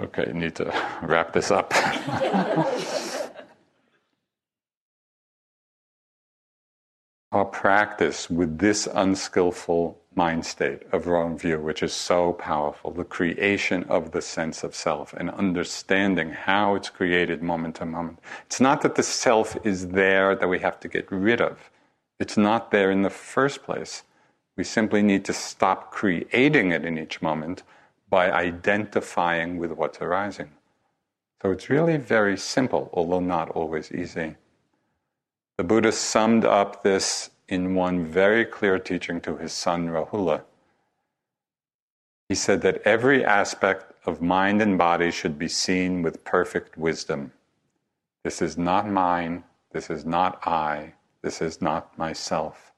okay, 0.01 0.33
need 0.33 0.55
to 0.57 0.73
wrap 1.03 1.33
this 1.33 1.51
up. 1.51 1.73
Our 7.33 7.47
practice 7.47 8.29
with 8.29 8.59
this 8.59 8.87
unskillful 8.87 9.99
mind 10.15 10.45
state 10.45 10.83
of 10.93 11.07
wrong 11.07 11.39
view, 11.39 11.59
which 11.59 11.83
is 11.83 11.95
so 11.95 12.35
powerful, 12.35 12.91
the 12.91 13.05
creation 13.05 13.85
of 13.85 14.11
the 14.11 14.21
sense 14.21 14.63
of 14.63 14.75
self 14.75 15.15
and 15.15 15.31
understanding 15.31 16.33
how 16.33 16.75
it's 16.75 16.91
created 16.91 17.43
moment 17.43 17.77
to 17.77 17.87
moment. 17.87 18.19
It's 18.45 18.61
not 18.61 18.83
that 18.83 18.97
the 18.97 19.03
self 19.03 19.57
is 19.65 19.89
there 19.89 20.35
that 20.35 20.47
we 20.47 20.59
have 20.59 20.79
to 20.81 20.89
get 20.89 21.11
rid 21.11 21.41
of, 21.41 21.71
it's 22.21 22.37
not 22.37 22.71
there 22.71 22.91
in 22.91 23.01
the 23.01 23.09
first 23.09 23.63
place. 23.63 24.03
We 24.59 24.65
simply 24.65 25.03
need 25.03 25.25
to 25.25 25.33
stop 25.33 25.91
creating 25.91 26.71
it 26.71 26.85
in 26.85 26.99
each 26.99 27.23
moment 27.23 27.63
by 28.11 28.31
identifying 28.31 29.57
with 29.57 29.73
what's 29.73 30.03
arising. 30.03 30.51
So 31.41 31.51
it's 31.51 31.71
really 31.71 31.97
very 31.97 32.37
simple, 32.37 32.91
although 32.93 33.21
not 33.21 33.49
always 33.49 33.91
easy. 33.91 34.37
The 35.59 35.65
Buddha 35.65 35.93
summed 35.93 36.45
up 36.45 36.83
this 36.83 37.31
in 37.49 37.75
one 37.75 38.07
very 38.07 38.45
clear 38.45 38.79
teaching 38.79 39.21
to 39.21 39.37
his 39.37 39.53
son 39.53 39.89
Rahula. 39.89 40.43
He 42.29 42.35
said 42.35 42.63
that 42.63 42.81
every 42.87 43.25
aspect 43.25 43.93
of 44.07 44.23
mind 44.23 44.63
and 44.63 44.79
body 44.79 45.11
should 45.11 45.39
be 45.39 45.49
seen 45.49 46.03
with 46.03 46.25
perfect 46.25 46.79
wisdom. 46.79 47.33
This 48.25 48.41
is 48.41 48.57
not 48.57 48.89
mine, 48.89 49.45
this 49.73 49.91
is 49.91 50.07
not 50.07 50.47
I, 50.47 50.95
this 51.23 51.43
is 51.43 51.61
not 51.61 51.97
myself. 51.99 52.73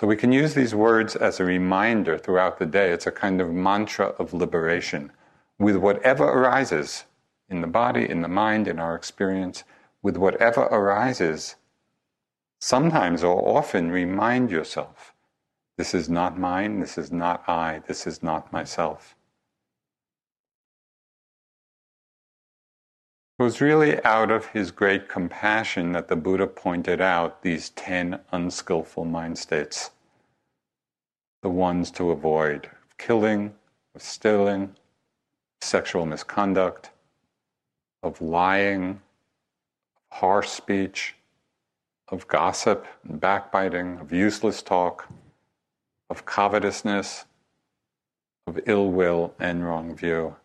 So 0.00 0.06
we 0.06 0.16
can 0.16 0.32
use 0.32 0.54
these 0.54 0.74
words 0.74 1.16
as 1.16 1.40
a 1.40 1.44
reminder 1.44 2.18
throughout 2.18 2.58
the 2.58 2.66
day. 2.66 2.90
It's 2.90 3.06
a 3.06 3.12
kind 3.12 3.40
of 3.40 3.50
mantra 3.50 4.06
of 4.18 4.34
liberation. 4.34 5.12
With 5.58 5.76
whatever 5.76 6.24
arises, 6.24 7.04
in 7.48 7.60
the 7.60 7.66
body, 7.66 8.08
in 8.08 8.22
the 8.22 8.28
mind, 8.28 8.66
in 8.66 8.78
our 8.78 8.94
experience, 8.94 9.64
with 10.04 10.18
whatever 10.18 10.60
arises, 10.64 11.56
sometimes 12.60 13.24
or 13.24 13.56
often 13.56 13.90
remind 13.90 14.50
yourself 14.50 15.14
this 15.78 15.94
is 15.94 16.10
not 16.10 16.38
mine, 16.38 16.78
this 16.78 16.98
is 16.98 17.10
not 17.10 17.42
I, 17.48 17.82
this 17.88 18.06
is 18.06 18.22
not 18.22 18.52
myself. 18.52 19.16
It 23.38 23.42
was 23.42 23.62
really 23.62 24.04
out 24.04 24.30
of 24.30 24.46
his 24.48 24.70
great 24.70 25.08
compassion 25.08 25.92
that 25.92 26.08
the 26.08 26.16
Buddha 26.16 26.46
pointed 26.46 27.00
out 27.00 27.42
these 27.42 27.70
10 27.70 28.20
unskillful 28.30 29.06
mind 29.06 29.38
states, 29.38 29.90
the 31.42 31.48
ones 31.48 31.90
to 31.92 32.10
avoid 32.10 32.70
killing, 32.98 33.54
of 33.94 34.02
stealing, 34.02 34.76
sexual 35.62 36.04
misconduct, 36.04 36.90
of 38.02 38.20
lying, 38.20 39.00
harsh 40.14 40.48
speech, 40.48 41.16
of 42.08 42.28
gossip 42.28 42.86
and 43.02 43.20
backbiting, 43.20 43.98
of 43.98 44.12
useless 44.12 44.62
talk, 44.62 45.08
of 46.08 46.24
covetousness, 46.24 47.24
of 48.46 48.60
ill 48.66 48.90
will 48.90 49.34
and 49.40 49.66
wrong 49.66 49.96
view. 49.96 50.36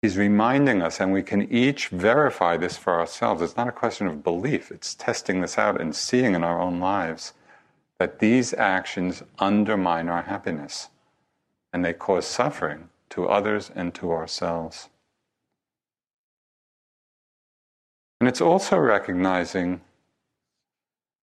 He's 0.00 0.16
reminding 0.16 0.80
us, 0.82 1.00
and 1.00 1.12
we 1.12 1.24
can 1.24 1.52
each 1.52 1.88
verify 1.88 2.56
this 2.56 2.76
for 2.76 3.00
ourselves. 3.00 3.42
It's 3.42 3.56
not 3.56 3.66
a 3.66 3.72
question 3.72 4.06
of 4.06 4.22
belief, 4.22 4.70
it's 4.70 4.94
testing 4.94 5.40
this 5.40 5.58
out 5.58 5.80
and 5.80 5.96
seeing 5.96 6.36
in 6.36 6.44
our 6.44 6.60
own 6.60 6.78
lives 6.78 7.32
that 7.98 8.20
these 8.20 8.54
actions 8.54 9.24
undermine 9.40 10.08
our 10.08 10.22
happiness 10.22 10.90
and 11.72 11.84
they 11.84 11.92
cause 11.92 12.24
suffering 12.24 12.88
to 13.10 13.26
others 13.26 13.72
and 13.74 13.92
to 13.94 14.12
ourselves. 14.12 14.88
And 18.20 18.28
it's 18.28 18.40
also 18.40 18.76
recognizing 18.76 19.80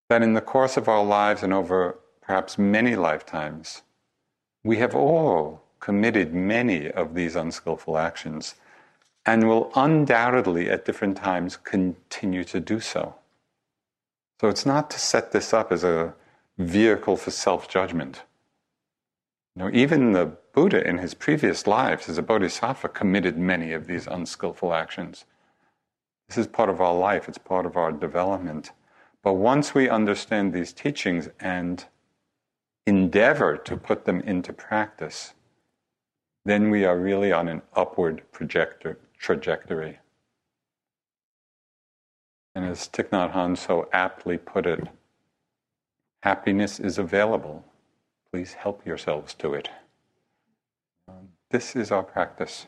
that 0.09 0.21
in 0.21 0.33
the 0.33 0.41
course 0.41 0.77
of 0.77 0.87
our 0.87 1.03
lives 1.03 1.43
and 1.43 1.53
over 1.53 1.99
perhaps 2.21 2.57
many 2.57 2.95
lifetimes, 2.95 3.81
we 4.63 4.77
have 4.77 4.95
all 4.95 5.61
committed 5.79 6.33
many 6.33 6.89
of 6.91 7.13
these 7.13 7.35
unskillful 7.35 7.97
actions 7.97 8.55
and 9.25 9.47
will 9.47 9.71
undoubtedly 9.75 10.69
at 10.69 10.85
different 10.85 11.17
times 11.17 11.57
continue 11.57 12.43
to 12.43 12.59
do 12.59 12.79
so. 12.79 13.15
So 14.39 14.47
it's 14.49 14.65
not 14.65 14.89
to 14.91 14.99
set 14.99 15.31
this 15.31 15.53
up 15.53 15.71
as 15.71 15.83
a 15.83 16.13
vehicle 16.57 17.17
for 17.17 17.31
self 17.31 17.67
judgment. 17.67 18.23
Know, 19.55 19.69
even 19.71 20.11
the 20.11 20.37
Buddha 20.53 20.85
in 20.85 20.97
his 20.97 21.13
previous 21.13 21.65
lives 21.65 22.09
as 22.09 22.17
a 22.17 22.21
bodhisattva 22.21 22.89
committed 22.89 23.37
many 23.37 23.71
of 23.71 23.87
these 23.87 24.05
unskillful 24.05 24.73
actions. 24.73 25.23
This 26.27 26.37
is 26.37 26.47
part 26.47 26.69
of 26.69 26.81
our 26.81 26.93
life, 26.93 27.27
it's 27.27 27.37
part 27.37 27.65
of 27.65 27.77
our 27.77 27.91
development. 27.91 28.71
But 29.23 29.33
once 29.33 29.73
we 29.73 29.89
understand 29.89 30.53
these 30.53 30.73
teachings 30.73 31.29
and 31.39 31.85
endeavor 32.85 33.57
to 33.57 33.77
put 33.77 34.05
them 34.05 34.21
into 34.21 34.53
practice, 34.53 35.33
then 36.45 36.69
we 36.69 36.85
are 36.85 36.97
really 36.97 37.31
on 37.31 37.47
an 37.47 37.61
upward 37.73 38.23
projector, 38.31 38.99
trajectory. 39.17 39.99
And 42.53 42.65
as 42.65 42.87
Thich 42.87 43.09
Nhat 43.09 43.33
Hanh 43.33 43.57
so 43.57 43.89
aptly 43.91 44.37
put 44.37 44.65
it, 44.65 44.87
happiness 46.23 46.79
is 46.79 46.97
available. 46.97 47.65
Please 48.31 48.53
help 48.53 48.85
yourselves 48.85 49.33
to 49.35 49.53
it. 49.53 49.69
This 51.51 51.75
is 51.75 51.91
our 51.91 52.03
practice. 52.03 52.67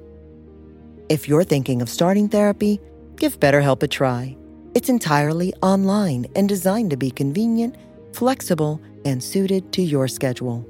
If 1.11 1.27
you're 1.27 1.43
thinking 1.43 1.81
of 1.81 1.89
starting 1.89 2.29
therapy, 2.29 2.79
give 3.17 3.37
BetterHelp 3.37 3.83
a 3.83 3.89
try. 3.89 4.37
It's 4.73 4.87
entirely 4.87 5.53
online 5.61 6.27
and 6.37 6.47
designed 6.47 6.91
to 6.91 6.95
be 6.95 7.11
convenient, 7.11 7.75
flexible, 8.13 8.79
and 9.03 9.21
suited 9.21 9.73
to 9.73 9.81
your 9.81 10.07
schedule. 10.07 10.65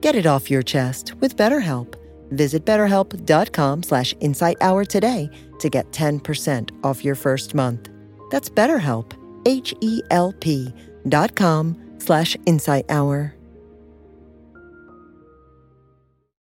Get 0.00 0.14
it 0.14 0.24
off 0.24 0.50
your 0.50 0.62
chest 0.62 1.12
with 1.20 1.36
BetterHelp. 1.36 1.96
Visit 2.30 2.64
betterhelp.com 2.64 3.82
slash 3.82 4.14
insighthour 4.14 4.88
today 4.88 5.28
to 5.58 5.68
get 5.68 5.92
10% 5.92 6.70
off 6.82 7.04
your 7.04 7.14
first 7.14 7.54
month. 7.54 7.90
That's 8.30 8.48
BetterHelp, 8.48 9.12
H-E-L-P 9.44 10.72
dot 11.10 11.36
com 11.36 11.76
slash 11.98 12.38
insighthour. 12.46 13.37